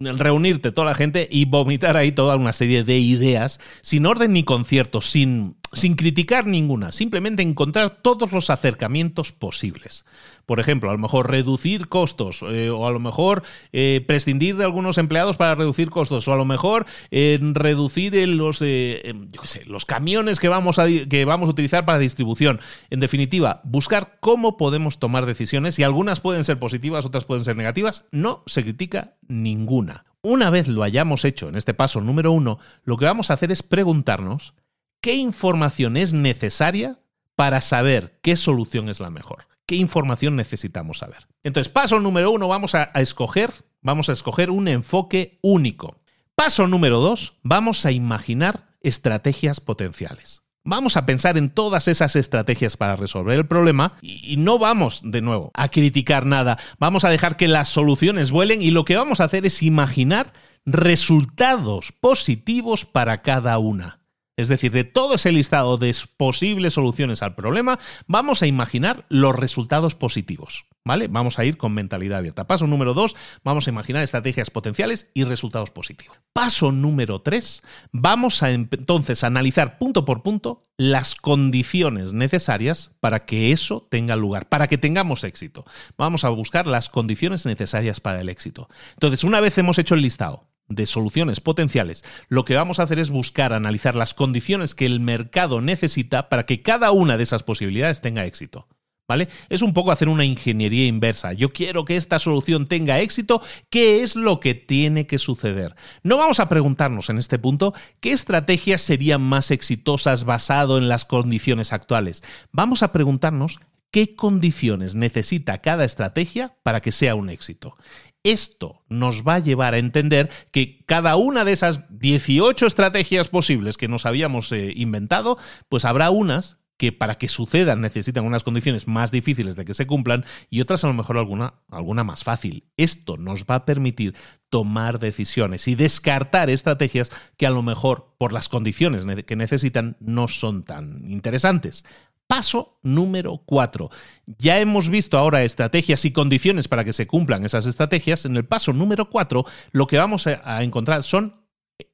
reunirte 0.00 0.72
toda 0.72 0.86
la 0.86 0.94
gente 0.94 1.28
y 1.30 1.44
vomitar 1.44 1.96
ahí 1.96 2.10
toda 2.10 2.36
una 2.36 2.52
serie 2.52 2.84
de 2.84 2.98
ideas, 2.98 3.60
sin 3.82 4.06
orden 4.06 4.32
ni 4.32 4.42
concierto, 4.42 5.00
sin, 5.02 5.56
sin 5.72 5.94
criticar 5.94 6.46
ninguna, 6.46 6.90
simplemente 6.90 7.42
encontrar 7.42 7.98
todos 8.02 8.32
los 8.32 8.50
acercamientos 8.50 9.32
posibles. 9.32 10.04
Por 10.44 10.58
ejemplo, 10.58 10.90
a 10.90 10.92
lo 10.92 10.98
mejor 10.98 11.30
reducir 11.30 11.88
costos, 11.88 12.42
eh, 12.42 12.70
o 12.70 12.86
a 12.86 12.90
lo 12.90 12.98
mejor 12.98 13.44
eh, 13.72 14.04
prescindir 14.06 14.56
de 14.56 14.64
algunos 14.64 14.98
empleados 14.98 15.36
para 15.36 15.54
reducir 15.54 15.90
costos, 15.90 16.26
o 16.26 16.32
a 16.32 16.36
lo 16.36 16.44
mejor 16.44 16.86
eh, 17.12 17.38
reducir 17.40 18.14
los, 18.28 18.60
em, 18.62 19.28
los 19.66 19.84
camiones 19.84 20.40
que 20.40 20.48
vamos, 20.48 20.78
a, 20.80 20.86
que 20.88 21.24
vamos 21.24 21.48
a 21.48 21.52
utilizar 21.52 21.84
para 21.84 21.98
distribución. 21.98 22.60
En 22.90 22.98
definitiva, 22.98 23.60
buscar 23.62 24.16
cómo 24.18 24.56
podemos 24.56 24.98
tomar 24.98 25.24
decisiones 25.24 25.78
y 25.78 25.84
algunas 25.84 26.20
pueden 26.20 26.42
ser 26.42 26.58
positivas, 26.58 27.06
otras 27.06 27.24
pueden 27.24 27.44
ser 27.44 27.56
negativas. 27.56 28.08
No 28.10 28.42
se 28.46 28.64
critica 28.64 29.14
ninguna. 29.28 30.04
Una 30.22 30.50
vez 30.50 30.68
lo 30.68 30.82
hayamos 30.82 31.24
hecho 31.24 31.48
en 31.48 31.56
este 31.56 31.74
paso 31.74 32.00
número 32.00 32.32
uno, 32.32 32.58
lo 32.84 32.96
que 32.96 33.06
vamos 33.06 33.30
a 33.30 33.34
hacer 33.34 33.52
es 33.52 33.62
preguntarnos 33.62 34.52
qué 35.00 35.14
información 35.14 35.96
es 35.96 36.12
necesaria 36.12 36.98
para 37.36 37.60
saber 37.60 38.18
qué 38.22 38.36
solución 38.36 38.88
es 38.88 39.00
la 39.00 39.10
mejor. 39.10 39.46
¿Qué 39.66 39.76
información 39.76 40.36
necesitamos 40.36 40.98
saber? 40.98 41.28
Entonces, 41.44 41.72
paso 41.72 42.00
número 42.00 42.32
uno, 42.32 42.48
vamos 42.48 42.74
a, 42.74 42.90
escoger, 42.96 43.52
vamos 43.80 44.08
a 44.08 44.12
escoger 44.12 44.50
un 44.50 44.68
enfoque 44.68 45.38
único. 45.42 46.00
Paso 46.34 46.66
número 46.66 47.00
dos, 47.00 47.38
vamos 47.42 47.86
a 47.86 47.92
imaginar 47.92 48.66
estrategias 48.80 49.60
potenciales. 49.60 50.42
Vamos 50.64 50.96
a 50.96 51.06
pensar 51.06 51.38
en 51.38 51.50
todas 51.50 51.88
esas 51.88 52.16
estrategias 52.16 52.76
para 52.76 52.96
resolver 52.96 53.38
el 53.38 53.46
problema 53.46 53.94
y 54.02 54.36
no 54.36 54.58
vamos, 54.58 55.00
de 55.04 55.22
nuevo, 55.22 55.50
a 55.54 55.68
criticar 55.68 56.26
nada. 56.26 56.58
Vamos 56.78 57.04
a 57.04 57.08
dejar 57.08 57.36
que 57.36 57.48
las 57.48 57.68
soluciones 57.68 58.30
vuelen 58.30 58.60
y 58.60 58.70
lo 58.70 58.84
que 58.84 58.96
vamos 58.96 59.20
a 59.20 59.24
hacer 59.24 59.46
es 59.46 59.62
imaginar 59.62 60.34
resultados 60.66 61.92
positivos 61.92 62.84
para 62.84 63.22
cada 63.22 63.56
una. 63.58 63.99
Es 64.36 64.48
decir, 64.48 64.72
de 64.72 64.84
todo 64.84 65.16
ese 65.16 65.32
listado 65.32 65.76
de 65.76 65.94
posibles 66.16 66.74
soluciones 66.74 67.22
al 67.22 67.34
problema, 67.34 67.78
vamos 68.06 68.42
a 68.42 68.46
imaginar 68.46 69.04
los 69.08 69.34
resultados 69.34 69.94
positivos. 69.94 70.66
¿Vale? 70.82 71.08
Vamos 71.08 71.38
a 71.38 71.44
ir 71.44 71.58
con 71.58 71.74
mentalidad 71.74 72.18
abierta. 72.18 72.46
Paso 72.46 72.66
número 72.66 72.94
dos, 72.94 73.14
vamos 73.44 73.66
a 73.66 73.70
imaginar 73.70 74.02
estrategias 74.02 74.48
potenciales 74.48 75.10
y 75.12 75.24
resultados 75.24 75.70
positivos. 75.70 76.16
Paso 76.32 76.72
número 76.72 77.20
tres, 77.20 77.62
vamos 77.92 78.42
a 78.42 78.50
entonces 78.50 79.22
analizar 79.22 79.76
punto 79.76 80.06
por 80.06 80.22
punto 80.22 80.70
las 80.78 81.14
condiciones 81.14 82.14
necesarias 82.14 82.92
para 83.00 83.26
que 83.26 83.52
eso 83.52 83.86
tenga 83.90 84.16
lugar, 84.16 84.48
para 84.48 84.68
que 84.68 84.78
tengamos 84.78 85.22
éxito. 85.22 85.66
Vamos 85.98 86.24
a 86.24 86.30
buscar 86.30 86.66
las 86.66 86.88
condiciones 86.88 87.44
necesarias 87.44 88.00
para 88.00 88.22
el 88.22 88.30
éxito. 88.30 88.70
Entonces, 88.94 89.22
una 89.22 89.40
vez 89.40 89.58
hemos 89.58 89.78
hecho 89.78 89.94
el 89.94 90.00
listado, 90.00 90.48
de 90.70 90.86
soluciones 90.86 91.40
potenciales, 91.40 92.02
lo 92.28 92.46
que 92.46 92.54
vamos 92.54 92.78
a 92.78 92.84
hacer 92.84 92.98
es 92.98 93.10
buscar, 93.10 93.52
analizar 93.52 93.94
las 93.94 94.14
condiciones 94.14 94.74
que 94.74 94.86
el 94.86 95.00
mercado 95.00 95.60
necesita 95.60 96.30
para 96.30 96.46
que 96.46 96.62
cada 96.62 96.92
una 96.92 97.18
de 97.18 97.24
esas 97.24 97.42
posibilidades 97.42 98.00
tenga 98.00 98.24
éxito. 98.24 98.66
¿Vale? 99.06 99.28
Es 99.48 99.62
un 99.62 99.74
poco 99.74 99.90
hacer 99.90 100.08
una 100.08 100.24
ingeniería 100.24 100.86
inversa. 100.86 101.32
Yo 101.32 101.52
quiero 101.52 101.84
que 101.84 101.96
esta 101.96 102.20
solución 102.20 102.68
tenga 102.68 103.00
éxito. 103.00 103.42
¿Qué 103.68 104.04
es 104.04 104.14
lo 104.14 104.38
que 104.38 104.54
tiene 104.54 105.08
que 105.08 105.18
suceder? 105.18 105.74
No 106.04 106.16
vamos 106.16 106.38
a 106.38 106.48
preguntarnos 106.48 107.10
en 107.10 107.18
este 107.18 107.36
punto 107.36 107.74
qué 107.98 108.12
estrategias 108.12 108.82
serían 108.82 109.20
más 109.20 109.50
exitosas 109.50 110.22
basado 110.22 110.78
en 110.78 110.88
las 110.88 111.04
condiciones 111.04 111.72
actuales. 111.72 112.22
Vamos 112.52 112.84
a 112.84 112.92
preguntarnos 112.92 113.58
qué 113.90 114.14
condiciones 114.14 114.94
necesita 114.94 115.58
cada 115.58 115.84
estrategia 115.84 116.54
para 116.62 116.80
que 116.80 116.92
sea 116.92 117.16
un 117.16 117.30
éxito. 117.30 117.76
Esto 118.22 118.82
nos 118.88 119.26
va 119.26 119.36
a 119.36 119.38
llevar 119.38 119.74
a 119.74 119.78
entender 119.78 120.30
que 120.50 120.84
cada 120.84 121.16
una 121.16 121.44
de 121.44 121.52
esas 121.52 121.80
18 121.98 122.66
estrategias 122.66 123.28
posibles 123.28 123.76
que 123.76 123.88
nos 123.88 124.04
habíamos 124.04 124.52
eh, 124.52 124.72
inventado, 124.76 125.38
pues 125.68 125.84
habrá 125.84 126.10
unas 126.10 126.58
que 126.80 126.92
para 126.92 127.16
que 127.16 127.28
sucedan 127.28 127.82
necesitan 127.82 128.24
unas 128.24 128.42
condiciones 128.42 128.86
más 128.86 129.10
difíciles 129.10 129.54
de 129.54 129.66
que 129.66 129.74
se 129.74 129.86
cumplan 129.86 130.24
y 130.48 130.62
otras 130.62 130.82
a 130.82 130.86
lo 130.86 130.94
mejor 130.94 131.18
alguna, 131.18 131.52
alguna 131.68 132.04
más 132.04 132.24
fácil. 132.24 132.64
Esto 132.78 133.18
nos 133.18 133.44
va 133.44 133.56
a 133.56 133.64
permitir 133.66 134.14
tomar 134.48 134.98
decisiones 134.98 135.68
y 135.68 135.74
descartar 135.74 136.48
estrategias 136.48 137.10
que 137.36 137.46
a 137.46 137.50
lo 137.50 137.62
mejor 137.62 138.14
por 138.16 138.32
las 138.32 138.48
condiciones 138.48 139.04
que 139.26 139.36
necesitan 139.36 139.98
no 140.00 140.26
son 140.26 140.62
tan 140.62 141.04
interesantes. 141.10 141.84
Paso 142.30 142.78
número 142.84 143.42
4. 143.44 143.90
Ya 144.38 144.60
hemos 144.60 144.88
visto 144.88 145.18
ahora 145.18 145.42
estrategias 145.42 146.04
y 146.04 146.12
condiciones 146.12 146.68
para 146.68 146.84
que 146.84 146.92
se 146.92 147.08
cumplan 147.08 147.44
esas 147.44 147.66
estrategias. 147.66 148.24
En 148.24 148.36
el 148.36 148.44
paso 148.44 148.72
número 148.72 149.10
4 149.10 149.44
lo 149.72 149.88
que 149.88 149.98
vamos 149.98 150.28
a 150.28 150.62
encontrar 150.62 151.02
son 151.02 151.42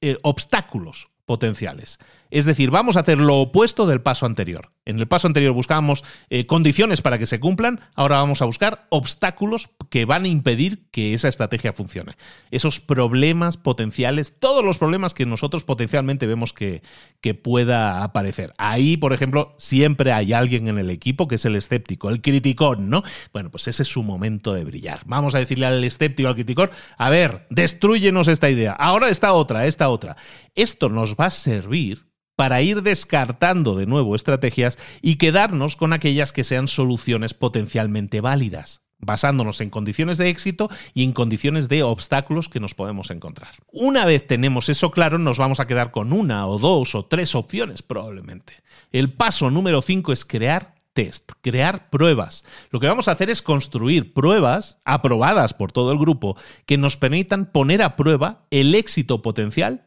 eh, 0.03 0.19
obstáculos 0.21 1.09
potenciales. 1.25 1.99
Es 2.31 2.45
decir, 2.45 2.71
vamos 2.71 2.99
a 2.99 3.01
hacer 3.01 3.17
lo 3.17 3.37
opuesto 3.37 3.87
del 3.87 4.03
paso 4.03 4.27
anterior. 4.27 4.73
En 4.87 5.01
el 5.01 5.09
paso 5.09 5.27
anterior 5.27 5.53
buscábamos 5.53 6.05
eh, 6.31 6.47
condiciones 6.47 7.03
para 7.03 7.19
que 7.19 7.27
se 7.27 7.41
cumplan, 7.41 7.81
ahora 7.97 8.19
vamos 8.19 8.41
a 8.41 8.45
buscar 8.45 8.87
obstáculos 8.89 9.69
que 9.91 10.05
van 10.05 10.25
a 10.25 10.29
impedir 10.29 10.89
que 10.93 11.13
esa 11.13 11.29
estrategia 11.29 11.73
funcione. 11.73 12.17
Esos 12.53 12.81
problemas 12.81 13.57
potenciales, 13.57 14.39
todos 14.39 14.65
los 14.65 14.79
problemas 14.79 15.13
que 15.13 15.27
nosotros 15.27 15.65
potencialmente 15.65 16.27
vemos 16.27 16.53
que, 16.53 16.83
que 17.21 17.35
pueda 17.35 18.05
aparecer. 18.05 18.55
Ahí, 18.59 18.97
por 18.97 19.13
ejemplo, 19.13 19.57
siempre 19.59 20.13
hay 20.13 20.33
alguien 20.33 20.69
en 20.69 20.79
el 20.79 20.91
equipo 20.91 21.27
que 21.27 21.35
es 21.35 21.45
el 21.45 21.57
escéptico, 21.57 22.09
el 22.09 22.23
criticón, 22.23 22.89
¿no? 22.89 23.03
Bueno, 23.33 23.51
pues 23.51 23.67
ese 23.67 23.83
es 23.83 23.89
su 23.89 24.05
momento 24.05 24.55
de 24.55 24.65
brillar. 24.65 25.01
Vamos 25.05 25.35
a 25.35 25.39
decirle 25.39 25.67
al 25.67 25.83
escéptico, 25.83 26.29
al 26.29 26.37
criticón, 26.37 26.71
a 26.97 27.11
ver, 27.11 27.47
destruyenos 27.51 28.29
esta 28.29 28.49
idea, 28.49 28.73
ahora 28.73 29.09
esta 29.09 29.33
otra, 29.33 29.67
esta 29.67 29.89
otra. 29.89 30.17
Esto 30.55 30.89
nos 30.89 31.17
va 31.17 31.27
a 31.27 31.31
servir 31.31 32.07
para 32.37 32.63
ir 32.63 32.83
descartando 32.83 33.75
de 33.75 33.87
nuevo 33.87 34.15
estrategias 34.15 34.79
y 35.03 35.17
quedarnos 35.17 35.77
con 35.77 35.93
aquellas 35.93 36.33
que 36.33 36.45
sean 36.45 36.69
soluciones 36.69 37.35
potencialmente 37.35 38.21
válidas 38.21 38.83
basándonos 38.99 39.61
en 39.61 39.71
condiciones 39.71 40.19
de 40.19 40.29
éxito 40.29 40.71
y 40.95 41.05
en 41.05 41.13
condiciones 41.13 41.69
de 41.69 41.83
obstáculos 41.83 42.49
que 42.49 42.61
nos 42.61 42.75
podemos 42.75 43.11
encontrar. 43.11 43.51
Una 43.71 44.05
vez 44.05 44.27
tenemos 44.27 44.69
eso 44.69 44.91
claro, 44.91 45.19
nos 45.19 45.39
vamos 45.39 45.61
a 45.61 45.67
quedar 45.67 45.91
con 45.91 46.13
una 46.13 46.47
o 46.47 46.59
dos 46.59 46.95
o 46.95 47.05
tres 47.05 47.35
opciones 47.35 47.83
probablemente. 47.83 48.55
El 48.93 49.13
paso 49.13 49.51
número 49.51 49.83
5 49.83 50.13
es 50.13 50.25
crear 50.25 50.77
test, 50.93 51.33
crear 51.43 51.91
pruebas. 51.91 52.45
Lo 52.71 52.81
que 52.81 52.87
vamos 52.87 53.07
a 53.07 53.13
hacer 53.13 53.29
es 53.29 53.43
construir 53.43 54.15
pruebas 54.15 54.79
aprobadas 54.85 55.53
por 55.53 55.71
todo 55.71 55.93
el 55.93 55.99
grupo 55.99 56.37
que 56.65 56.79
nos 56.79 56.97
permitan 56.97 57.53
poner 57.53 57.83
a 57.83 57.97
prueba 57.97 58.47
el 58.51 58.75
éxito 58.75 59.21
potencial 59.21 59.86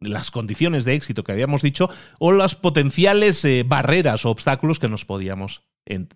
las 0.00 0.30
condiciones 0.30 0.84
de 0.84 0.94
éxito 0.94 1.24
que 1.24 1.32
habíamos 1.32 1.62
dicho 1.62 1.88
o 2.18 2.32
las 2.32 2.54
potenciales 2.54 3.44
eh, 3.44 3.64
barreras 3.66 4.24
o 4.24 4.30
obstáculos 4.30 4.78
que 4.78 4.88
nos 4.88 5.04
podíamos 5.04 5.62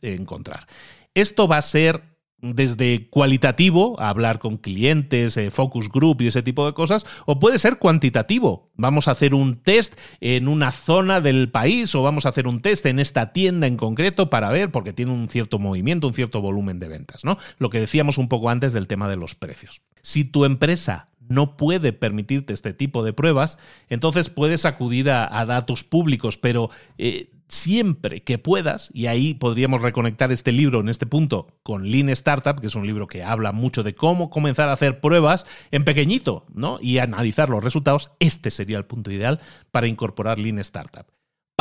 encontrar. 0.03 0.67
Esto 1.15 1.49
va 1.49 1.57
a 1.57 1.63
ser 1.63 2.13
desde 2.43 3.09
cualitativo, 3.09 3.99
hablar 4.01 4.41
con 4.41 4.57
clientes, 4.57 5.37
eh, 5.37 5.53
focus 5.53 5.89
group 5.89 6.21
y 6.21 6.27
ese 6.27 6.43
tipo 6.43 6.67
de 6.67 6.75
cosas, 6.75 7.07
o 7.25 7.39
puede 7.39 7.57
ser 7.59 7.79
cuantitativo. 7.79 8.73
Vamos 8.75 9.07
a 9.07 9.13
hacer 9.13 9.33
un 9.33 9.63
test 9.63 9.99
en 10.21 10.49
una 10.49 10.73
zona 10.73 11.21
del 11.21 11.51
país 11.51 11.95
o 11.95 12.03
vamos 12.03 12.27
a 12.27 12.31
hacer 12.31 12.49
un 12.49 12.61
test 12.61 12.85
en 12.87 12.99
esta 12.99 13.33
tienda 13.33 13.69
en 13.69 13.77
concreto 13.77 14.29
para 14.29 14.51
ver, 14.51 14.73
porque 14.73 14.93
tiene 14.93 15.13
un 15.13 15.29
cierto 15.29 15.61
movimiento, 15.61 16.09
un 16.09 16.15
cierto 16.15 16.41
volumen 16.41 16.81
de 16.81 16.89
ventas, 16.89 17.25
¿no? 17.25 17.39
Lo 17.59 17.71
que 17.71 17.79
decíamos 17.79 18.19
un 18.19 18.29
poco 18.29 18.51
antes 18.51 18.73
del 18.73 18.89
tema 18.89 19.09
de 19.09 19.17
los 19.17 19.37
precios. 19.37 19.83
Si 20.03 20.25
tu 20.25 20.45
empresa 20.45 21.12
no 21.29 21.57
puede 21.57 21.93
permitirte 21.93 22.53
este 22.53 22.73
tipo 22.73 23.05
de 23.05 23.13
pruebas, 23.13 23.59
entonces 23.89 24.29
puedes 24.29 24.65
acudir 24.65 25.11
a, 25.11 25.45
datos 25.47 25.85
públicos, 25.85 26.39
pero 26.39 26.71
eh, 26.99 27.31
siempre 27.49 28.23
que 28.23 28.39
puedas, 28.39 28.91
y 28.95 29.07
ahí 29.07 29.35
podríamos 29.35 29.83
reconectar 29.83 30.33
este 30.33 30.53
libro 30.53 30.81
en 30.81 30.89
este 30.89 31.07
punto 31.07 31.49
con 31.63 31.91
Lean 31.91 32.09
Startup, 32.11 32.59
que 32.59 32.67
es 32.67 32.75
un 32.75 32.87
libro 32.87 33.07
que 33.07 33.23
habla 33.23 33.53
mucho 33.53 33.83
de 33.83 33.95
cómo 33.95 34.31
comenzar 34.31 34.69
a 34.69 34.73
hacer 34.73 35.01
pruebas 35.01 35.47
en 35.71 35.85
pequeñito, 35.85 36.47
¿no? 36.55 36.79
Y 36.81 36.99
analizar 36.99 37.51
los 37.51 37.63
resultados, 37.63 38.11
este 38.21 38.51
sería 38.51 38.79
el 38.79 38.87
punto 38.87 39.11
ideal 39.11 39.41
para 39.71 39.87
incorporar 39.87 40.39
Lean 40.39 40.59
Startup. 40.61 41.07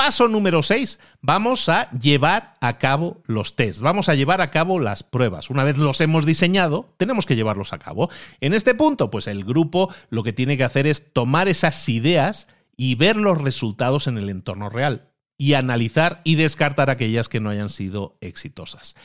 Paso 0.03 0.27
número 0.27 0.63
6, 0.63 0.97
vamos 1.21 1.69
a 1.69 1.91
llevar 1.91 2.55
a 2.59 2.79
cabo 2.79 3.21
los 3.27 3.55
tests, 3.55 3.83
vamos 3.83 4.09
a 4.09 4.15
llevar 4.15 4.41
a 4.41 4.49
cabo 4.49 4.79
las 4.79 5.03
pruebas. 5.03 5.51
Una 5.51 5.63
vez 5.63 5.77
los 5.77 6.01
hemos 6.01 6.25
diseñado, 6.25 6.91
tenemos 6.97 7.27
que 7.27 7.35
llevarlos 7.35 7.71
a 7.71 7.77
cabo. 7.77 8.09
En 8.39 8.55
este 8.55 8.73
punto, 8.73 9.11
pues 9.11 9.27
el 9.27 9.45
grupo 9.45 9.93
lo 10.09 10.23
que 10.23 10.33
tiene 10.33 10.57
que 10.57 10.63
hacer 10.63 10.87
es 10.87 11.13
tomar 11.13 11.47
esas 11.47 11.87
ideas 11.87 12.47
y 12.75 12.95
ver 12.95 13.15
los 13.15 13.39
resultados 13.39 14.07
en 14.07 14.17
el 14.17 14.31
entorno 14.31 14.71
real 14.71 15.11
y 15.37 15.53
analizar 15.53 16.21
y 16.23 16.33
descartar 16.33 16.89
aquellas 16.89 17.29
que 17.29 17.39
no 17.39 17.51
hayan 17.51 17.69
sido 17.69 18.17
exitosas. 18.21 18.95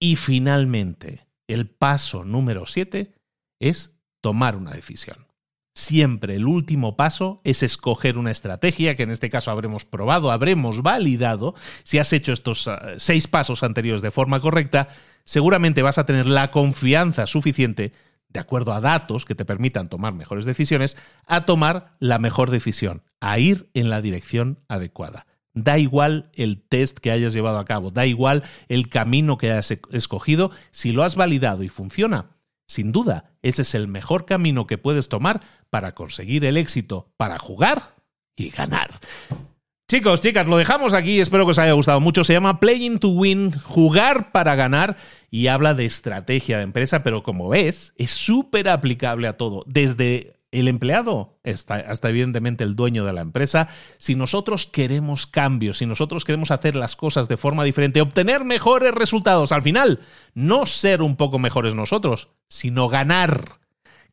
Y 0.00 0.16
finalmente, 0.16 1.28
el 1.46 1.68
paso 1.68 2.24
número 2.24 2.66
7 2.66 3.14
es 3.60 4.00
tomar 4.20 4.56
una 4.56 4.72
decisión 4.72 5.29
siempre 5.74 6.36
el 6.36 6.46
último 6.46 6.96
paso 6.96 7.40
es 7.44 7.62
escoger 7.62 8.18
una 8.18 8.30
estrategia 8.30 8.94
que 8.94 9.02
en 9.02 9.10
este 9.10 9.30
caso 9.30 9.50
habremos 9.50 9.84
probado, 9.84 10.30
habremos 10.30 10.82
validado. 10.82 11.54
Si 11.84 11.98
has 11.98 12.12
hecho 12.12 12.32
estos 12.32 12.68
ah, 12.68 12.94
seis 12.98 13.26
pasos 13.26 13.62
anteriores 13.62 14.02
de 14.02 14.10
forma 14.10 14.40
correcta, 14.40 14.88
seguramente 15.24 15.82
vas 15.82 15.98
a 15.98 16.06
tener 16.06 16.26
la 16.26 16.50
confianza 16.50 17.26
suficiente, 17.26 17.92
de 18.28 18.40
acuerdo 18.40 18.72
a 18.72 18.80
datos 18.80 19.24
que 19.24 19.34
te 19.34 19.44
permitan 19.44 19.88
tomar 19.88 20.14
mejores 20.14 20.44
decisiones, 20.44 20.96
a 21.26 21.44
tomar 21.46 21.96
la 21.98 22.18
mejor 22.18 22.50
decisión, 22.50 23.02
a 23.20 23.38
ir 23.38 23.68
en 23.74 23.90
la 23.90 24.00
dirección 24.00 24.60
adecuada. 24.68 25.26
Da 25.52 25.78
igual 25.78 26.30
el 26.34 26.62
test 26.62 26.98
que 26.98 27.10
hayas 27.10 27.32
llevado 27.32 27.58
a 27.58 27.64
cabo, 27.64 27.90
da 27.90 28.06
igual 28.06 28.44
el 28.68 28.88
camino 28.88 29.36
que 29.36 29.50
hayas 29.50 29.76
escogido, 29.90 30.52
si 30.70 30.92
lo 30.92 31.02
has 31.02 31.16
validado 31.16 31.64
y 31.64 31.68
funciona, 31.68 32.30
sin 32.70 32.92
duda, 32.92 33.32
ese 33.42 33.62
es 33.62 33.74
el 33.74 33.88
mejor 33.88 34.26
camino 34.26 34.68
que 34.68 34.78
puedes 34.78 35.08
tomar 35.08 35.40
para 35.70 35.96
conseguir 35.96 36.44
el 36.44 36.56
éxito, 36.56 37.10
para 37.16 37.36
jugar 37.36 37.96
y 38.36 38.50
ganar. 38.50 38.90
Chicos, 39.90 40.20
chicas, 40.20 40.46
lo 40.46 40.56
dejamos 40.56 40.94
aquí, 40.94 41.18
espero 41.18 41.44
que 41.44 41.50
os 41.50 41.58
haya 41.58 41.72
gustado 41.72 41.98
mucho. 41.98 42.22
Se 42.22 42.32
llama 42.32 42.60
Playing 42.60 43.00
to 43.00 43.08
Win, 43.08 43.58
jugar 43.58 44.30
para 44.30 44.54
ganar, 44.54 44.96
y 45.32 45.48
habla 45.48 45.74
de 45.74 45.84
estrategia 45.84 46.58
de 46.58 46.62
empresa, 46.62 47.02
pero 47.02 47.24
como 47.24 47.48
ves, 47.48 47.92
es 47.96 48.12
súper 48.12 48.68
aplicable 48.68 49.26
a 49.26 49.36
todo, 49.36 49.64
desde 49.66 50.39
el 50.52 50.68
empleado 50.68 51.38
hasta, 51.44 52.08
evidentemente 52.08 52.64
el 52.64 52.74
dueño 52.76 53.04
de 53.04 53.12
la 53.12 53.20
empresa. 53.20 53.68
Si 53.98 54.14
nosotros 54.14 54.66
queremos 54.66 55.26
cambios, 55.26 55.78
si 55.78 55.86
nosotros 55.86 56.24
queremos 56.24 56.50
hacer 56.50 56.76
las 56.76 56.96
cosas 56.96 57.28
de 57.28 57.36
forma 57.36 57.64
diferente, 57.64 58.00
obtener 58.00 58.44
mejores 58.44 58.92
resultados, 58.92 59.52
al 59.52 59.62
final, 59.62 60.00
no 60.34 60.66
ser 60.66 61.02
un 61.02 61.16
poco 61.16 61.38
mejores 61.38 61.74
nosotros, 61.74 62.28
sino 62.48 62.88
ganar. 62.88 63.60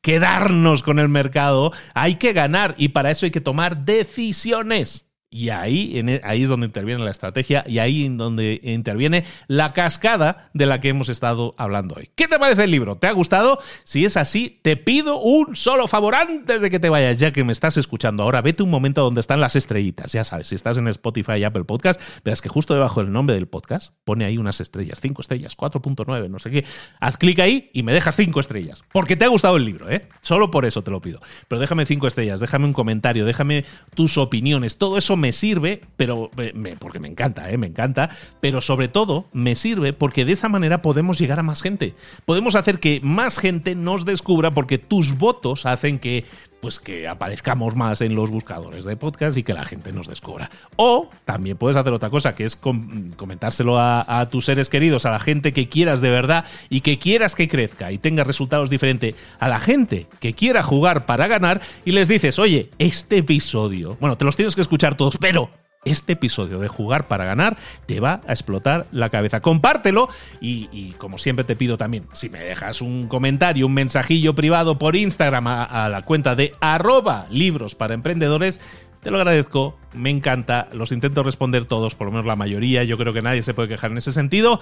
Quedarnos 0.02 0.84
con 0.84 1.00
el 1.00 1.10
mercado, 1.10 1.74
hay 1.96 2.16
que 2.16 2.32
ganar 2.32 2.76
y 2.78 2.90
para 2.90 3.10
eso 3.10 3.26
hay 3.26 3.32
que 3.32 3.42
tomar 3.42 3.84
decisiones. 3.84 5.07
Y 5.38 5.52
ahí, 5.52 6.00
en, 6.00 6.10
e, 6.10 6.22
ahí 6.24 6.42
es 6.42 6.50
donde 6.50 6.66
interviene 6.66 7.04
la 7.04 7.12
estrategia 7.12 7.64
y 7.68 7.78
ahí 7.78 8.06
es 8.06 8.18
donde 8.18 8.60
interviene 8.64 9.24
la 9.46 9.72
cascada 9.72 10.50
de 10.56 10.66
la 10.66 10.82
que 10.82 10.90
hemos 10.90 11.10
estado 11.10 11.54
hablando 11.60 11.94
hoy. 11.94 12.10
¿Qué 12.16 12.28
te 12.28 12.40
parece 12.40 12.64
el 12.64 12.72
libro? 12.72 12.98
¿Te 12.98 13.06
ha 13.06 13.12
gustado? 13.12 13.60
Si 13.84 14.04
es 14.04 14.18
así, 14.18 14.60
te 14.64 14.78
pido 14.78 15.20
un 15.20 15.56
solo 15.56 15.88
favor 15.88 16.16
antes 16.16 16.64
de 16.64 16.72
que 16.72 16.80
te 16.80 16.90
vayas, 16.90 17.20
ya 17.20 17.34
que 17.34 17.44
me 17.44 17.54
estás 17.54 17.78
escuchando 17.78 18.24
ahora. 18.24 18.42
Vete 18.42 18.64
un 18.64 18.72
momento 18.72 19.04
donde 19.04 19.22
están 19.22 19.40
las 19.40 19.56
estrellitas. 19.56 20.12
Ya 20.12 20.24
sabes, 20.24 20.48
si 20.48 20.56
estás 20.56 20.80
en 20.80 20.88
Spotify 20.88 21.34
y 21.34 21.44
Apple 21.44 21.66
Podcast, 21.66 22.02
verás 22.26 22.42
que 22.42 22.50
justo 22.50 22.74
debajo 22.74 23.04
del 23.04 23.12
nombre 23.12 23.36
del 23.36 23.48
podcast 23.48 23.94
pone 24.06 24.26
ahí 24.26 24.40
unas 24.40 24.60
estrellas, 24.60 24.98
5 25.00 25.22
estrellas, 25.22 25.56
4.9, 25.56 26.32
no 26.32 26.40
sé 26.40 26.50
qué. 26.50 26.66
Haz 27.00 27.18
clic 27.18 27.38
ahí 27.38 27.70
y 27.74 27.84
me 27.84 27.94
dejas 27.94 28.16
5 28.16 28.40
estrellas. 28.40 28.84
Porque 28.92 29.16
te 29.16 29.26
ha 29.26 29.28
gustado 29.28 29.58
el 29.58 29.66
libro, 29.66 29.88
¿eh? 29.88 30.08
Solo 30.22 30.50
por 30.50 30.66
eso 30.66 30.84
te 30.84 30.90
lo 30.90 31.00
pido. 31.00 31.22
Pero 31.48 31.62
déjame 31.62 31.86
5 31.86 32.08
estrellas, 32.08 32.40
déjame 32.40 32.66
un 32.66 32.74
comentario, 32.74 33.24
déjame 33.24 33.66
tus 33.94 34.18
opiniones. 34.18 34.80
Todo 34.80 34.98
eso 34.98 35.16
me 35.16 35.27
sirve, 35.34 35.82
pero 35.96 36.32
porque 36.80 37.00
me 37.00 37.08
encanta, 37.08 37.50
¿eh? 37.52 37.58
me 37.58 37.68
encanta, 37.68 38.10
pero 38.40 38.62
sobre 38.62 38.88
todo 38.88 39.26
me 39.34 39.56
sirve 39.56 39.94
porque 39.94 40.26
de 40.26 40.34
esa 40.34 40.50
manera 40.50 40.82
podemos 40.82 41.20
llegar 41.20 41.40
a 41.40 41.44
más 41.44 41.62
gente. 41.62 41.94
Podemos 42.26 42.56
hacer 42.56 42.80
que 42.80 43.00
más 43.04 43.40
gente 43.40 43.76
nos 43.76 44.06
descubra 44.06 44.52
porque 44.52 44.78
tus 44.78 45.18
votos 45.18 45.66
hacen 45.66 46.00
que 46.00 46.26
pues 46.62 46.80
que 46.80 47.08
aparezcamos 47.08 47.76
más 47.76 48.02
en 48.02 48.16
los 48.16 48.32
buscadores 48.32 48.86
de 48.86 48.98
podcast 48.98 49.38
y 49.38 49.44
que 49.44 49.54
la 49.54 49.66
gente 49.66 49.94
nos 49.94 50.08
descubra. 50.08 50.50
O 50.76 51.10
también 51.26 51.58
puedes 51.58 51.78
hacer 51.78 51.94
otra 51.94 52.10
cosa, 52.10 52.36
que 52.36 52.46
es 52.46 52.56
comentárselo 52.56 53.80
a, 53.80 54.20
a, 54.20 54.30
tus 54.30 54.46
seres 54.46 54.70
queridos, 54.70 55.06
a 55.06 55.12
la 55.12 55.20
gente 55.20 55.54
que 55.54 55.70
quieras 55.70 56.02
de 56.02 56.10
verdad 56.10 56.46
y 56.70 56.82
que 56.82 57.00
quieras 57.00 57.36
que 57.36 57.48
crezca 57.48 57.92
y 57.92 57.98
tenga 57.98 58.24
resultados 58.24 58.70
diferentes, 58.70 59.16
a 59.40 59.48
la 59.48 59.60
gente 59.60 60.08
que 60.20 60.34
quiera 60.34 60.64
jugar 60.64 61.06
para 61.06 61.28
ganar 61.28 61.62
y 61.86 61.92
les 61.92 62.08
dices, 62.08 62.40
oye, 62.40 62.70
este 62.80 63.18
episodio, 63.18 63.98
bueno, 64.00 64.18
te 64.18 64.26
los 64.26 64.36
tienes 64.36 64.56
que 64.56 64.62
escuchar 64.62 64.96
todos, 64.96 65.18
pero 65.18 65.50
este 65.90 66.14
episodio 66.14 66.60
de 66.60 66.68
Jugar 66.68 67.06
para 67.06 67.26
Ganar 67.26 67.58
te 67.86 68.00
va 68.00 68.22
a 68.28 68.32
explotar 68.32 68.88
la 68.92 69.10
cabeza. 69.10 69.42
Compártelo 69.42 70.10
y, 70.42 70.94
como 70.98 71.18
siempre 71.18 71.46
te 71.46 71.56
pido 71.56 71.78
también, 71.78 72.06
si 72.14 72.30
me 72.30 72.40
dejas 72.40 72.82
un 72.82 73.08
comentario, 73.08 73.66
un 73.66 73.74
mensajillo 73.74 74.36
privado 74.36 74.78
por 74.78 74.96
Instagram 74.96 75.48
a, 75.48 75.90
la 75.90 76.02
cuenta 76.02 76.36
de 76.36 76.54
arroba 76.60 77.28
libros 77.30 77.76
para 77.76 77.94
emprendedores, 77.94 78.60
te 79.02 79.12
lo 79.12 79.18
agradezco 79.18 79.78
me 79.94 80.10
encanta, 80.10 80.68
los 80.74 80.92
intento 80.92 81.24
responder 81.24 81.66
todos, 81.66 81.96
por 81.96 82.08
lo 82.08 82.12
menos 82.12 82.26
la 82.26 82.36
mayoría, 82.36 82.84
yo 82.84 82.98
creo 82.98 83.14
que 83.14 83.22
nadie 83.22 83.44
se 83.44 83.54
puede 83.54 83.70
quejar 83.70 83.92
en 83.92 83.98
ese 83.98 84.14
sentido. 84.14 84.60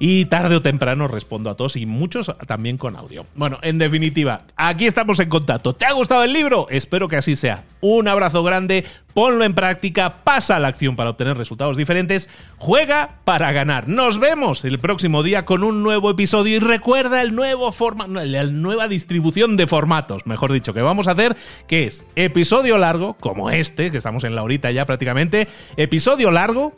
Y 0.00 0.24
tarde 0.24 0.56
o 0.56 0.62
temprano 0.62 1.06
respondo 1.06 1.50
a 1.50 1.54
todos 1.54 1.76
y 1.76 1.86
muchos 1.86 2.32
también 2.48 2.78
con 2.78 2.96
audio. 2.96 3.26
Bueno, 3.36 3.60
en 3.62 3.78
definitiva, 3.78 4.42
aquí 4.56 4.86
estamos 4.86 5.20
en 5.20 5.28
contacto. 5.28 5.76
¿Te 5.76 5.86
ha 5.86 5.92
gustado 5.92 6.24
el 6.24 6.32
libro? 6.32 6.66
Espero 6.68 7.06
que 7.06 7.14
así 7.14 7.36
sea. 7.36 7.64
Un 7.80 8.08
abrazo 8.08 8.42
grande, 8.42 8.84
ponlo 9.14 9.44
en 9.44 9.54
práctica, 9.54 10.24
pasa 10.24 10.56
a 10.56 10.58
la 10.58 10.66
acción 10.66 10.96
para 10.96 11.10
obtener 11.10 11.36
resultados 11.36 11.76
diferentes, 11.76 12.28
juega 12.58 13.20
para 13.24 13.52
ganar. 13.52 13.86
Nos 13.88 14.18
vemos 14.18 14.64
el 14.64 14.80
próximo 14.80 15.22
día 15.22 15.44
con 15.44 15.62
un 15.62 15.84
nuevo 15.84 16.10
episodio 16.10 16.56
y 16.56 16.58
recuerda 16.58 17.22
el 17.22 17.36
nuevo 17.36 17.70
forma, 17.70 18.08
la 18.08 18.44
nueva 18.44 18.88
distribución 18.88 19.56
de 19.56 19.68
formatos, 19.68 20.26
mejor 20.26 20.52
dicho, 20.52 20.74
que 20.74 20.82
vamos 20.82 21.06
a 21.06 21.12
hacer, 21.12 21.36
que 21.68 21.84
es 21.84 22.04
episodio 22.16 22.78
largo, 22.78 23.14
como 23.14 23.50
este, 23.50 23.92
que 23.92 23.98
estamos 23.98 24.24
en 24.24 24.34
la 24.34 24.42
horita 24.42 24.63
ya 24.70 24.86
prácticamente, 24.86 25.48
episodio 25.76 26.30
largo, 26.30 26.74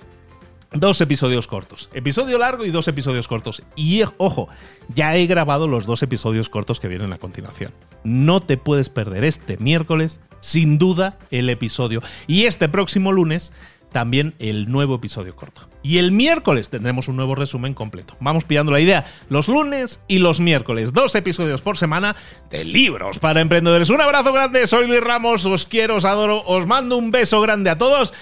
Dos 0.72 1.00
episodios 1.00 1.46
cortos. 1.46 1.88
Episodio 1.94 2.38
largo 2.38 2.64
y 2.64 2.70
dos 2.70 2.88
episodios 2.88 3.28
cortos. 3.28 3.62
Y 3.76 4.02
ojo, 4.18 4.48
ya 4.94 5.16
he 5.16 5.26
grabado 5.26 5.68
los 5.68 5.86
dos 5.86 6.02
episodios 6.02 6.48
cortos 6.48 6.80
que 6.80 6.88
vienen 6.88 7.12
a 7.12 7.18
continuación. 7.18 7.72
No 8.04 8.40
te 8.40 8.56
puedes 8.56 8.88
perder 8.88 9.24
este 9.24 9.56
miércoles, 9.58 10.20
sin 10.40 10.76
duda, 10.76 11.18
el 11.30 11.48
episodio. 11.50 12.02
Y 12.26 12.44
este 12.44 12.68
próximo 12.68 13.12
lunes 13.12 13.52
también 13.96 14.34
el 14.40 14.70
nuevo 14.70 14.96
episodio 14.96 15.34
corto. 15.34 15.62
Y 15.82 15.96
el 15.96 16.12
miércoles 16.12 16.68
tendremos 16.68 17.08
un 17.08 17.16
nuevo 17.16 17.34
resumen 17.34 17.72
completo. 17.72 18.14
Vamos 18.20 18.44
pillando 18.44 18.70
la 18.70 18.80
idea. 18.80 19.06
Los 19.30 19.48
lunes 19.48 20.00
y 20.06 20.18
los 20.18 20.38
miércoles, 20.38 20.92
dos 20.92 21.14
episodios 21.14 21.62
por 21.62 21.78
semana 21.78 22.14
de 22.50 22.66
libros 22.66 23.18
para 23.18 23.40
emprendedores. 23.40 23.88
Un 23.88 24.02
abrazo 24.02 24.34
grande, 24.34 24.66
soy 24.66 24.86
Luis 24.86 25.00
Ramos, 25.00 25.46
os 25.46 25.64
quiero, 25.64 25.96
os 25.96 26.04
adoro, 26.04 26.42
os 26.44 26.66
mando 26.66 26.98
un 26.98 27.10
beso 27.10 27.40
grande 27.40 27.70
a 27.70 27.78
todos 27.78 28.12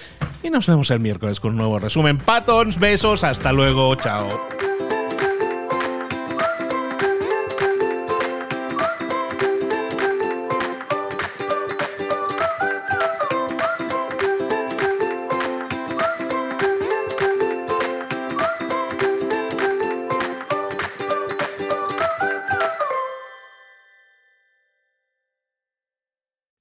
y 0.41 0.49
nos 0.49 0.65
vemos 0.65 0.89
el 0.91 1.01
miércoles 1.01 1.41
con 1.41 1.51
un 1.51 1.57
nuevo 1.57 1.77
resumen. 1.77 2.19
Patons, 2.19 2.79
besos, 2.79 3.25
hasta 3.25 3.51
luego, 3.51 3.93
chao. 3.95 4.29